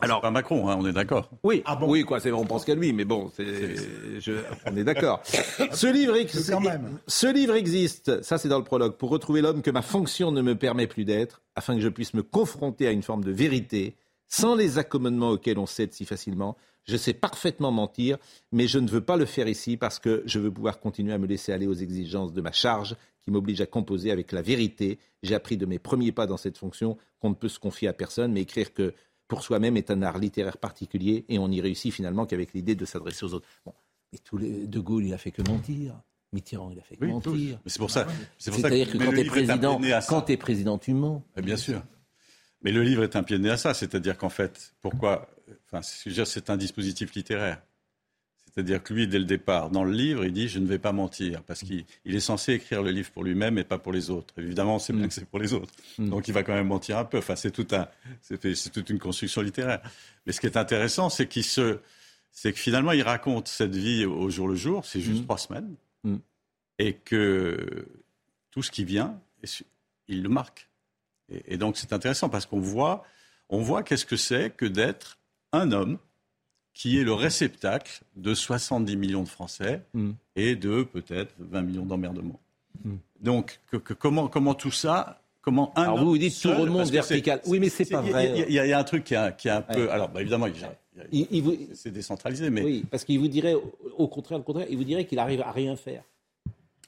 [0.00, 1.30] Alors, pas Macron, hein, on est d'accord.
[1.42, 5.22] Oui, ah bon oui, quoi, c'est, on pense qu'à lui, mais bon, on est d'accord.
[5.72, 6.14] ce livre,
[7.06, 10.42] ce livre existe, ça c'est dans le prologue, pour retrouver l'homme que ma fonction ne
[10.42, 13.96] me permet plus d'être, afin que je puisse me confronter à une forme de vérité,
[14.28, 16.56] sans les accommodements auxquels on cède si facilement.
[16.84, 18.16] Je sais parfaitement mentir,
[18.52, 21.18] mais je ne veux pas le faire ici parce que je veux pouvoir continuer à
[21.18, 25.00] me laisser aller aux exigences de ma charge qui m'oblige à composer avec la vérité.
[25.24, 27.92] J'ai appris de mes premiers pas dans cette fonction qu'on ne peut se confier à
[27.92, 28.94] personne, mais écrire que
[29.28, 32.84] pour soi-même est un art littéraire particulier et on n'y réussit finalement qu'avec l'idée de
[32.84, 33.46] s'adresser aux autres.
[33.64, 33.74] Bon,
[34.12, 36.00] mais tous les, De Gaulle, il a fait que mentir.
[36.32, 37.60] Mitterrand, il a fait que mentir.
[37.66, 38.06] C'est pour ça.
[38.38, 41.22] C'est-à-dire que, quand tu es président, quand es président, tu mens.
[41.36, 41.82] bien sûr.
[42.62, 43.74] Mais le livre est un pied de nez à ça.
[43.74, 45.28] C'est-à-dire qu'en fait, pourquoi
[45.66, 47.62] Enfin, c'est un dispositif littéraire.
[48.56, 50.92] C'est-à-dire que lui, dès le départ, dans le livre, il dit Je ne vais pas
[50.92, 54.32] mentir, parce qu'il est censé écrire le livre pour lui-même et pas pour les autres.
[54.38, 55.08] Évidemment, c'est bien mm.
[55.08, 55.74] que c'est pour les autres.
[55.98, 56.08] Mm.
[56.08, 57.18] Donc il va quand même mentir un peu.
[57.18, 57.86] Enfin, c'est tout un,
[58.72, 59.82] toute une construction littéraire.
[60.24, 61.80] Mais ce qui est intéressant, c'est qu'il se,
[62.32, 64.86] c'est que finalement, il raconte cette vie au jour le jour.
[64.86, 65.24] C'est juste mm.
[65.24, 65.74] trois semaines,
[66.78, 67.86] et que
[68.52, 69.20] tout ce qui vient,
[70.08, 70.70] il le marque.
[71.28, 73.04] Et, et donc c'est intéressant parce qu'on voit,
[73.50, 75.18] on voit qu'est-ce que c'est que d'être
[75.52, 75.98] un homme
[76.76, 80.10] qui est le réceptacle de 70 millions de Français mm.
[80.36, 82.38] et de peut-être 20 millions d'emmerdements.
[82.84, 82.96] Mm.
[83.18, 83.60] Donc,
[83.98, 87.40] comment, comment tout ça Comment un alors vous vous dites tout remonte vertical.
[87.46, 88.44] Oui, mais c'est pas vrai.
[88.46, 89.90] Il y, a un truc qui est, qui est un peu.
[89.90, 90.48] Alors, bah, évidemment,
[91.72, 92.62] c'est décentralisé, mais.
[92.62, 93.54] Oui, parce qu'il vous dirait,
[93.96, 96.02] au contraire, le contraire, il vous dirait qu'il arrive à rien faire.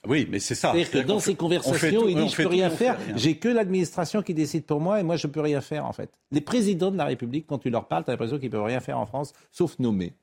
[0.09, 0.72] Oui, mais c'est ça.
[0.72, 4.32] C'est-à-dire que dans ces conversations, il dit je peux rien faire, j'ai que l'administration qui
[4.32, 6.11] décide pour moi et moi je peux rien faire en fait.
[6.32, 8.80] Les présidents de la République, quand tu leur parles, tu as l'impression qu'ils peuvent rien
[8.80, 10.14] faire en France, sauf nommer,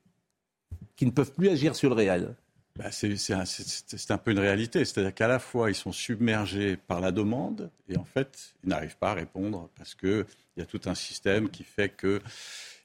[0.96, 2.34] qui ne peuvent plus agir sur le réel.
[2.76, 7.10] Bah, c'est un, peu une réalité, c'est-à-dire qu'à la fois ils sont submergés par la
[7.10, 10.26] demande et en fait ils n'arrivent pas à répondre parce qu'il
[10.58, 12.20] y a tout un système qui fait que.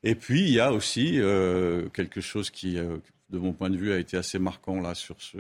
[0.04, 2.98] Et puis il y a aussi euh, quelque chose qui, euh,
[3.32, 5.40] de mon point de vue, a été assez marquant là sur ce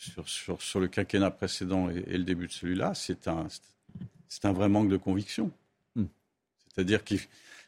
[0.00, 3.46] sur, sur, le quinquennat précédent et, le début de celui-là, c'est un,
[4.28, 5.50] c'est un vrai manque de conviction.
[5.94, 6.06] Hmm.
[6.68, 7.16] C'est-à-dire que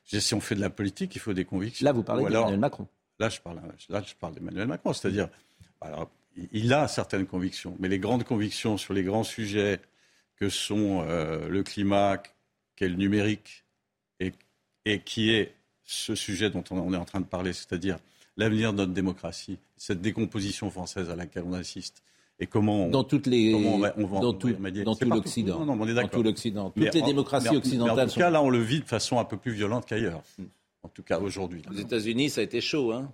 [0.06, 1.84] si on fait de la politique, il faut des convictions.
[1.84, 2.88] Là, vous parlez d'Emmanuel Macron.
[3.18, 4.92] Là, je parle, là, je parle d'Emmanuel Macron.
[4.92, 5.28] C'est-à-dire,
[5.80, 6.10] alors,
[6.52, 9.80] il a certaines convictions, mais les grandes convictions sur les grands sujets
[10.36, 12.22] que sont euh, le climat,
[12.76, 13.64] qu'est le numérique,
[14.18, 14.32] et,
[14.86, 15.54] et qui est
[15.84, 17.98] ce sujet dont on est en train de parler, c'est-à-dire
[18.38, 22.02] l'avenir de notre démocratie, cette décomposition française à laquelle on assiste,
[22.38, 25.64] et comment dans toutes les on va, dans tout, dans tout l'Occident.
[25.64, 26.70] Dans tout l'Occident.
[26.70, 29.36] Toutes les démocraties occidentales en tout cas là on le vit de façon un peu
[29.36, 30.22] plus violente qu'ailleurs.
[30.82, 33.12] En tout cas aujourd'hui aux États-Unis ça a été chaud hein.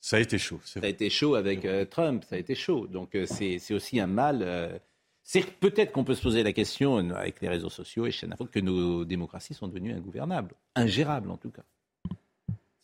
[0.00, 2.86] Ça a été chaud ça a été chaud avec euh, Trump ça a été chaud.
[2.86, 4.78] Donc euh, c'est aussi un mal euh,
[5.22, 8.60] c'est peut-être qu'on peut se poser la question avec les réseaux sociaux et chaînes que
[8.60, 11.62] nos démocraties sont devenues ingouvernables ingérables en tout cas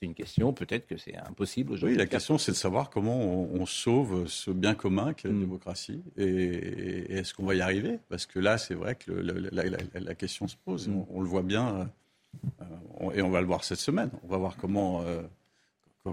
[0.03, 1.95] c'est une question, peut-être que c'est impossible aujourd'hui.
[1.95, 5.41] Oui, la question, c'est de savoir comment on, sauve ce bien commun qu'est la mm.
[5.41, 6.03] démocratie.
[6.17, 8.01] Et, est-ce qu'on va y arriver?
[8.09, 10.89] Parce que là, c'est vrai que la, question se pose.
[10.89, 11.05] Mm.
[11.09, 11.89] On, le voit bien,
[12.61, 14.11] euh, et on va le voir cette semaine.
[14.25, 15.23] On va voir comment, euh,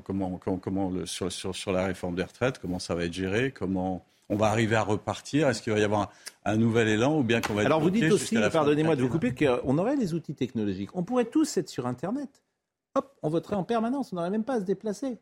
[0.03, 4.05] comment, comment, le, sur, sur, la réforme des retraites, comment ça va être géré, comment
[4.29, 6.11] on va arriver à repartir Est-ce qu'il va y avoir
[6.45, 9.09] un, nouvel élan ou bien qu'on va être Alors vous dites aussi, pardonnez-moi de vous
[9.09, 10.95] couper, qu'on aurait les outils technologiques.
[10.95, 12.43] On pourrait tous être sur Internet
[12.99, 15.19] hop, on voterait en permanence, on n'aurait même pas à se déplacer.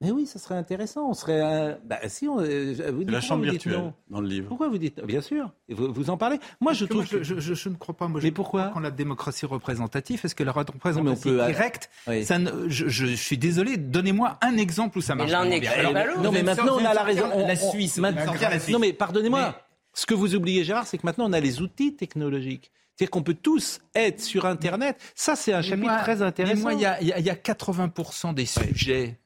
[0.00, 1.10] Mais oui, ça serait intéressant.
[1.10, 1.76] On serait.
[1.84, 2.38] Bah, si on.
[2.40, 4.46] Euh, vous dites, la chambre virtuelle dans le livre.
[4.46, 5.52] Pourquoi vous dites Bien sûr.
[5.68, 6.38] Vous, vous en parlez.
[6.60, 7.04] Moi, je trouve.
[7.04, 8.06] je, ne crois pas.
[8.06, 11.90] Moi, mais pourquoi Quand la démocratie représentative, est-ce que la représentation directe
[12.22, 12.38] ça
[12.68, 13.76] je, suis désolé.
[13.76, 15.32] Donnez-moi un exemple où ça marche.
[15.32, 17.26] non, mais maintenant on a la raison.
[17.36, 17.98] la Suisse.
[17.98, 19.54] Non, mais pardonnez-moi.
[19.94, 22.70] Ce que vous oubliez, Gérard, c'est que maintenant on a les outils technologiques.
[22.98, 24.98] C'est-à-dire qu'on peut tous être sur Internet.
[25.14, 26.56] Ça, c'est un chapitre très intéressant.
[26.56, 29.20] Mais moi, il y a, y a 80% des sujets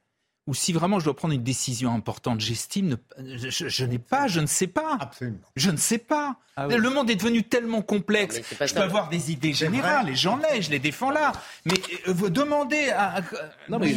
[0.47, 4.47] où si vraiment je dois prendre une décision importante, j'estime, je, n'ai pas, je ne
[4.47, 4.99] sais pas.
[5.01, 5.39] Absolument.
[5.57, 6.37] Je ne sais pas.
[6.57, 8.43] Ah le monde est devenu tellement complexe.
[8.61, 11.33] Je peux avoir des idées générales et j'en ai, je les défends là.
[11.65, 11.75] Mais
[12.09, 13.23] euh, vous demandez à.
[13.71, 13.95] Non, mais,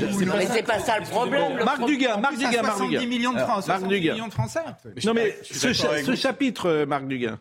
[0.48, 1.64] c'est pas ça le problème.
[1.66, 3.00] Marc Dugas, Marc Dugas, Marc Dugas.
[3.00, 3.68] 70 millions de Français.
[3.68, 4.14] Marc Dugas.
[4.14, 4.62] millions de Français.
[5.04, 7.40] Non, mais ce, ce chapitre, euh, Marc Dugas.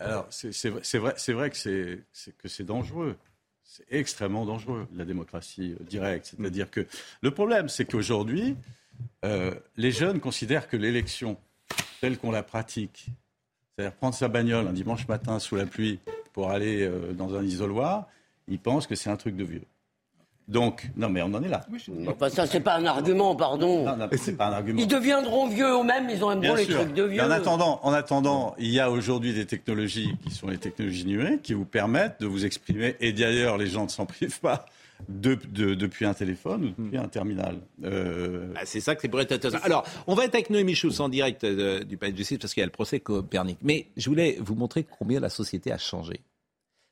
[0.00, 3.16] Alors, c'est vrai, vrai que c'est dangereux.
[3.64, 6.34] C'est extrêmement dangereux, la démocratie euh, directe.
[6.36, 6.86] C'est-à-dire que
[7.22, 8.56] le problème, c'est qu'aujourd'hui,
[9.24, 11.38] euh, les jeunes considèrent que l'élection,
[12.00, 13.06] telle qu'on la pratique,
[13.74, 16.00] c'est-à-dire prendre sa bagnole un dimanche matin sous la pluie
[16.32, 18.08] pour aller euh, dans un isoloir,
[18.48, 19.64] ils pensent que c'est un truc de vieux.
[20.48, 21.64] Donc, non, mais on en est là.
[22.08, 23.84] enfin, ça, c'est pas un argument, pardon.
[23.84, 24.80] Non, c'est pas un argument.
[24.80, 27.22] Ils deviendront vieux eux-mêmes, ils ont les trucs de vieux.
[27.22, 31.42] en attendant, en attendant, il y a aujourd'hui des technologies qui sont les technologies numériques
[31.42, 32.96] qui vous permettent de vous exprimer.
[33.00, 34.66] Et d'ailleurs, les gens ne s'en privent pas.
[35.08, 37.58] depuis un téléphone ou depuis un terminal.
[37.82, 39.62] Euh, ah, c'est ça que c'est pour être intéressant.
[39.64, 42.54] Alors, on va être avec Noémie Schultz en direct euh, du Palais de Justice parce
[42.54, 43.58] qu'il y a le procès Copernic.
[43.62, 46.20] Mais je voulais vous montrer combien la société a changé.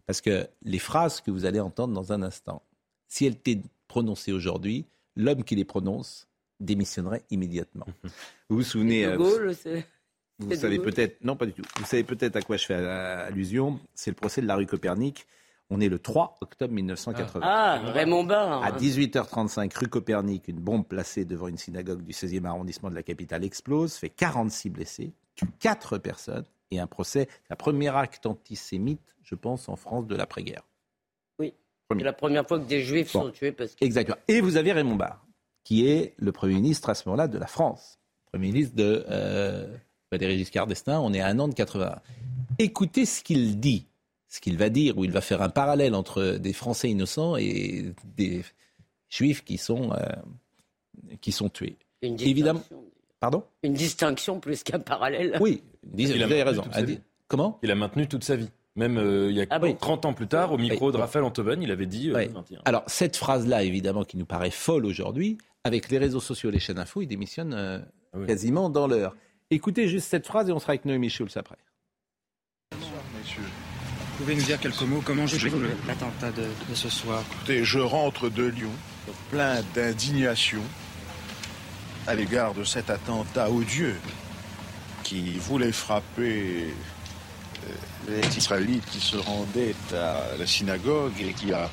[0.06, 2.62] Parce que les phrases que vous allez entendre dans un instant,
[3.10, 6.28] si elles étaient prononcées aujourd'hui, l'homme qui les prononce
[6.60, 7.86] démissionnerait immédiatement.
[8.48, 9.86] Vous vous souvenez de Gaulle, c'est...
[10.38, 11.62] Vous savez peut-être, non pas du tout.
[11.76, 13.78] Vous savez peut-être à quoi je fais allusion.
[13.94, 15.26] C'est le procès de la rue Copernic.
[15.68, 17.40] On est le 3 octobre 1980.
[17.44, 18.64] Ah, Raymond Barre.
[18.64, 23.02] À 18h35, rue Copernic, une bombe placée devant une synagogue du 16e arrondissement de la
[23.02, 27.28] capitale explose, fait 46 blessés, tue 4 personnes et un procès.
[27.50, 30.62] La première acte antisémite, je pense, en France de l'après-guerre.
[31.98, 33.52] C'est la première fois que des juifs sont tués.
[33.52, 33.84] Parce que...
[33.84, 34.18] Exactement.
[34.28, 35.24] Et vous avez Raymond Barre,
[35.64, 37.98] qui est le Premier ministre à ce moment-là de la France.
[38.32, 39.04] Premier ministre de.
[39.10, 39.66] Euh,
[40.12, 42.00] Valéry Giscard d'Estaing, on est à un an de 80.
[42.58, 43.86] Écoutez ce qu'il dit,
[44.28, 47.92] ce qu'il va dire, où il va faire un parallèle entre des Français innocents et
[48.16, 48.42] des
[49.08, 49.98] Juifs qui sont, euh,
[51.20, 51.76] qui sont tués.
[52.02, 52.62] Une Évidemment.
[53.20, 53.44] Pardon?
[53.62, 55.36] Une distinction plus qu'un parallèle.
[55.40, 55.62] Oui,
[55.92, 56.64] vous avez raison.
[57.28, 57.58] Comment?
[57.62, 58.48] Il a maintenu toute sa vie.
[58.80, 61.62] Même euh, il y a 30 ah ans plus tard, au micro de Raphaël Antoven,
[61.62, 62.10] il avait dit.
[62.10, 62.26] Euh,
[62.64, 66.60] Alors, cette phrase-là, évidemment, qui nous paraît folle aujourd'hui, avec les réseaux sociaux et les
[66.60, 69.14] chaînes info, il démissionne ah quasiment dans l'heure.
[69.50, 71.58] Écoutez juste cette phrase et on sera avec Noémie Schulz après.
[72.72, 73.42] Bonsoir, messieurs.
[73.42, 78.30] Vous pouvez nous dire quelques mots Comment jugez-vous l'attentat de, ce soir Écoutez, je rentre
[78.30, 78.70] de Lyon,
[79.30, 80.62] plein d'indignation
[82.06, 83.96] à l'égard de cet attentat odieux
[85.02, 86.72] qui voulait frapper
[87.66, 87.72] euh,
[88.08, 91.70] les Israélites qui se rendaient à la synagogue et qui a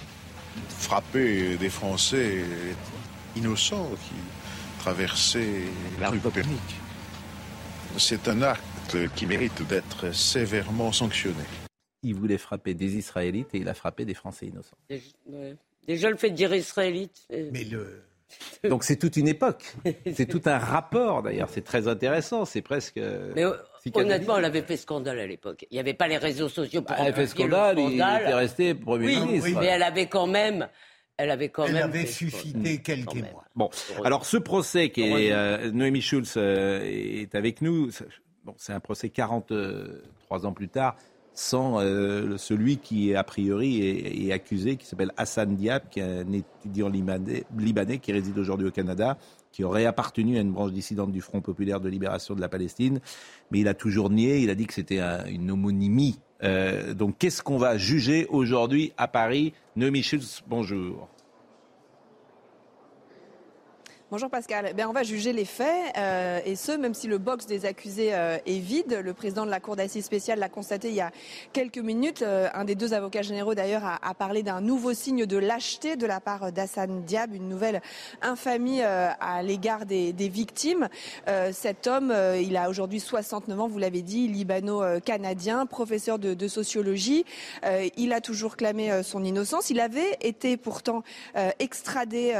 [0.69, 2.43] frappé des Français
[3.35, 4.15] innocents qui
[4.79, 5.63] traversaient
[5.99, 6.75] la rue Copernic
[7.97, 11.43] c'est un acte qui mérite d'être sévèrement sanctionné.
[12.03, 14.77] Il voulait frapper des Israélites et il a frappé des Français innocents.
[15.87, 17.27] Déjà, le fait de dire Israélite.
[17.29, 18.03] Mais le.
[18.63, 19.63] Donc c'est toute une époque.
[20.13, 21.49] C'est tout un rapport d'ailleurs.
[21.49, 22.45] C'est très intéressant.
[22.45, 22.99] C'est presque.
[23.35, 23.45] Mais
[23.95, 25.65] honnêtement, elle avait fait scandale à l'époque.
[25.69, 26.95] Il n'y avait pas les réseaux sociaux pour.
[26.95, 29.49] Bah, elle avait fait scandale, Il était resté Premier ministre.
[29.49, 30.67] Oui, mais elle avait quand même
[31.17, 33.43] elle avait quand Elle même avait suscité quelques mois.
[33.55, 33.69] Bon,
[34.05, 37.89] alors ce procès qui est euh, Noémie Schulz euh, est avec nous.
[38.45, 40.95] Bon, c'est un procès 43 ans plus tard
[41.33, 43.79] sans euh, celui qui est a priori
[44.27, 48.67] est, accusé, qui s'appelle Hassan Diab, qui est un étudiant libanais, libanais qui réside aujourd'hui
[48.67, 49.19] au Canada,
[49.57, 52.99] qui aurait appartenu à une branche dissidente du Front populaire de libération de la Palestine,
[53.49, 54.37] mais il a toujours nié.
[54.37, 55.01] Il a dit que c'était
[55.31, 59.53] une homonymie euh, donc, qu'est-ce qu'on va juger aujourd'hui à Paris?
[59.75, 60.07] Noémie
[60.45, 61.09] bonjour.
[64.09, 64.71] Bonjour Pascal.
[64.73, 68.13] Ben, on va juger les faits, euh, et ce, même si le box des accusés
[68.13, 69.01] euh, est vide.
[69.03, 71.11] Le président de la Cour d'assises spéciale l'a constaté il y a
[71.51, 72.21] quelques minutes.
[72.21, 76.05] Euh, un des deux avocats généraux, d'ailleurs, a, parlé d'un nouveau signe de lâcheté de
[76.05, 77.81] la part d'Hassan Diab, une nouvelle
[78.21, 80.87] infamie à l'égard des, victimes.
[81.51, 87.25] cet homme, il a aujourd'hui 69 ans, vous l'avez dit, libano-canadien, professeur de sociologie.
[87.97, 89.69] il a toujours clamé son innocence.
[89.69, 91.03] Il avait été pourtant
[91.59, 92.33] extradé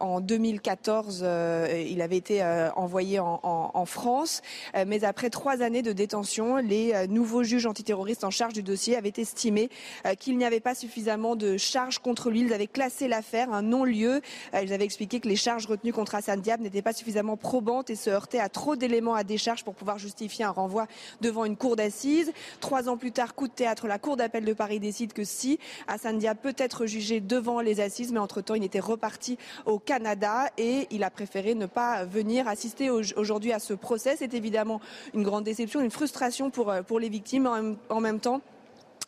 [0.00, 4.42] en 2014 euh, il avait été euh, envoyé en, France.
[4.76, 8.96] Euh, mais après trois années de détention, les nouveaux juges antiterroristes en charge du dossier
[8.96, 9.70] avaient estimé
[10.18, 12.42] qu'il n'y avait pas suffisamment de charges contre lui.
[12.42, 14.20] Ils avaient classé l'affaire un non-lieu.
[14.54, 17.96] Ils avaient expliqué que les charges retenues contre Hassan Diab n'étaient pas suffisamment probantes et
[17.96, 20.86] se heurtaient à trop d'éléments à décharge pour pouvoir justifier un renvoi
[21.20, 22.32] devant une cour d'assises.
[22.60, 25.58] Trois ans plus tard, coup de théâtre, la Cour d'appel de Paris décide que si
[25.88, 30.46] Hassan Diab peut être jugé devant les assises, mais entre-temps, il était reparti au Canada
[30.58, 34.16] et il a préféré ne pas venir assister aujourd'hui à ce procès.
[34.16, 34.80] C'est évidemment
[35.14, 37.48] une grande déception, une frustration pour, euh, pour les victimes.
[37.88, 38.40] En même, temps,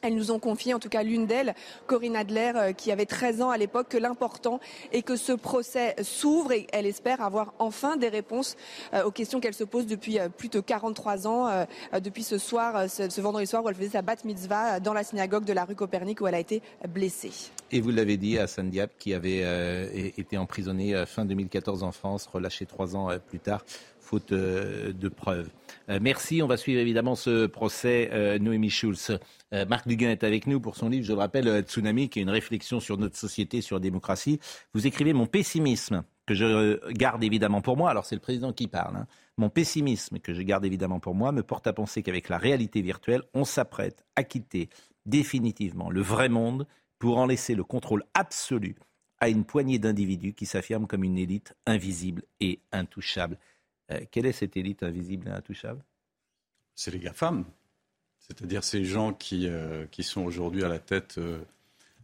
[0.04, 1.54] elles nous ont confié, en tout cas l'une d'elles,
[1.86, 4.60] Corinne Adler, euh, qui avait 13 ans à l'époque, que l'important
[4.92, 8.56] est que ce procès s'ouvre et elle espère avoir enfin des réponses
[8.92, 11.66] euh, aux questions qu'elle se pose depuis plus de 43 ans,
[12.00, 15.44] depuis ce soir, ce, vendredi soir où elle faisait sa bat mitzvah dans la synagogue
[15.44, 17.32] de la rue Copernic où elle a été blessée.
[17.70, 21.92] Et vous l'avez dit, Hassan Diab, qui avait euh, été emprisonné euh, fin 2014 en
[21.92, 23.64] France, relâché trois ans euh, plus tard,
[24.00, 25.48] faute de preuves.
[26.00, 26.42] Merci.
[26.42, 28.38] On va suivre évidemment ce procès.
[28.40, 29.18] Noémie Schulz.
[29.52, 32.30] Marc Duguin est avec nous pour son livre, je le rappelle, Tsunami, qui est une
[32.30, 34.40] réflexion sur notre société, sur la démocratie.
[34.72, 37.90] Vous écrivez mon pessimisme, que je garde évidemment pour moi.
[37.90, 38.96] Alors c'est le président qui parle.
[38.96, 39.06] Hein.
[39.36, 42.82] Mon pessimisme, que je garde évidemment pour moi, me porte à penser qu'avec la réalité
[42.82, 44.68] virtuelle, on s'apprête à quitter
[45.06, 46.66] définitivement le vrai monde
[46.98, 48.74] pour en laisser le contrôle absolu
[49.20, 53.38] à une poignée d'individus qui s'affirment comme une élite invisible et intouchable.
[53.90, 55.80] Euh, quelle est cette élite invisible et intouchable?
[56.74, 57.44] C'est les GAFAM,
[58.18, 61.38] c'est-à-dire ces gens qui, euh, qui sont aujourd'hui à la tête euh,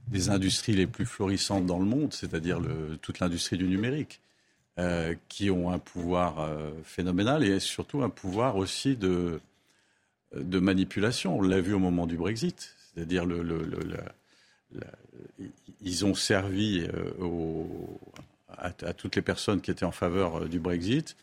[0.08, 2.60] des industries les plus florissantes dans le monde, c'est-à-dire
[3.02, 4.20] toute l'industrie du numérique,
[5.28, 6.50] qui ont un pouvoir
[6.84, 9.42] phénoménal et surtout un pouvoir aussi de,
[10.34, 11.36] de manipulation.
[11.36, 13.26] On l'a vu au moment du Brexit, c'est-à-dire
[15.82, 16.88] ils ont servi
[18.48, 21.14] à, toutes les personnes qui étaient en faveur du Brexit,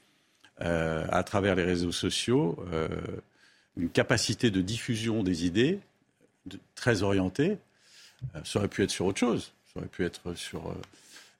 [0.60, 2.58] à travers les réseaux sociaux,
[3.78, 5.80] une capacité de diffusion des idées
[6.76, 7.58] très orientée.
[8.44, 9.54] ça aurait pu être sur autre chose.
[9.74, 10.74] Ça aurait pu être sur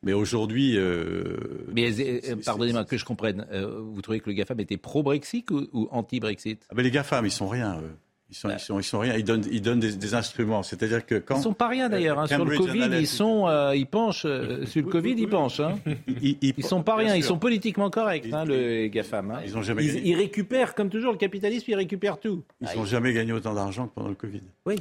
[0.04, 0.78] mais aujourd'hui.
[0.78, 1.38] Euh,
[1.74, 3.46] mais euh, pardonnez-moi que je comprenne.
[3.52, 6.66] Euh, vous trouvez que le GAFAM était pro-Brexit ou, anti-Brexit?
[6.70, 7.82] Ah Les GAFAM, ils sont rien.
[8.30, 9.16] Ils sont, ils, sont, ils sont, rien.
[9.16, 10.62] Ils donnent, ils donnent des, instruments.
[10.62, 11.38] C'est-à-dire que quand.
[11.38, 12.20] Ils sont pas rien d'ailleurs.
[12.20, 12.28] Hein.
[12.28, 14.28] Sur le Covid, ils sont, ils penchent.
[14.66, 15.62] sur le Covid, ils penchent.
[15.62, 15.80] Hein.
[16.22, 17.16] Ils, ils, sont pas rien.
[17.16, 19.32] Ils sont politiquement corrects, hein, le GAFAM.
[19.32, 19.40] Hein.
[19.46, 19.86] Ils ont jamais.
[19.86, 22.44] Ils, récupèrent, comme toujours, le capitalisme, ils récupèrent tout.
[22.62, 24.42] Ils n'ont jamais gagné autant d'argent que pendant le Covid.
[24.66, 24.76] Oui.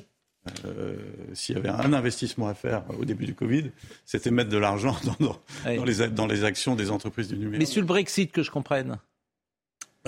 [0.64, 0.96] Euh,
[1.34, 3.70] s'il y avait un investissement à faire au début du Covid,
[4.04, 5.36] c'était mettre de l'argent dans,
[6.10, 7.58] dans, les, actions des entreprises du numérique.
[7.58, 8.98] Mais sur le Brexit, que je comprenne bah,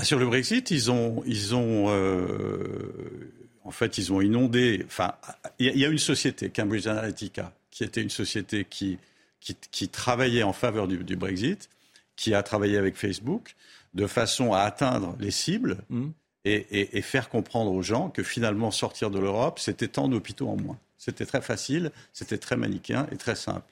[0.02, 3.32] Sur le Brexit, ils ont, ils ont euh,
[3.64, 4.84] en fait, ils ont inondé.
[4.86, 5.14] Enfin,
[5.58, 8.98] il y, a une société, Cambridge Analytica, qui était une société qui,
[9.40, 11.68] qui, travaillait en faveur du, Brexit,
[12.16, 13.56] qui a travaillé avec Facebook
[13.94, 15.78] de façon à atteindre les cibles.
[15.90, 16.08] Mmh
[16.44, 20.78] et, faire comprendre aux gens que finalement sortir de l'Europe, c'était tant d'hôpitaux en moins.
[20.96, 23.70] C'était très facile, c'était très manichéen et très simple.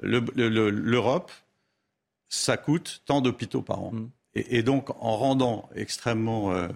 [0.00, 1.32] L'Europe,
[2.28, 3.92] ça coûte tant d'hôpitaux par an.
[3.92, 4.10] Mm.
[4.36, 6.68] Et, donc, en rendant extrêmement, euh,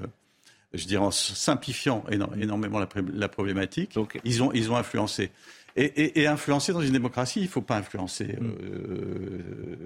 [0.73, 5.31] je dirais, en simplifiant énormément la, problématique, ils, ont, ils ont influencé.
[5.77, 8.39] Et, influencer dans une démocratie, il ne faut pas influencer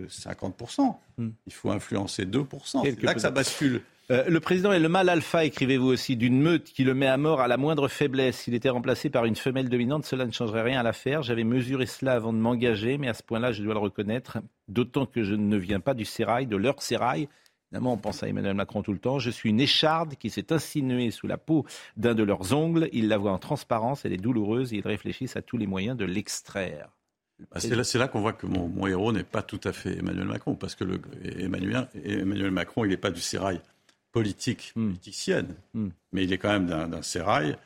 [0.09, 0.95] 50%, mm.
[1.19, 1.31] euh, mm.
[1.47, 2.83] il faut influencer 2%.
[2.85, 3.83] C'est là que ça bascule.
[4.11, 7.17] Euh, le président est le mâle alpha, écrivez-vous aussi, d'une meute qui le met à
[7.17, 8.37] mort à la moindre faiblesse.
[8.37, 11.23] S'il était remplacé par une femelle dominante, cela ne changerait rien à l'affaire.
[11.23, 14.39] J'avais mesuré cela avant de m'engager, mais à ce point-là, je dois le reconnaître.
[14.69, 17.29] D'autant que je ne viens pas du sérail, de leur sérail.
[17.75, 19.19] Évidemment, on pense à Emmanuel Macron tout le temps.
[19.19, 22.89] Je suis une écharde qui s'est insinuée sous la peau d'un de leurs ongles.
[22.93, 25.97] Ils la voient en transparence, elle est douloureuse et ils réfléchissent à tous les moyens
[25.97, 26.91] de l'extraire.
[27.41, 30.27] Bah, c'est là, là qu'on voit que mon, héros n'est pas tout à fait Emmanuel
[30.27, 31.01] Macron, parce que le,
[31.37, 33.61] Emmanuel, Emmanuel Macron, il n'est pas du sérail
[34.13, 34.91] politique, hmm.
[34.91, 35.89] politicienne, hmm.
[36.13, 37.57] mais il est quand même d'un sérail.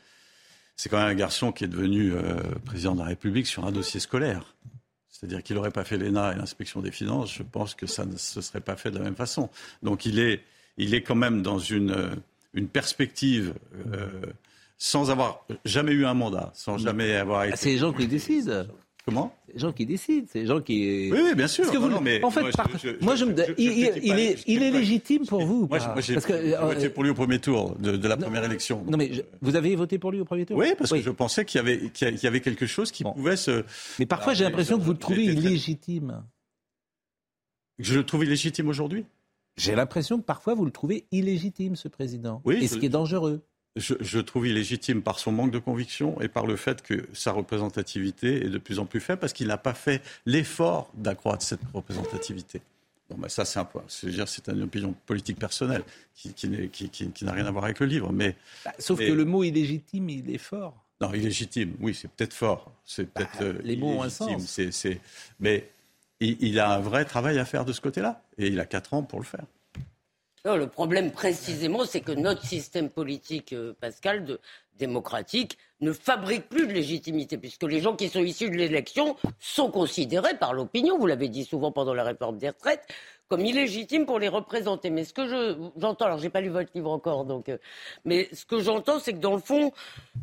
[0.75, 3.73] C'est quand même un garçon qui est devenu euh, président de la République sur un
[3.73, 4.57] dossier scolaire.
[5.19, 8.17] C'est-à-dire qu'il n'aurait pas fait l'ENA et l'inspection des finances, je pense que ça ne
[8.17, 9.51] se serait pas fait de la même façon.
[9.83, 10.43] Donc il est,
[10.77, 12.15] il est quand même dans une, euh,
[12.55, 13.55] une perspective
[13.93, 14.07] euh,
[14.77, 16.79] sans avoir jamais eu un mandat, sans hmm.
[16.79, 17.55] jamais avoir été.
[17.55, 18.65] Ah, c'est les gens qui décident.
[19.09, 21.11] Comment les gens qui décident, c'est les gens qui.
[21.11, 21.65] Oui, oui bien sûr.
[22.03, 22.43] mais en fait,
[23.01, 23.35] moi, je, me...
[23.59, 25.67] il, est, il est légitime pour vous.
[25.67, 28.85] Moi, j'ai voté euh, pour lui au premier tour de, la première élection.
[28.87, 31.47] Non, mais vous avez voté pour lui au premier tour Oui, parce que je pensais
[31.47, 33.65] qu'il y avait, qu'il y avait quelque chose qui pouvait se.
[33.99, 36.23] Mais parfois, j'ai l'impression que vous le trouvez illégitime.
[37.79, 39.07] Je le trouve illégitime aujourd'hui
[39.57, 42.43] J'ai l'impression que parfois vous le trouvez illégitime, ce président.
[42.45, 43.41] Oui, et ce qui est dangereux
[43.79, 48.47] je, trouve illégitime par son manque de conviction et par le fait que sa représentativité
[48.47, 52.61] est de plus en plus faible parce qu'il n'a pas fait l'effort d'accroître cette représentativité.
[53.09, 53.85] Bon, ben ça, c'est un point.
[53.89, 55.83] C'est une opinion politique personnelle
[56.15, 58.13] qui, qui, n'a rien à voir avec le livre.
[58.13, 60.85] Mais, bah, sauf que le mot illégitime, il est fort.
[61.01, 62.73] Non, illégitime, oui, c'est peut-être fort.
[62.85, 64.61] C'est bah, peut-être euh, les mots ont un sens.
[65.41, 65.71] Mais
[66.21, 68.93] il, il, a un vrai travail à faire de ce côté-là, et il a quatre
[68.93, 69.45] ans pour le faire
[70.45, 74.39] le problème précisément, c'est que notre système politique, euh, Pascal,
[74.79, 79.71] démocratique, ne fabrique plus de légitimité, puisque les gens qui sont issus de l'élection sont
[79.71, 82.87] considérés par l'opinion, vous l'avez dit souvent pendant la réforme des retraites,
[83.29, 84.91] comme illégitimes pour les représenter.
[84.91, 87.59] Mais ce que j'entends, alors j'ai pas lu votre livre encore, donc, euh,
[88.05, 89.73] mais ce que j'entends, c'est que dans le fond,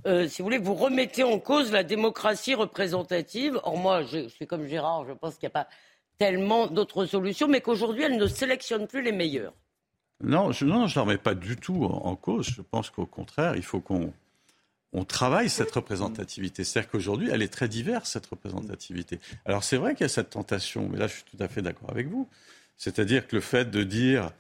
[0.08, 3.60] euh, si vous voulez, vous remettez en cause la démocratie représentative.
[3.64, 5.68] Or moi, je, suis comme Gérard, je pense qu'il n'y a pas
[6.18, 9.54] tellement d'autres solutions, mais qu'aujourd'hui, elle ne sélectionne plus les meilleurs.
[10.24, 12.48] Non, je ne la remets pas du tout en, cause.
[12.48, 14.14] Je pense qu'au contraire, il faut qu'on
[14.94, 16.64] on travaille cette représentativité.
[16.64, 19.20] C'est-à-dire qu'aujourd'hui, elle est très diverse, cette représentativité.
[19.46, 21.62] Alors c'est vrai qu'il y a cette tentation, mais là, je suis tout à fait
[21.62, 22.30] d'accord avec vous.
[22.78, 24.32] C'est-à-dire que le fait de dire,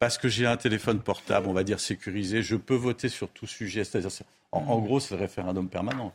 [0.00, 3.46] parce que j'ai un téléphone portable, on va dire sécurisé, je peux voter sur tout
[3.46, 3.84] sujet.
[3.84, 4.10] C'est-à-dire,
[4.50, 6.12] en, gros, c'est le référendum permanent.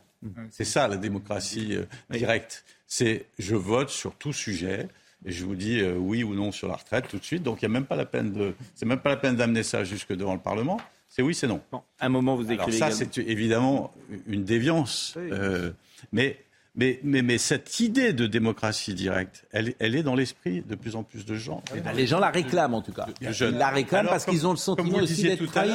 [0.50, 2.64] C'est ça, la démocratie euh, directe.
[2.86, 4.88] C'est je vote sur tout sujet et
[5.24, 7.42] je vous dis euh, oui ou non sur la retraite tout de suite.
[7.42, 9.62] Donc il y a même pas la peine de, c'est même pas la peine d'amener
[9.62, 10.80] ça jusque devant le Parlement.
[11.08, 11.62] C'est oui, c'est non.
[12.00, 12.82] un moment, vous écrivez.
[12.82, 13.92] Alors ça, c'est évidemment
[14.26, 15.14] une déviance.
[15.16, 15.72] Euh,
[16.12, 16.38] mais,
[16.74, 20.96] mais, mais, mais, cette idée de démocratie directe, elle, elle est dans l'esprit de plus
[20.96, 21.62] en plus de gens.
[21.94, 23.06] les gens la réclament en tout cas.
[23.22, 25.72] Ils la réclament parce qu'ils ont le sentiment aussi d'être trahis.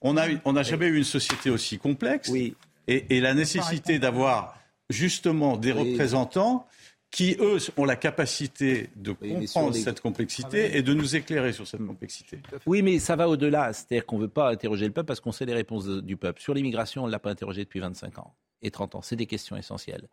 [0.00, 2.28] On n'a on a jamais eu une société aussi complexe.
[2.28, 2.56] Oui.
[2.88, 4.58] Et, et la nécessité d'avoir
[4.90, 6.66] justement des représentants
[7.12, 11.68] qui, eux, ont la capacité de comprendre cette complexité ah et de nous éclairer sur
[11.68, 12.40] cette complexité.
[12.66, 13.72] Oui, mais ça va au-delà.
[13.74, 16.40] C'est-à-dire qu'on ne veut pas interroger le peuple parce qu'on sait les réponses du peuple.
[16.40, 18.34] Sur l'immigration, on ne l'a pas interrogé depuis 25 ans.
[18.62, 19.02] et 30 ans.
[19.02, 20.08] C'est des questions essentielles.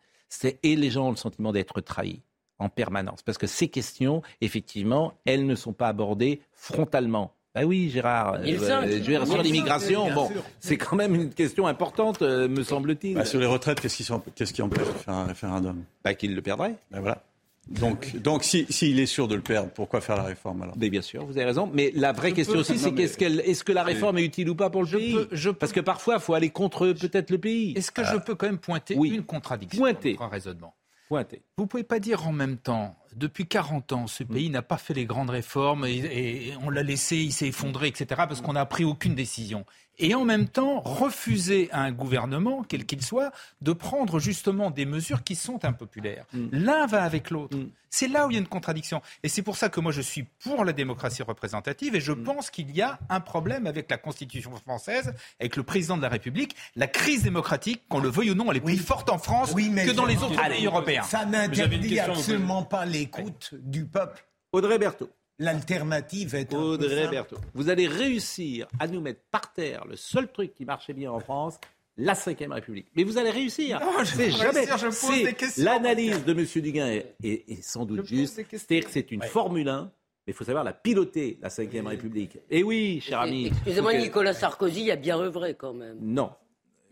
[0.62, 2.22] Et les gens ont le sentiment d'être trahis
[2.58, 3.22] en permanence.
[3.22, 7.34] Parce que ces questions, effectivement, elles ne sont pas abordées frontalement.
[7.54, 8.38] Ben oui, Gérard.
[8.44, 13.14] Euh, sur l'immigration, bon, c'est quand même une question importante, euh, me semble-t-il.
[13.14, 15.82] Bah, sur les retraites, qu'est-ce qui, qui, empêche de faire un référendum?
[16.04, 16.76] Bah, Qu'il le perdrait.
[16.92, 17.24] Ben voilà.
[17.68, 20.74] Donc, donc s'il si, est sûr de le perdre, pourquoi faire la réforme alors?
[20.78, 21.70] Mais bien sûr, vous avez raison.
[21.72, 24.82] Mais la vraie question aussi, c'est est-ce que la réforme est utile ou pas pour
[24.82, 25.16] le pays?
[25.58, 27.72] Parce que parfois, il faut aller contre peut-être le pays.
[27.76, 28.20] Est-ce que je ah.
[28.20, 30.16] peux quand même pointer une contradiction Pointer.
[30.20, 30.74] un raisonnement?
[31.08, 31.42] Pointer.
[31.56, 34.94] Vous pouvez pas dire en même temps, depuis 40 ans, ce pays n'a pas fait
[34.94, 38.66] les grandes réformes et, et on l'a laissé, il s'est effondré, etc., parce qu'on n'a
[38.66, 39.64] pris aucune décision
[40.00, 44.86] et en même temps refuser à un gouvernement, quel qu'il soit, de prendre justement des
[44.86, 46.24] mesures qui sont impopulaires.
[46.32, 46.46] Mm.
[46.52, 47.56] L'un va avec l'autre.
[47.56, 47.70] Mm.
[47.92, 49.02] C'est là où il y a une contradiction.
[49.24, 52.22] Et c'est pour ça que moi je suis pour la démocratie représentative et je mm.
[52.22, 56.08] pense qu'il y a un problème avec la Constitution française, avec le président de la
[56.08, 56.56] République.
[56.76, 59.92] La crise démocratique, qu'on le veuille ou non, elle est plus forte en France que
[59.92, 61.02] dans les autres pays européens.
[61.02, 64.24] Ça n'interdit absolument pas l'écoute du peuple.
[64.52, 65.10] Audrey Berthaud.
[65.38, 67.38] L'alternative est Audrey Berthaud.
[67.54, 71.20] Vous allez réussir à nous mettre par terre le seul truc qui marchait bien en
[71.20, 71.58] France,
[71.96, 72.88] la Ve République.
[72.94, 73.80] Mais vous allez réussir.
[73.80, 74.66] Non, je sais jamais.
[74.90, 76.46] C'est l'analyse de M.
[76.62, 78.34] Duguin est, sans doute juste.
[78.50, 79.90] C'est-à-dire que c'est une Formule 1
[80.26, 82.38] mais il faut savoir la piloter, la Ve République.
[82.50, 83.46] Et oui, cher ami.
[83.46, 85.96] Excusez-moi, Nicolas Sarkozy a bien œuvré quand même.
[85.98, 86.30] Non.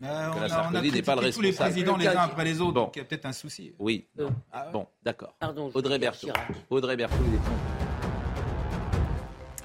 [0.01, 1.33] Nicolas on a, Sarkozy n'est pas le responsable.
[1.33, 3.73] tous les présidents les uns après les autres, donc il y a peut-être un souci.
[3.79, 4.07] Oui.
[4.51, 5.35] Ah bon, d'accord.
[5.73, 6.29] Audrey Berthaud.
[6.69, 7.78] Audrey Berthaud, il est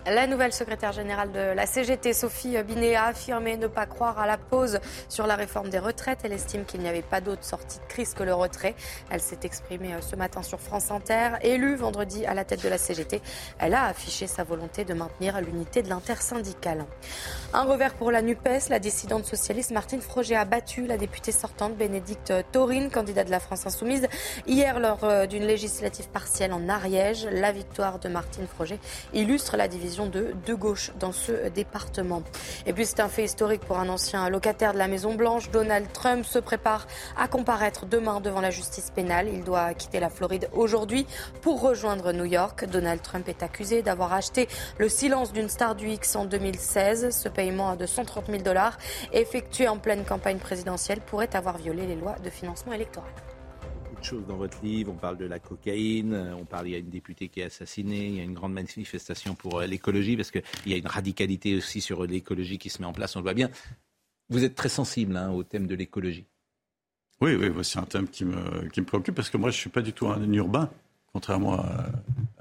[0.06, 4.26] la nouvelle secrétaire générale de la CGT, Sophie Binet, a affirmé ne pas croire à
[4.26, 4.78] la pause
[5.08, 6.20] sur la réforme des retraites.
[6.24, 8.74] Elle estime qu'il n'y avait pas d'autre sortie de crise que le retrait.
[9.10, 11.30] Elle s'est exprimée euh, ce matin sur France Inter.
[11.40, 13.22] Élue vendredi à la tête de la CGT,
[13.58, 16.84] elle a affiché sa volonté de maintenir l'unité de l'intersyndicale.
[17.54, 18.68] Un revers pour la NUPES.
[18.68, 23.40] La dissidente socialiste Martine Froger a battu la députée sortante Bénédicte Taurine, candidate de la
[23.40, 24.06] France Insoumise,
[24.46, 27.26] hier lors euh, d'une législative partielle en Ariège.
[27.32, 28.78] La victoire de Martine Froger
[29.14, 32.22] illustre la division de, de gauche dans ce département.
[32.66, 35.50] Et puis c'est un fait historique pour un ancien locataire de la Maison Blanche.
[35.50, 39.28] Donald Trump se prépare à comparaître demain devant la justice pénale.
[39.32, 41.06] Il doit quitter la Floride aujourd'hui
[41.40, 42.66] pour rejoindre New York.
[42.66, 44.48] Donald Trump est accusé d'avoir acheté
[44.78, 47.10] le silence d'une star du X en 2016.
[47.10, 48.76] Ce paiement de 130 000 dollars
[49.12, 53.10] effectué en pleine campagne présidentielle pourrait avoir violé les lois de financement électoral
[54.04, 54.92] choses dans votre livre.
[54.92, 57.44] On parle de la cocaïne, euh, on parle, il y a une députée qui est
[57.44, 60.86] assassinée, il y a une grande manifestation pour euh, l'écologie, parce qu'il y a une
[60.86, 63.50] radicalité aussi sur l'écologie qui se met en place, on le voit bien.
[64.28, 66.26] Vous êtes très sensible hein, au thème de l'écologie.
[67.20, 69.60] Oui, oui, c'est un thème qui me, qui me préoccupe, parce que moi, je ne
[69.60, 70.70] suis pas du tout un urbain,
[71.12, 71.86] contrairement à,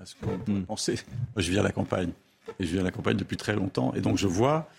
[0.03, 0.65] ce qu'on peut mm.
[0.65, 0.99] penser.
[1.35, 2.11] Moi, je vis à la campagne,
[2.59, 4.69] et je vis à la campagne depuis très longtemps, et donc je vois,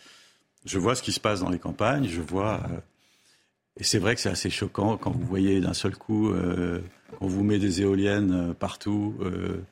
[0.64, 2.62] je vois ce qui se passe dans les campagnes, je vois...
[2.70, 2.80] Euh,
[3.78, 6.80] et c'est vrai que c'est assez choquant quand vous voyez d'un seul coup, euh,
[7.20, 9.62] on vous met des éoliennes euh, partout, euh,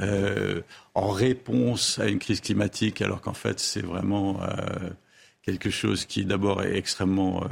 [0.00, 0.62] euh,
[0.94, 4.40] en réponse à une crise climatique, alors qu'en fait c'est vraiment
[5.42, 7.44] quelque chose qui d'abord est extrêmement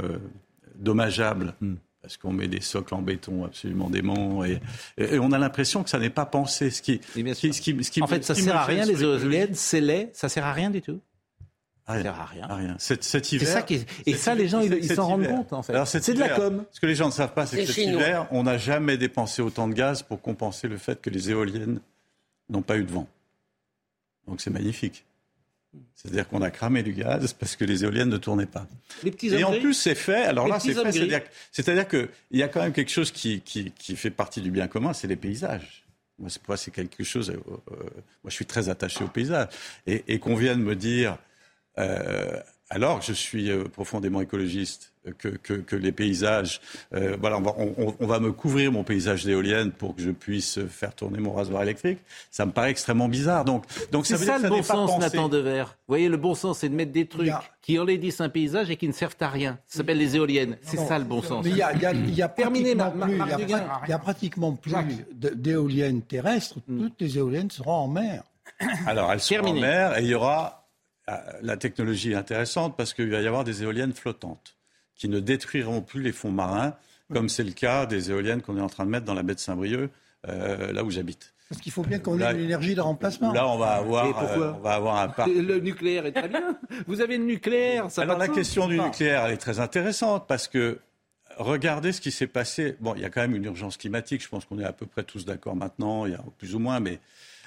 [0.77, 1.55] dommageable.
[1.61, 1.75] Hmm.
[2.03, 4.59] Parce qu'on met des socles en béton absolument déments et,
[4.97, 6.71] et, on a l'impression que ça n'est pas pensé.
[6.71, 9.83] Ce qui, ce qui, ce qui, en fait, ça sert à rien les éoliennes, c'est
[9.83, 10.99] laid, ça sert à rien du tout.
[11.97, 12.47] Ça sert à rien.
[12.49, 12.77] À rien.
[12.79, 15.85] Cet, hiver, ça qui Et ça, les gens, ils s'en rendent compte, en fait.
[15.87, 16.65] C'est de la com.
[16.73, 19.43] Ce que les gens ne savent pas, c'est que cet hiver, on n'a jamais dépensé
[19.43, 21.81] autant de gaz pour compenser le fait que les éoliennes
[22.49, 23.09] n'ont pas eu de vent.
[24.27, 25.05] Donc c'est magnifique.
[25.95, 28.67] C'est-à-dire qu'on a cramé du gaz parce que les éoliennes ne tournaient pas.
[29.05, 30.25] Les petits et en plus, c'est fait.
[30.25, 31.31] Alors là, c'est fait.
[31.53, 34.67] C'est-à-dire qu'il y a quand même quelque chose qui, qui, qui fait partie du bien
[34.67, 35.85] commun, c'est les paysages.
[36.19, 37.31] Moi, c'est quelque chose.
[37.31, 37.35] Euh,
[37.73, 37.77] euh,
[38.23, 39.49] moi, je suis très attaché aux paysages.
[39.87, 41.17] Et, et qu'on vienne me dire
[41.79, 42.41] euh,
[42.71, 46.61] alors que je suis euh, profondément écologiste, que, que, les paysages,
[46.95, 47.55] euh, voilà, on va,
[47.99, 51.63] on, va, me couvrir mon paysage d'éoliennes pour que je puisse faire tourner mon rasoir
[51.63, 51.99] électrique.
[52.31, 53.45] Ça me paraît extrêmement bizarre.
[53.47, 55.65] Donc, donc c'est ça, le bon sens, Nathan Dever.
[55.67, 57.33] Vous voyez, le bon sens, c'est de mettre des trucs
[57.63, 59.59] qui enlaidissent un paysage et qui ne servent à rien.
[59.67, 60.59] Ça s'appelle les éoliennes.
[60.63, 61.45] C'est ça le bon sens.
[61.45, 63.17] Mais il y a, y a, y a pratiquement plus,
[63.89, 64.75] y a, pratiquement plus
[65.13, 66.57] d'éoliennes terrestres.
[66.67, 68.23] Toutes les éoliennes seront en mer.
[68.87, 70.60] Alors, elles seront en mer et il y aura
[71.43, 74.57] la technologie est intéressante parce qu'il va y avoir des éoliennes flottantes
[74.95, 76.75] qui ne détruiront plus les fonds marins,
[77.13, 79.35] comme c'est le cas des éoliennes qu'on est en train de mettre dans la baie
[79.35, 79.91] de Saint-Brieuc,
[80.29, 81.33] euh, là où j'habite.
[81.49, 83.33] Parce qu'il faut bien qu'on ait l'énergie de remplacement.
[83.33, 85.29] Là, on va avoir, euh, on va avoir un parc.
[85.29, 86.59] Le nucléaire est très bien.
[86.87, 87.91] Vous avez le nucléaire.
[87.91, 90.79] Ça Alors la question du nucléaire, elle est très intéressante parce que
[91.39, 92.77] regardez ce qui s'est passé.
[92.79, 94.23] Bon, il y a quand même une urgence climatique.
[94.23, 96.61] Je pense qu'on est à peu près tous d'accord maintenant, il y a plus ou
[96.61, 97.01] moins, mais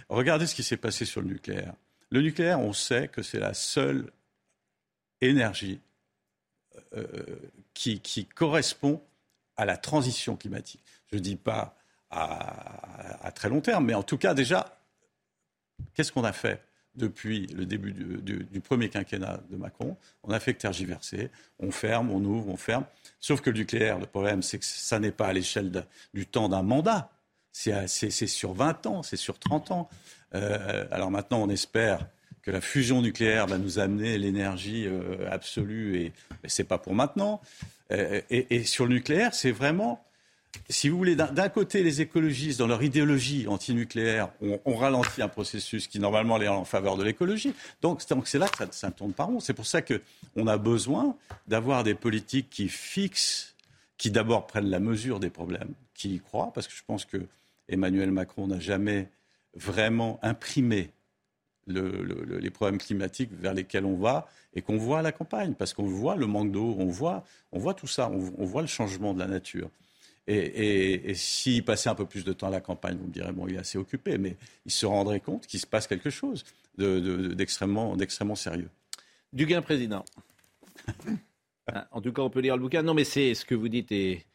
[0.10, 1.74] regardez ce qui s'est passé sur le nucléaire.
[2.14, 4.12] Le nucléaire, on sait que c'est la seule
[5.20, 5.80] énergie
[6.96, 7.08] euh,
[7.74, 9.02] qui, correspond
[9.58, 10.84] à la transition climatique.
[11.12, 11.76] Je ne dis pas
[12.12, 14.80] à, très long terme, mais en tout cas, déjà,
[15.96, 16.62] qu'est-ce qu'on a fait
[16.94, 19.98] depuis le début du, premier quinquennat de Macron?
[20.22, 21.32] On a fait que tergiverser.
[21.58, 22.86] On ferme, on ouvre, on ferme.
[23.20, 25.72] Sauf que le nucléaire, le problème, c'est que ça n'est pas à l'échelle
[26.14, 27.10] du temps d'un mandat.
[27.54, 27.88] C'est
[28.28, 29.90] sur 20 ans, c'est sur 30 ans.
[30.36, 32.08] Euh, alors maintenant, on espère
[32.42, 36.78] que la fusion nucléaire va nous amener l'énergie euh, absolue, et, et ce n'est pas
[36.78, 37.42] pour maintenant.
[37.92, 40.04] Euh, et, sur le nucléaire, c'est vraiment,
[40.70, 45.28] si vous voulez, d'un côté, les écologistes, dans leur idéologie antinucléaire, ont on ralentit un
[45.28, 47.54] processus qui normalement est en faveur de l'écologie.
[47.82, 49.40] Donc c'est là que ça, ça tourne par rond.
[49.40, 51.16] C'est pour ça qu'on a besoin
[51.48, 53.56] d'avoir des politiques qui fixent,
[53.98, 57.26] qui d'abord prennent la mesure des problèmes, qui y croient, parce que je pense que
[57.70, 59.10] Emmanuel Macron n'a jamais
[59.56, 60.92] vraiment imprimé
[61.68, 65.86] les problèmes climatiques vers lesquels on va et qu'on voit à la campagne, parce qu'on
[65.86, 69.20] voit le manque d'eau, on voit, on voit tout ça, on, voit le changement de
[69.20, 69.70] la nature.
[70.28, 73.48] Et, s'il passait un peu plus de temps à la campagne, vous me direz, bon,
[73.48, 76.44] il est assez occupé, mais il se rendrait compte qu'il se passe quelque chose
[76.78, 78.70] d'extrêmement sérieux.
[79.32, 80.06] Duguin, président.
[81.72, 82.84] Ah, en tout cas, on peut lire le bouquin.
[82.84, 84.26] Non, mais c'est ce que vous dites et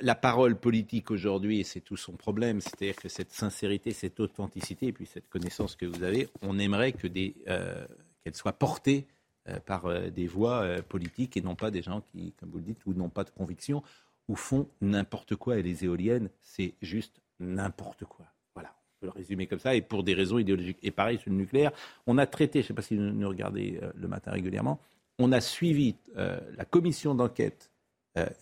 [0.00, 4.92] la, parole politique aujourd'hui, c'est tout son problème, c'est-à-dire que cette sincérité, cette authenticité, et
[4.92, 7.06] puis cette connaissance que vous avez, on aimerait que
[7.48, 7.86] euh,
[8.22, 9.06] qu'elle soit portée
[9.48, 12.64] euh, par euh, des voix politiques et non pas des gens qui, comme vous le
[12.64, 13.82] dites, ou n'ont pas de conviction,
[14.28, 15.58] ou font n'importe quoi.
[15.58, 18.26] Et les éoliennes, c'est juste n'importe quoi.
[18.54, 20.78] Voilà, on peut le résumer comme ça, et pour des raisons idéologiques.
[20.82, 21.72] Et pareil sur le nucléaire,
[22.06, 24.80] on a traité, je ne sais pas si vous nous regardez le matin régulièrement,
[25.18, 27.71] on a suivi la commission d'enquête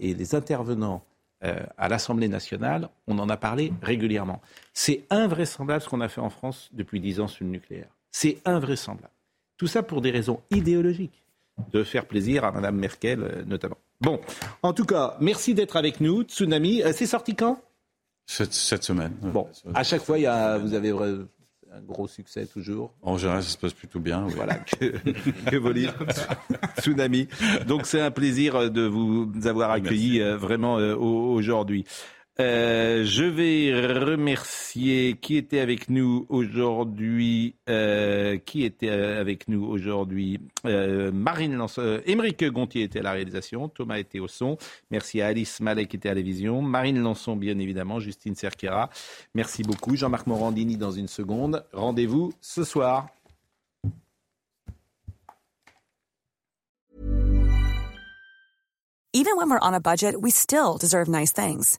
[0.01, 1.05] et les intervenants
[1.42, 4.42] euh, à l'Assemblée nationale, on en a parlé régulièrement.
[4.74, 7.88] C'est invraisemblable ce qu'on a fait en France depuis dix ans sur le nucléaire.
[8.10, 9.14] C'est invraisemblable.
[9.56, 11.24] Tout ça pour des raisons idéologiques,
[11.72, 13.78] de faire plaisir à Mme Merkel euh, notamment.
[14.02, 14.20] Bon,
[14.62, 16.24] en tout cas, merci d'être avec nous.
[16.24, 17.62] Tsunami, c'est sorti quand?
[18.26, 19.16] Cette, semaine.
[19.22, 20.92] Bon, à chaque fois, il y a, vous avez
[21.72, 22.92] un gros succès toujours.
[23.02, 24.26] En général, ça se passe plutôt bien.
[24.28, 24.86] Voilà, que,
[25.51, 27.28] que Tsunami.
[27.66, 31.84] Donc c'est un plaisir de vous avoir accueilli euh, vraiment euh, aujourd'hui.
[32.41, 37.55] Euh, je vais remercier qui était avec nous aujourd'hui.
[37.69, 43.69] Euh, qui était avec nous aujourd'hui euh, Marine Lançon, Émeric Gontier était à la réalisation,
[43.69, 44.57] Thomas était au son.
[44.91, 48.89] Merci à Alice Malek qui était à la vision, Marine Lançon bien évidemment, Justine Cerquera.
[49.35, 49.95] Merci beaucoup.
[49.97, 51.65] Jean-Marc Morandini dans une seconde.
[51.75, 53.09] Rendez-vous ce soir.
[59.12, 61.79] Even when we're on a budget, we still deserve nice things.